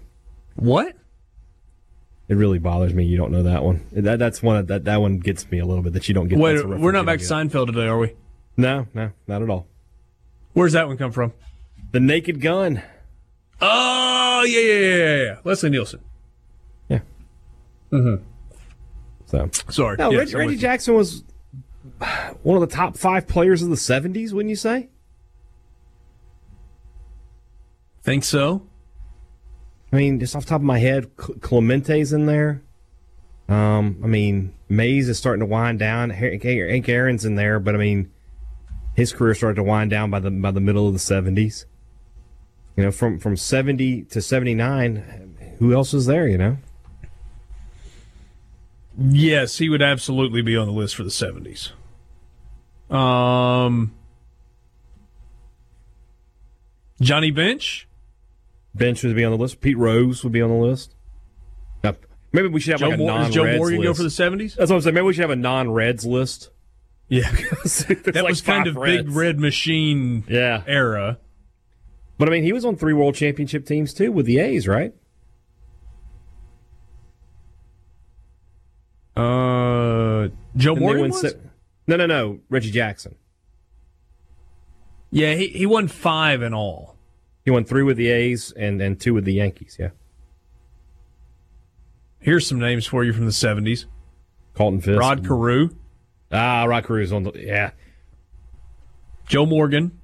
[0.55, 0.95] what?
[2.27, 3.05] It really bothers me.
[3.05, 3.85] You don't know that one.
[3.91, 5.93] That that's one that that one gets me a little bit.
[5.93, 6.37] That you don't get.
[6.37, 7.25] Wait, that's a reference we're not back to.
[7.25, 8.13] Seinfeld today, are we?
[8.55, 9.65] No, no, not at all.
[10.53, 11.33] Where's that one come from?
[11.91, 12.83] The Naked Gun.
[13.61, 15.35] Oh, yeah, yeah, yeah, yeah, yeah.
[15.43, 16.01] Leslie Nielsen.
[17.91, 17.99] Yeah.
[17.99, 18.23] Mm-hmm.
[19.25, 19.97] So Sorry.
[19.97, 20.59] no, Yes, Reggie, Reggie you.
[20.59, 21.23] Jackson was
[22.41, 24.31] one of the top five players of the '70s.
[24.33, 24.89] Wouldn't you say?
[28.03, 28.63] Think so?
[29.91, 32.61] I mean, just off the top of my head, Cl- Clemente's in there.
[33.47, 36.11] Um, I mean, Mays is starting to wind down.
[36.11, 38.11] Hank Hank Aaron's in there, but I mean,
[38.95, 41.65] his career started to wind down by the by the middle of the seventies.
[42.77, 46.27] You know, from from seventy to seventy nine, who else is there?
[46.27, 46.57] You know,
[48.99, 51.71] Yes, he would absolutely be on the list for the 70s.
[52.93, 53.93] Um,
[57.01, 57.87] Johnny Bench,
[58.75, 59.61] Bench would be on the list.
[59.61, 60.95] Pete Rose would be on the list.
[61.83, 61.95] Now,
[62.33, 63.87] maybe we should have Joe, like a non does Joe Reds Morgan list.
[63.87, 64.55] go for the 70s?
[64.55, 64.95] That's what I'm saying.
[64.95, 66.49] Maybe we should have a non Reds list.
[67.07, 67.21] Yeah,
[67.63, 71.17] that like was kind of big red machine Yeah, era.
[72.19, 74.93] but I mean, he was on three World Championship teams too with the A's, right?
[79.19, 81.21] Uh, Joe Morgan was?
[81.21, 81.37] se-
[81.87, 82.39] no, no, no.
[82.49, 83.15] Reggie Jackson.
[85.11, 86.95] Yeah, he, he won five in all.
[87.45, 89.77] He won three with the A's and, and two with the Yankees.
[89.79, 89.89] Yeah.
[92.19, 93.85] Here's some names for you from the 70s.
[94.53, 94.99] Carlton Fisk.
[94.99, 95.69] Rod Carew,
[96.31, 97.71] Ah, Rod Carew is on the yeah.
[99.27, 99.99] Joe Morgan,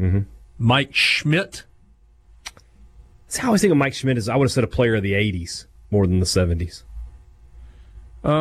[0.00, 0.20] Mm-hmm.
[0.58, 1.64] Mike Schmidt.
[3.26, 4.94] That's how I always think of Mike Schmidt is I would have said a player
[4.96, 6.82] of the '80s more than the '70s.
[8.22, 8.32] Uh,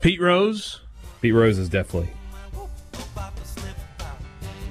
[0.00, 0.80] Pete Rose.
[1.20, 2.10] Pete Rose is definitely.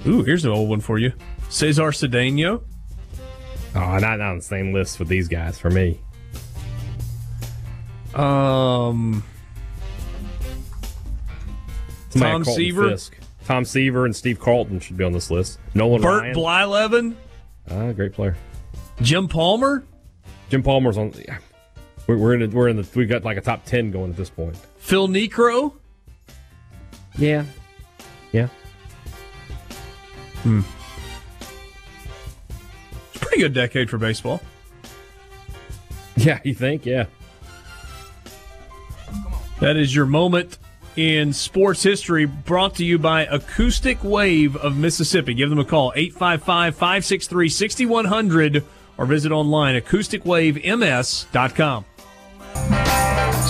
[0.07, 1.13] Ooh, here's an old one for you.
[1.49, 2.63] Cesar Cedeno.
[3.75, 6.01] Oh, not, not on the same list with these guys for me.
[8.15, 9.23] Um,
[12.09, 12.89] Somebody Tom Seaver.
[12.89, 13.17] Fisk.
[13.45, 15.59] Tom Seaver and Steve Carlton should be on this list.
[15.73, 16.35] Nolan Burt Ryan.
[16.35, 17.15] Blyleven.
[17.69, 18.35] Ah, great player.
[19.01, 19.83] Jim Palmer.
[20.49, 21.13] Jim Palmer's on.
[22.07, 22.15] Yeah.
[22.15, 22.49] We're, we're in.
[22.49, 22.87] The, we're in the.
[22.95, 24.55] We've got like a top ten going at this point.
[24.77, 25.73] Phil Niekro.
[27.17, 27.43] Yeah.
[28.31, 28.47] Yeah.
[30.43, 30.61] Hmm.
[33.13, 34.41] It's a pretty good decade for baseball.
[36.17, 36.39] Yeah.
[36.43, 36.85] You think?
[36.85, 37.05] Yeah.
[39.59, 40.59] That is your moment
[40.95, 45.33] in sports history brought to you by Acoustic Wave of Mississippi.
[45.33, 48.63] Give them a call, 855 563 6100,
[48.97, 51.85] or visit online, acousticwavems.com.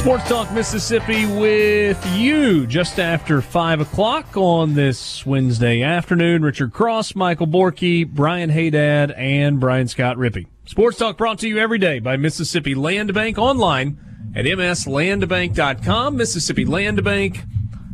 [0.02, 6.42] Sports Talk Mississippi with you just after 5 o'clock on this Wednesday afternoon.
[6.42, 10.48] Richard Cross, Michael Borky, Brian Hadad, and Brian Scott Rippey.
[10.66, 14.00] Sports Talk brought to you every day by Mississippi Land Bank online
[14.36, 16.18] at mslandbank.com.
[16.18, 17.44] Mississippi Land Bank,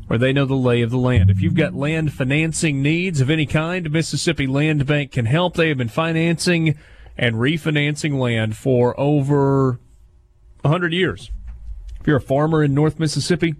[0.07, 1.29] where they know the lay of the land.
[1.29, 5.55] If you've got land financing needs of any kind, Mississippi Land Bank can help.
[5.55, 6.79] They have been financing
[7.17, 9.81] and refinancing land for over
[10.61, 11.31] 100 years.
[12.07, 13.55] If you're a farmer in North Mississippi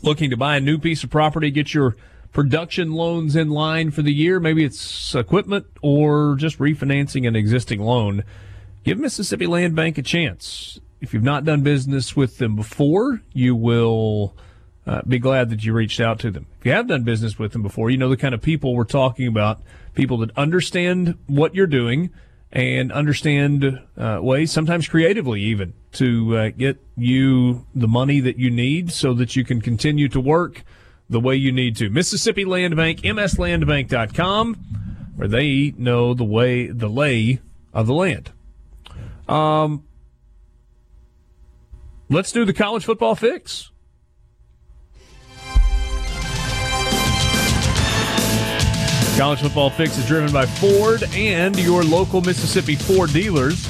[0.00, 1.96] looking to buy a new piece of property, get your
[2.32, 7.80] production loans in line for the year, maybe it's equipment or just refinancing an existing
[7.80, 8.22] loan,
[8.84, 10.78] give Mississippi Land Bank a chance.
[11.00, 14.36] If you've not done business with them before, you will
[14.86, 16.46] uh, be glad that you reached out to them.
[16.60, 18.84] If you have done business with them before, you know the kind of people we're
[18.84, 19.60] talking about
[19.96, 22.10] people that understand what you're doing
[22.56, 28.50] and understand uh, ways, sometimes creatively even, to uh, get you the money that you
[28.50, 30.64] need so that you can continue to work
[31.10, 31.90] the way you need to.
[31.90, 34.54] Mississippi Land Bank, mslandbank.com,
[35.16, 37.40] where they know the way, the lay
[37.74, 38.32] of the land.
[39.28, 39.84] Um,
[42.08, 43.70] let's do the college football fix.
[49.16, 53.66] College Football Fix is driven by Ford and your local Mississippi Ford dealers.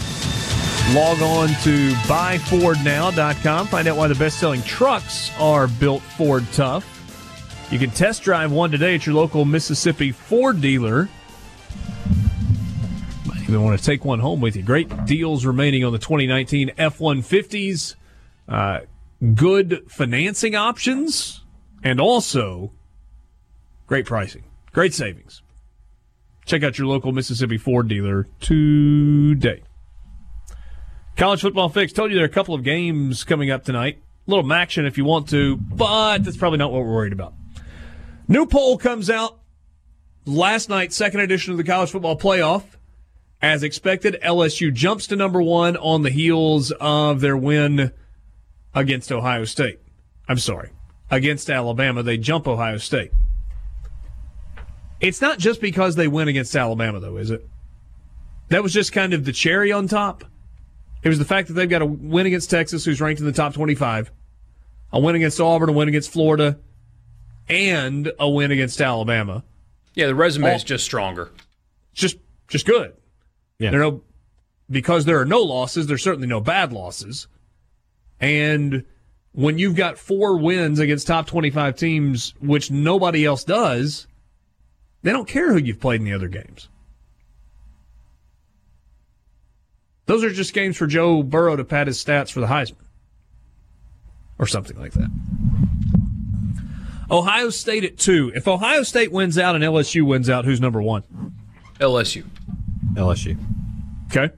[0.93, 3.69] Log on to buyfordnow.com.
[3.69, 6.85] Find out why the best selling trucks are built Ford tough.
[7.71, 11.09] You can test drive one today at your local Mississippi Ford dealer.
[13.25, 14.65] Might even want to take one home with you.
[14.65, 17.95] Great deals remaining on the 2019 F 150s.
[18.49, 18.81] Uh,
[19.35, 21.45] good financing options
[21.85, 22.73] and also
[23.87, 24.43] great pricing.
[24.77, 25.41] Great savings.
[26.45, 29.63] Check out your local Mississippi Ford dealer today.
[31.17, 31.95] College football fix.
[31.95, 34.03] Told you there are a couple of games coming up tonight.
[34.29, 37.33] A little action if you want to, but that's probably not what we're worried about.
[38.29, 39.39] New poll comes out
[40.27, 42.65] last night, second edition of the college football playoff.
[43.41, 47.93] As expected, LSU jumps to number one on the heels of their win
[48.75, 49.81] against Ohio State.
[50.29, 50.69] I'm sorry,
[51.11, 52.03] against Alabama.
[52.03, 53.13] They jump Ohio State.
[55.01, 57.47] It's not just because they win against Alabama, though, is it?
[58.49, 60.25] That was just kind of the cherry on top.
[61.03, 63.33] It was the fact that they've got a win against Texas, who's ranked in the
[63.33, 64.11] top 25,
[64.93, 66.59] a win against Auburn, a win against Florida,
[67.49, 69.45] and a win against Alabama.
[69.95, 71.31] Yeah, the resume is just stronger.
[71.93, 72.17] Just,
[72.49, 72.95] just good.
[73.59, 73.71] Yeah.
[73.71, 74.03] There are no,
[74.71, 75.87] because there are no losses.
[75.87, 77.29] There's certainly no bad losses,
[78.21, 78.85] and
[79.33, 84.07] when you've got four wins against top 25 teams, which nobody else does,
[85.03, 86.69] they don't care who you've played in the other games.
[90.07, 92.77] Those are just games for Joe Burrow to pad his stats for the Heisman
[94.39, 95.11] or something like that.
[97.11, 98.33] Ohio State at two.
[98.35, 101.03] If Ohio State wins out and LSU wins out, who's number one?
[101.79, 102.25] LSU.
[102.95, 103.37] LSU.
[104.11, 104.35] Okay.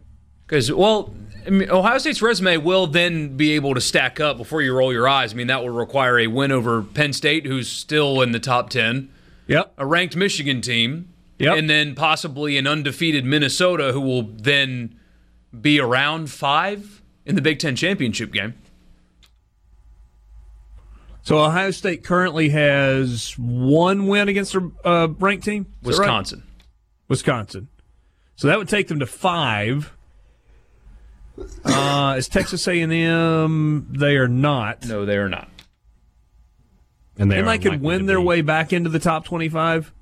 [0.47, 1.15] Because, well,
[1.47, 4.93] I mean, Ohio State's resume will then be able to stack up before you roll
[4.93, 5.33] your eyes.
[5.33, 8.71] I mean, that will require a win over Penn State, who's still in the top
[8.71, 9.11] 10,
[9.49, 9.75] Yep.
[9.79, 11.09] a ranked Michigan team,
[11.39, 11.57] Yep.
[11.59, 14.99] and then possibly an undefeated Minnesota, who will then
[15.59, 18.55] be around five in the Big Ten championship game.
[21.23, 25.67] So Ohio State currently has one win against a uh, ranked team.
[25.83, 26.07] Is that right?
[26.07, 26.43] Wisconsin.
[27.09, 27.69] Wisconsin.
[28.37, 29.93] So that would take them to five.
[31.65, 33.89] Uh, is Texas A&M?
[33.91, 34.87] They are not.
[34.87, 35.49] No, they are not.
[37.19, 38.25] And they and they could win their be.
[38.25, 39.93] way back into the top 25,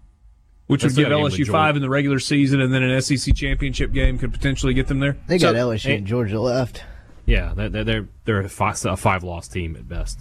[0.67, 1.53] which That's would give gotta be a LSU majority.
[1.53, 4.99] five in the regular season, and then an SEC championship game could potentially get them
[5.01, 5.17] there.
[5.27, 6.83] They got So- LSU and Georgia left.
[7.25, 10.21] Yeah, they're they're they're, they're a five, a five loss team at best.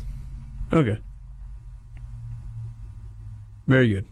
[0.74, 1.00] Okay.
[3.68, 4.06] Very good.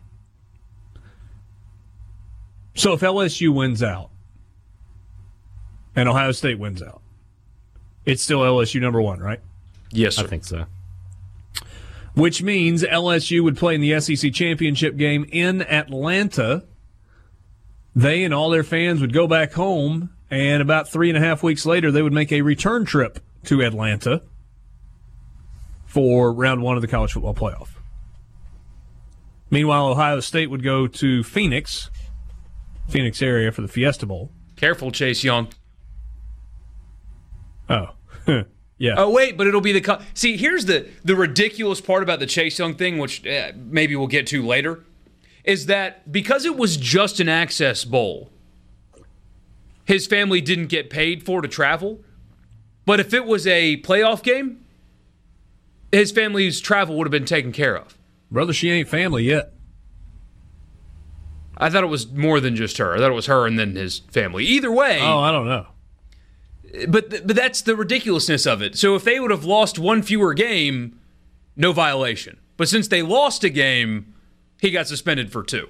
[2.76, 4.10] So if LSU wins out
[5.96, 7.02] and Ohio State wins out,
[8.06, 9.40] it's still LSU number one, right?
[9.92, 10.24] Yes, sir.
[10.24, 10.66] I think so.
[12.14, 16.64] Which means LSU would play in the SEC championship game in Atlanta.
[17.96, 21.44] They and all their fans would go back home, and about three and a half
[21.44, 24.22] weeks later, they would make a return trip to Atlanta
[25.86, 27.70] for round one of the college football playoff.
[29.52, 31.92] Meanwhile, Ohio State would go to Phoenix,
[32.90, 34.32] Phoenix area for the Fiesta Bowl.
[34.56, 35.50] Careful, Chase Young.
[37.70, 37.90] Oh,
[38.84, 38.96] yeah.
[38.98, 40.36] Oh wait, but it'll be the co- see.
[40.36, 44.28] Here's the the ridiculous part about the Chase Young thing, which uh, maybe we'll get
[44.28, 44.84] to later,
[45.46, 48.30] is that because it was just an access bowl,
[49.86, 52.02] his family didn't get paid for to travel.
[52.86, 54.66] But if it was a playoff game,
[55.94, 57.98] his family's travel would have been taken care of.
[58.30, 59.54] Brother, she ain't family yet.
[61.58, 62.94] I thought it was more than just her.
[62.94, 64.44] I thought it was her and then his family.
[64.46, 65.68] Either way, Oh, I don't know.
[66.88, 68.76] But th- but that's the ridiculousness of it.
[68.76, 71.00] So if they would have lost one fewer game,
[71.56, 72.40] no violation.
[72.58, 74.16] But since they lost a game,
[74.60, 75.70] he got suspended for two.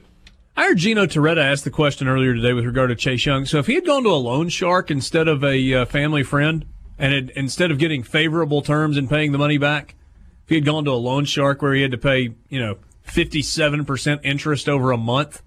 [0.56, 3.46] I heard Gino Torretta ask the question earlier today with regard to Chase Young.
[3.46, 6.66] So if he had gone to a loan shark instead of a uh, family friend,
[6.98, 9.96] and had, instead of getting favorable terms and paying the money back,
[10.44, 12.78] if he had gone to a loan shark where he had to pay, you know,
[13.02, 15.42] fifty-seven percent interest over a month,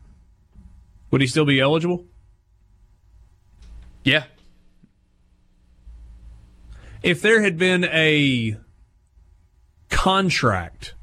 [1.10, 2.04] would he still be eligible?
[4.02, 4.24] Yeah.
[7.06, 8.56] If there had been a
[9.88, 10.94] contract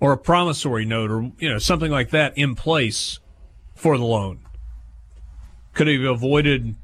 [0.00, 3.20] or a promissory note or you know something like that in place
[3.76, 4.40] for the loan,
[5.74, 6.74] could have avoided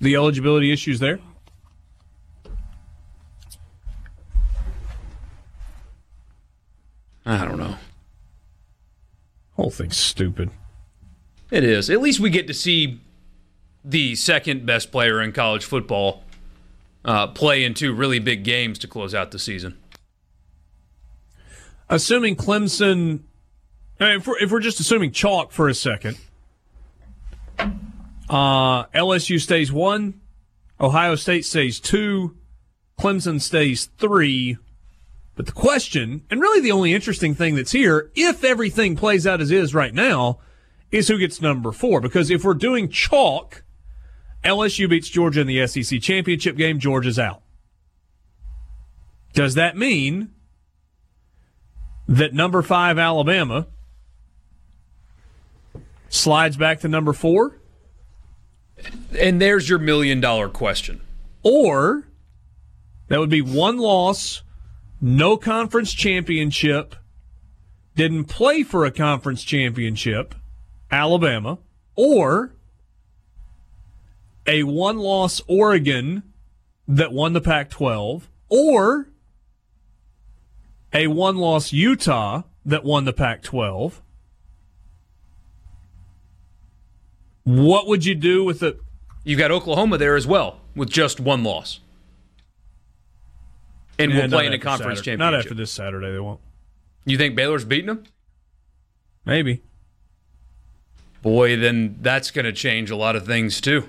[0.00, 1.18] the eligibility issues there?
[7.24, 7.78] I don't know.
[9.54, 10.52] Whole thing's stupid.
[11.50, 11.90] It is.
[11.90, 13.00] At least we get to see
[13.86, 16.24] the second best player in college football
[17.04, 19.78] uh, play in two really big games to close out the season.
[21.88, 23.20] Assuming Clemson,
[24.00, 26.18] I mean, if, we're, if we're just assuming chalk for a second,
[28.28, 30.20] uh, LSU stays one,
[30.80, 32.36] Ohio State stays two,
[32.98, 34.58] Clemson stays three.
[35.36, 39.40] But the question, and really the only interesting thing that's here, if everything plays out
[39.40, 40.40] as is right now,
[40.90, 42.00] is who gets number four.
[42.00, 43.62] Because if we're doing chalk,
[44.46, 47.42] LSU beats Georgia in the SEC championship game, Georgia's out.
[49.32, 50.30] Does that mean
[52.08, 53.66] that number five Alabama
[56.08, 57.58] slides back to number four?
[59.18, 61.00] And there's your million dollar question.
[61.42, 62.06] Or
[63.08, 64.42] that would be one loss,
[65.00, 66.94] no conference championship,
[67.96, 70.34] didn't play for a conference championship,
[70.90, 71.58] Alabama,
[71.96, 72.52] or
[74.46, 76.22] a one loss Oregon
[76.88, 79.08] that won the Pac 12, or
[80.92, 84.02] a one loss Utah that won the Pac 12.
[87.44, 88.78] What would you do with it?
[89.24, 91.80] You've got Oklahoma there as well with just one loss.
[93.98, 95.12] And Yeah, we'll play in a conference Saturday.
[95.12, 95.18] championship.
[95.18, 96.40] Not after this Saturday, they won't.
[97.04, 98.04] You think Baylor's beating them?
[99.24, 99.62] Maybe.
[101.22, 103.88] Boy, then that's going to change a lot of things too.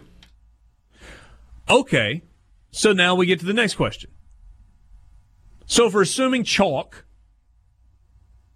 [1.69, 2.23] Okay.
[2.71, 4.11] So now we get to the next question.
[5.65, 7.05] So if we're assuming chalk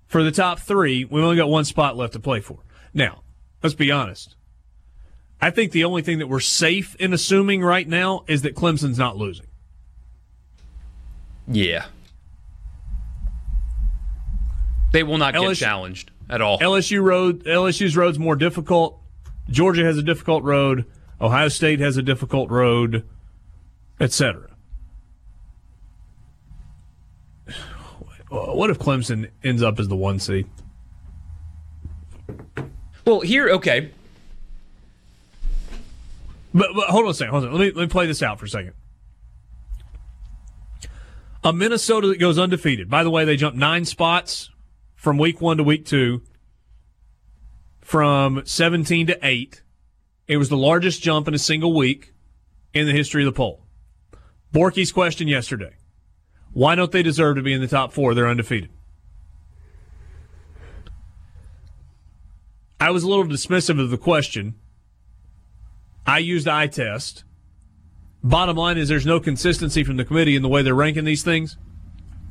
[0.07, 2.59] for the top three, we've only got one spot left to play for.
[2.93, 3.23] Now,
[3.61, 4.35] let's be honest.
[5.41, 8.97] I think the only thing that we're safe in assuming right now is that Clemson's
[8.97, 9.47] not losing.
[11.47, 11.85] Yeah.
[14.93, 16.59] They will not get challenged at all.
[16.59, 18.99] LSU road LSU's road's more difficult.
[19.49, 20.85] Georgia has a difficult road.
[21.21, 23.05] Ohio State has a difficult road,
[23.99, 24.49] etc.
[28.29, 30.47] What if Clemson ends up as the one seed?
[33.05, 33.91] well, here, okay.
[36.53, 37.31] But, but hold on a second.
[37.31, 37.51] Hold on.
[37.51, 38.73] Let me let me play this out for a second.
[41.43, 42.89] A Minnesota that goes undefeated.
[42.89, 44.49] By the way, they jumped nine spots
[44.95, 46.21] from week one to week two,
[47.81, 49.60] from 17 to 8.
[50.31, 52.13] It was the largest jump in a single week
[52.73, 53.65] in the history of the poll.
[54.53, 55.73] Borky's question yesterday
[56.53, 58.13] why don't they deserve to be in the top four?
[58.13, 58.69] They're undefeated.
[62.79, 64.55] I was a little dismissive of the question.
[66.07, 67.25] I used eye test.
[68.23, 71.23] Bottom line is there's no consistency from the committee in the way they're ranking these
[71.23, 71.57] things.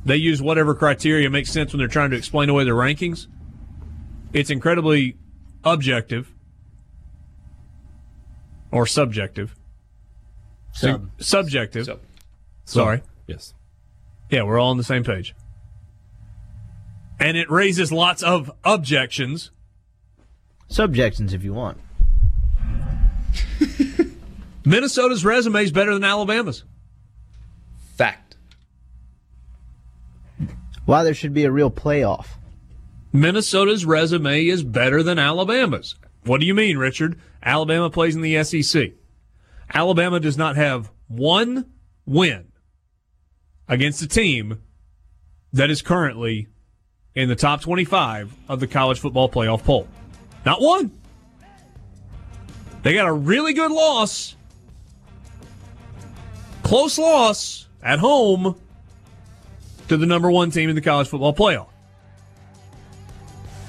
[0.05, 3.27] They use whatever criteria makes sense when they're trying to explain away their rankings.
[4.33, 5.17] It's incredibly
[5.63, 6.33] objective
[8.71, 9.55] or subjective.
[10.73, 11.09] Sub.
[11.19, 11.85] subjective.
[11.85, 11.99] So,
[12.65, 13.01] Sorry.
[13.27, 13.53] Yes.
[14.29, 15.35] Yeah, we're all on the same page.
[17.19, 19.51] And it raises lots of objections.
[20.69, 21.77] Subjections, if you want.
[24.65, 26.63] Minnesota's resume is better than Alabama's.
[27.95, 28.37] fact.
[30.85, 32.27] Why there should be a real playoff.
[33.13, 35.95] Minnesota's resume is better than Alabama's.
[36.23, 37.19] What do you mean, Richard?
[37.43, 38.91] Alabama plays in the SEC.
[39.73, 41.71] Alabama does not have one
[42.05, 42.51] win
[43.67, 44.61] against a team
[45.53, 46.47] that is currently
[47.15, 49.87] in the top 25 of the college football playoff poll.
[50.45, 50.91] Not one.
[52.83, 54.35] They got a really good loss,
[56.63, 58.59] close loss at home
[59.87, 61.67] to the number one team in the college football playoff.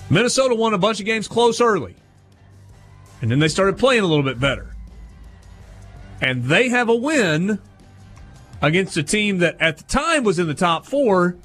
[0.08, 1.96] Minnesota won a bunch of games close early.
[3.22, 4.74] And then they started playing a little bit better.
[6.20, 7.60] And they have a win
[8.60, 11.36] against a team that at the time was in the top four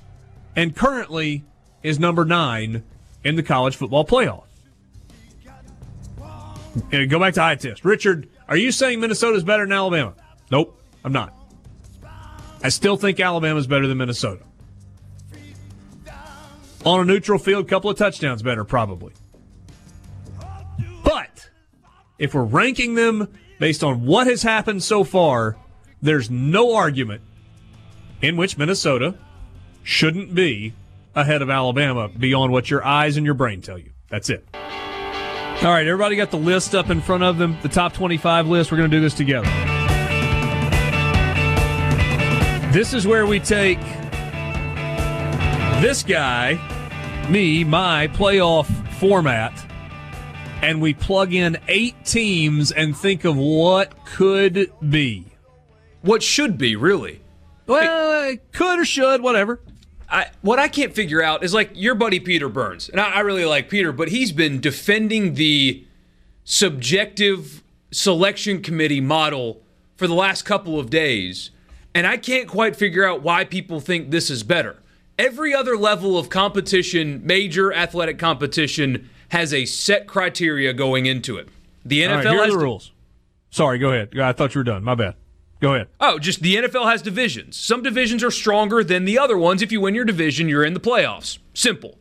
[0.55, 1.45] and currently
[1.83, 2.83] is number nine
[3.23, 4.43] in the college football playoff.
[6.93, 7.85] Uh, Go back to eye test.
[7.85, 10.13] Richard, are you saying Minnesota's better than Alabama?
[10.51, 11.33] Nope, I'm not.
[12.63, 14.43] I still think Alabama's better than Minnesota.
[16.85, 19.13] On a neutral field, couple of touchdowns better, probably.
[22.19, 23.27] If we're ranking them
[23.59, 25.55] based on what has happened so far,
[26.01, 27.21] there's no argument
[28.21, 29.15] in which Minnesota
[29.83, 30.73] shouldn't be
[31.15, 33.91] ahead of Alabama beyond what your eyes and your brain tell you.
[34.09, 34.47] That's it.
[34.53, 38.71] All right, everybody got the list up in front of them, the top 25 list.
[38.71, 39.47] We're going to do this together.
[42.71, 43.79] This is where we take
[45.81, 46.59] this guy,
[47.29, 49.66] me, my playoff format,
[50.61, 55.25] and we plug in eight teams and think of what could be.
[56.01, 57.21] What should be, really.
[57.65, 59.59] Well, could or should, whatever.
[60.09, 63.19] I, what I can't figure out is like your buddy Peter Burns, and I, I
[63.19, 65.85] really like Peter, but he's been defending the
[66.45, 67.61] subjective
[67.91, 69.61] selection committee model
[69.97, 71.51] for the last couple of days,
[71.93, 74.81] and I can't quite figure out why people think this is better.
[75.19, 81.49] Every other level of competition, major athletic competition, has a set criteria going into it.
[81.85, 82.91] The NFL right, has the rules.
[83.49, 84.17] Sorry, go ahead.
[84.19, 84.83] I thought you were done.
[84.83, 85.15] My bad.
[85.59, 85.87] Go ahead.
[85.99, 87.57] Oh, just the NFL has divisions.
[87.57, 89.61] Some divisions are stronger than the other ones.
[89.61, 91.39] If you win your division, you're in the playoffs.
[91.53, 91.97] Simple.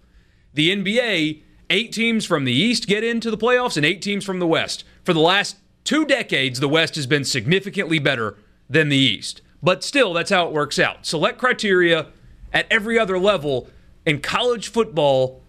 [0.53, 4.41] The NBA, eight teams from the East get into the playoffs and eight teams from
[4.41, 4.85] the West.
[5.05, 8.37] For the last two decades, the West has been significantly better
[8.69, 9.41] than the East.
[9.63, 11.07] But still, that's how it works out.
[11.07, 12.09] Select criteria
[12.53, 13.69] at every other level.
[14.05, 15.43] In college football,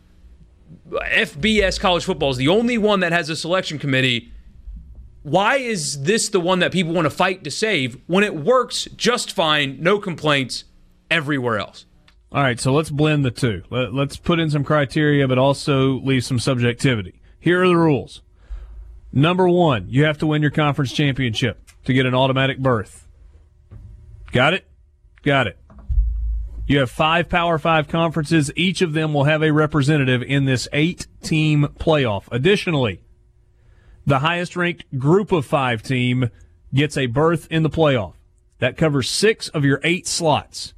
[0.90, 4.32] FBS college football is the only one that has a selection committee
[5.28, 8.88] why is this the one that people want to fight to save when it works
[8.96, 10.64] just fine, no complaints
[11.12, 11.86] everywhere else?
[12.32, 13.64] All right, so let's blend the two.
[13.70, 17.22] Let, let's put in some criteria, but also leave some subjectivity.
[17.42, 18.22] Here are the rules.
[19.12, 23.06] Number one, you have to win your conference championship to get an automatic berth.
[24.32, 24.66] Got it?
[25.24, 25.58] Got it.
[26.68, 28.52] You have five Power Five conferences.
[28.58, 32.26] Each of them will have a representative in this eight team playoff.
[32.30, 33.00] Additionally,
[34.06, 36.30] the highest ranked group of five team
[36.74, 38.16] gets a berth in the playoff.
[38.60, 40.74] That covers six of your eight slots.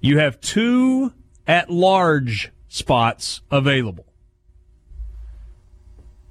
[0.00, 1.12] You have two
[1.46, 4.06] at large spots available.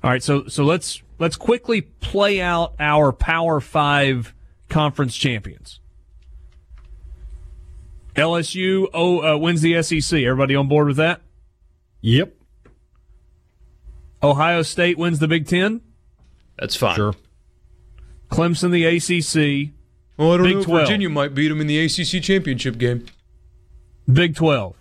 [0.02, 4.34] All right, so so let's let's quickly play out our Power 5
[4.70, 5.82] conference champions.
[8.18, 10.20] LSU oh, uh, wins the SEC.
[10.22, 11.22] Everybody on board with that?
[12.02, 12.34] Yep.
[14.24, 15.82] Ohio State wins the Big 10.
[16.58, 16.96] That's fine.
[16.96, 17.14] Sure.
[18.32, 19.74] Clemson the ACC.
[20.18, 20.64] Well, I don't Big know.
[20.64, 20.88] 12.
[20.88, 23.06] Virginia might beat them in the ACC championship game.
[24.12, 24.76] Big 12.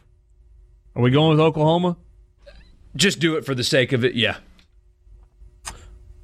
[0.95, 1.99] Are we going with Oklahoma?
[2.97, 4.15] Just do it for the sake of it.
[4.15, 4.39] Yeah.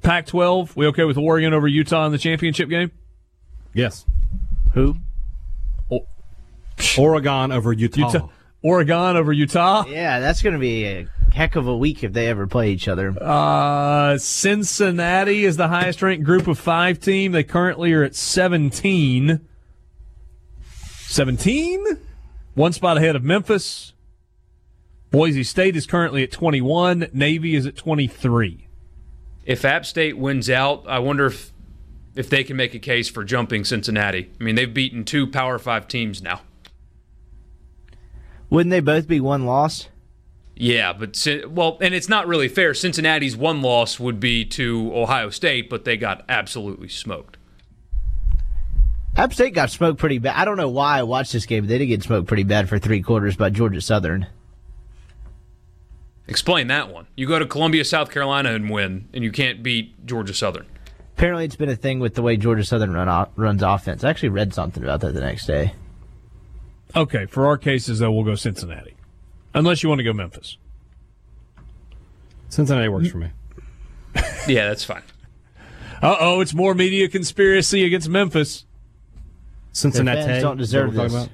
[0.01, 0.75] Pac 12.
[0.75, 2.91] We okay with Oregon over Utah in the championship game?
[3.73, 4.05] Yes.
[4.73, 4.95] Who?
[6.97, 8.11] Oregon over Utah.
[8.11, 8.29] Utah,
[8.61, 9.85] Oregon over Utah.
[9.87, 12.87] Yeah, that's going to be a heck of a week if they ever play each
[12.87, 13.13] other.
[13.19, 17.31] Uh, Cincinnati is the highest ranked group of five team.
[17.31, 19.41] They currently are at 17.
[21.07, 21.85] 17?
[22.53, 23.93] One spot ahead of Memphis.
[25.11, 27.09] Boise State is currently at 21.
[27.13, 28.67] Navy is at 23.
[29.45, 31.51] If App State wins out, I wonder if
[32.15, 34.31] if they can make a case for jumping Cincinnati.
[34.39, 36.41] I mean, they've beaten two Power Five teams now.
[38.53, 39.89] Wouldn't they both be one loss?
[40.55, 42.75] Yeah, but well, and it's not really fair.
[42.75, 47.37] Cincinnati's one loss would be to Ohio State, but they got absolutely smoked.
[49.17, 50.35] App State got smoked pretty bad.
[50.35, 51.63] I don't know why I watched this game.
[51.63, 54.27] but They did get smoked pretty bad for three quarters by Georgia Southern.
[56.27, 57.07] Explain that one.
[57.15, 60.67] You go to Columbia, South Carolina, and win, and you can't beat Georgia Southern.
[61.17, 64.03] Apparently, it's been a thing with the way Georgia Southern run o- runs offense.
[64.03, 65.73] I actually read something about that the next day.
[66.95, 68.93] Okay, for our cases, though, we'll go Cincinnati.
[69.53, 70.57] Unless you want to go Memphis.
[72.49, 73.31] Cincinnati works for me.
[74.47, 75.01] Yeah, that's fine.
[76.01, 78.65] Uh oh, it's more media conspiracy against Memphis.
[79.71, 81.13] Cincinnati Their fans don't is what deserve we're this.
[81.13, 81.29] about?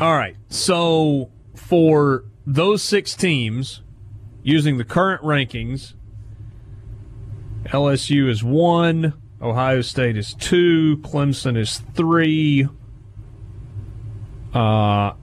[0.00, 0.36] All right.
[0.48, 3.82] So for those six teams,
[4.42, 5.94] using the current rankings,
[7.66, 12.68] LSU is one, Ohio State is two, Clemson is three,
[14.54, 15.14] uh,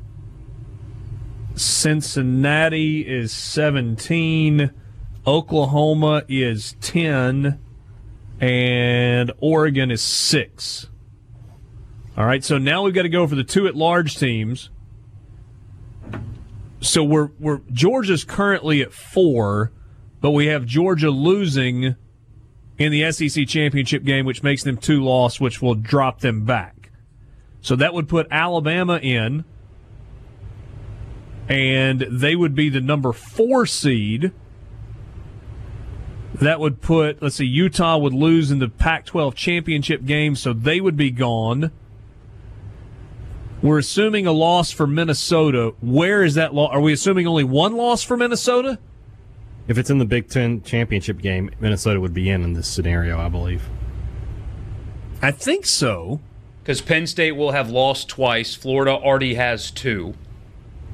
[1.56, 4.72] Cincinnati is 17,
[5.28, 7.60] Oklahoma is 10,
[8.40, 10.88] and Oregon is six.
[12.18, 14.70] All right, so now we've got to go for the two at large teams.
[16.82, 19.72] So we're we're Georgia's currently at four,
[20.22, 21.96] but we have Georgia losing
[22.78, 26.79] in the SEC championship game, which makes them two loss, which will drop them back.
[27.62, 29.44] So that would put Alabama in,
[31.48, 34.32] and they would be the number four seed.
[36.36, 40.54] That would put, let's see, Utah would lose in the Pac 12 championship game, so
[40.54, 41.72] they would be gone.
[43.62, 45.74] We're assuming a loss for Minnesota.
[45.82, 46.74] Where is that loss?
[46.74, 48.80] Are we assuming only one loss for Minnesota?
[49.68, 53.20] If it's in the Big Ten championship game, Minnesota would be in in this scenario,
[53.20, 53.68] I believe.
[55.22, 56.22] I think so.
[56.62, 58.54] Because Penn State will have lost twice.
[58.54, 60.14] Florida already has two.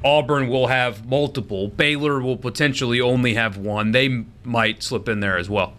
[0.04, 1.68] Auburn will have multiple.
[1.68, 3.92] Baylor will potentially only have one.
[3.92, 5.74] They might slip in there as well.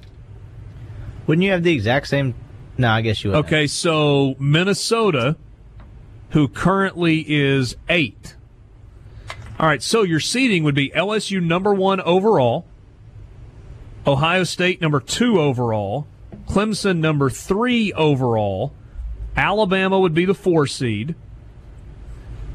[1.26, 2.34] Wouldn't you have the exact same?
[2.76, 3.36] No, I guess you would.
[3.38, 5.36] Okay, so Minnesota,
[6.30, 8.36] who currently is eight.
[9.58, 12.66] All right, so your seeding would be LSU number one overall,
[14.06, 16.06] Ohio State number two overall,
[16.46, 18.74] Clemson number three overall,
[19.36, 21.14] Alabama would be the four seed.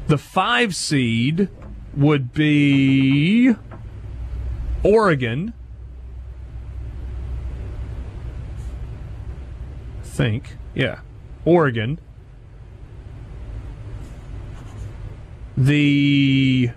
[0.08, 1.48] The five seed
[1.94, 3.54] would be
[4.82, 5.54] Oregon.
[10.12, 10.56] think.
[10.74, 11.00] Yeah.
[11.44, 11.98] Oregon.
[15.56, 16.70] The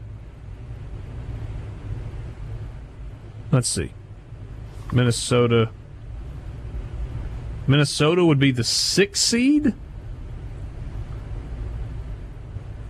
[3.51, 3.91] Let's see.
[4.91, 5.69] Minnesota
[7.67, 9.73] Minnesota would be the 6th seed.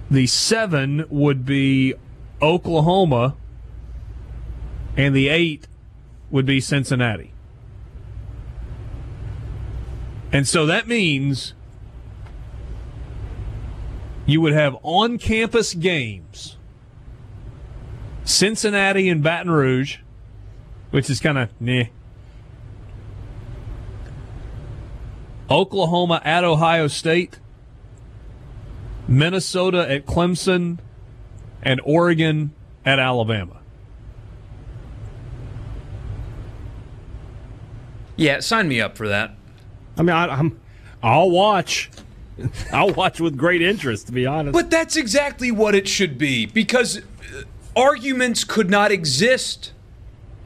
[0.09, 1.93] The 7 would be
[2.41, 3.35] Oklahoma
[4.97, 5.67] and the 8
[6.29, 7.31] would be Cincinnati.
[10.31, 11.53] And so that means
[14.25, 16.57] you would have on campus games
[18.25, 19.99] Cincinnati and Baton Rouge,
[20.89, 21.83] which is kind of nah.
[25.49, 27.39] Oklahoma at Ohio State,
[29.07, 30.79] Minnesota at Clemson,
[31.61, 32.53] and Oregon
[32.85, 33.57] at Alabama.
[38.15, 39.35] Yeah, sign me up for that.
[39.97, 40.59] I mean, I, I'm,
[41.03, 41.89] I'll watch.
[42.71, 44.53] I'll watch with great interest, to be honest.
[44.53, 47.43] But that's exactly what it should be because uh,
[47.75, 49.71] arguments could not exist.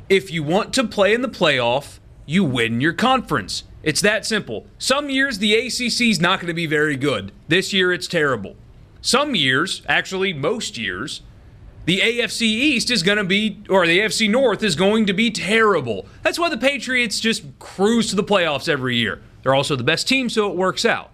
[0.08, 3.64] If you want to play in the playoff, you win your conference.
[3.82, 4.68] It's that simple.
[4.78, 7.32] Some years the ACC is not going to be very good.
[7.48, 8.56] This year it's terrible.
[9.02, 11.22] Some years, actually most years,
[11.86, 15.32] the AFC East is going to be, or the AFC North is going to be
[15.32, 16.06] terrible.
[16.22, 19.22] That's why the Patriots just cruise to the playoffs every year.
[19.42, 21.12] They're also the best team, so it works out.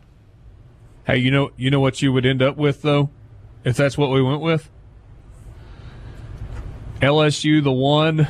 [1.06, 3.12] Hey, you know, you know what you would end up with though,
[3.64, 4.70] if that's what we went with.
[7.00, 8.28] LSU the one,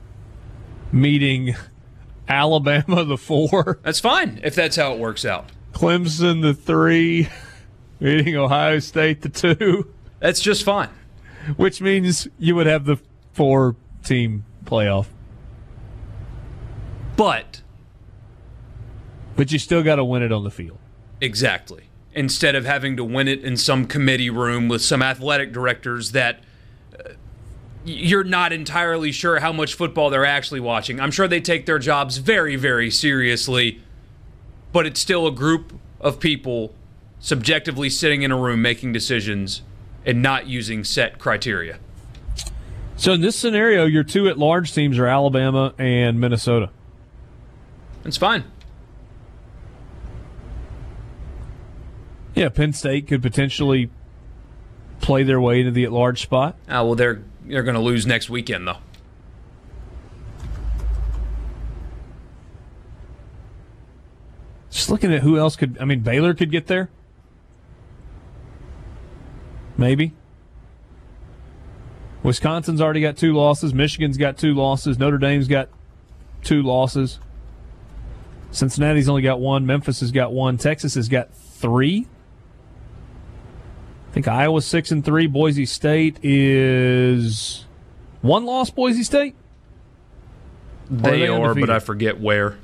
[0.92, 1.56] meeting
[2.28, 5.50] Alabama the four, That's fine if that's how it works out.
[5.72, 7.28] Clemson the three,
[8.00, 10.90] beating Ohio State the two, That's just fine.
[11.56, 12.96] which means you would have the
[13.32, 15.06] four team playoff.
[17.16, 17.62] But
[19.36, 20.78] But you still got to win it on the field.
[21.20, 21.84] Exactly.
[22.14, 26.40] Instead of having to win it in some committee room with some athletic directors that
[27.86, 31.00] you're not entirely sure how much football they're actually watching.
[31.00, 33.80] I'm sure they take their jobs very, very seriously,
[34.72, 36.74] but it's still a group of people
[37.20, 39.62] subjectively sitting in a room making decisions
[40.04, 41.78] and not using set criteria.
[42.96, 46.70] So in this scenario, your two at large teams are Alabama and Minnesota.
[48.04, 48.44] It's fine.
[52.34, 53.90] Yeah, Penn State could potentially
[55.00, 56.56] play their way into the at large spot.
[56.68, 58.78] Ah, well, they're they're going to lose next weekend though.
[64.70, 65.78] Just looking at who else could.
[65.80, 66.90] I mean, Baylor could get there.
[69.78, 70.12] Maybe.
[72.22, 73.72] Wisconsin's already got two losses.
[73.72, 74.98] Michigan's got two losses.
[74.98, 75.68] Notre Dame's got
[76.42, 77.20] two losses.
[78.50, 79.64] Cincinnati's only got one.
[79.66, 80.56] Memphis has got one.
[80.56, 82.06] Texas has got three.
[84.16, 85.26] I think Iowa's six and three.
[85.26, 87.66] Boise State is
[88.22, 88.70] one loss.
[88.70, 89.36] Boise State.
[90.88, 91.68] They, they are, but?
[91.68, 92.56] I forget where.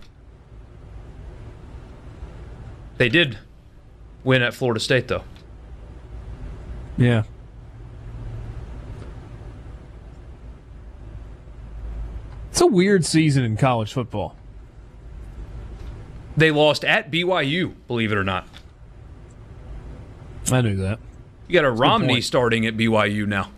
[2.97, 3.39] They did
[4.25, 5.25] win at Florida State though.
[6.97, 7.25] Yeah.
[12.51, 14.37] It's a weird season in college football.
[16.35, 18.49] They lost at BYU, believe it or not.
[20.51, 20.99] I knew that.
[21.53, 23.51] You got a Romney starting at BYU now.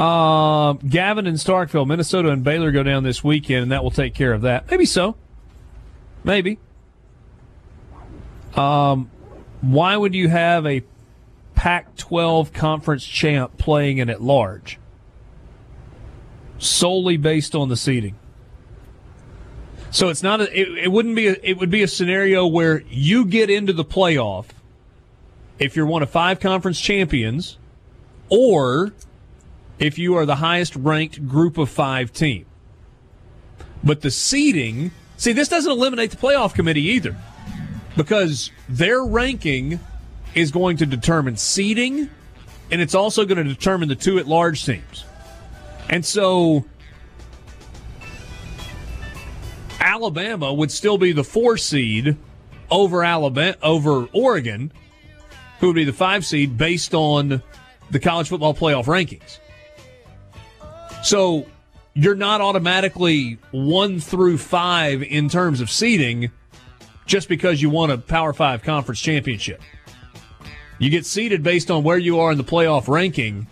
[0.00, 4.14] Um, Gavin and Starkville, Minnesota and Baylor go down this weekend, and that will take
[4.14, 4.70] care of that.
[4.70, 5.16] Maybe so.
[6.22, 6.60] Maybe.
[8.54, 9.10] Um,
[9.62, 10.84] why would you have a
[11.56, 14.78] Pac-12 conference champ playing in at large?
[16.58, 18.14] Solely based on the seeding.
[19.90, 22.82] So it's not a, it, it wouldn't be a, it would be a scenario where
[22.82, 24.44] you get into the playoff
[25.58, 27.58] if you're one of five conference champions
[28.28, 28.92] or
[29.78, 32.46] if you are the highest ranked group of five team.
[33.82, 37.16] But the seeding, see, this doesn't eliminate the playoff committee either
[37.96, 39.80] because their ranking
[40.34, 42.10] is going to determine seeding
[42.70, 45.04] and it's also going to determine the two at large teams.
[45.88, 46.66] And so
[49.80, 52.16] Alabama would still be the four seed
[52.70, 54.72] over Alabama over Oregon,
[55.60, 57.42] who would be the five seed based on
[57.90, 59.38] the college football playoff rankings.
[61.02, 61.46] So
[61.94, 66.30] you're not automatically one through five in terms of seeding
[67.06, 69.60] just because you won a Power Five conference championship.
[70.78, 73.48] You get seeded based on where you are in the playoff ranking,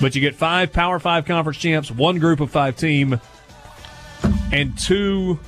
[0.00, 3.20] but you get five Power Five conference champs, one group of five team,
[4.52, 5.40] and two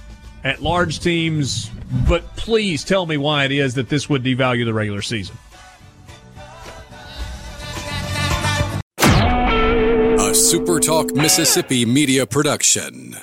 [0.43, 1.71] at large teams.
[1.91, 5.37] But please tell me why it is that this would devalue the regular season.
[8.99, 13.17] A SuperTalk Mississippi media production.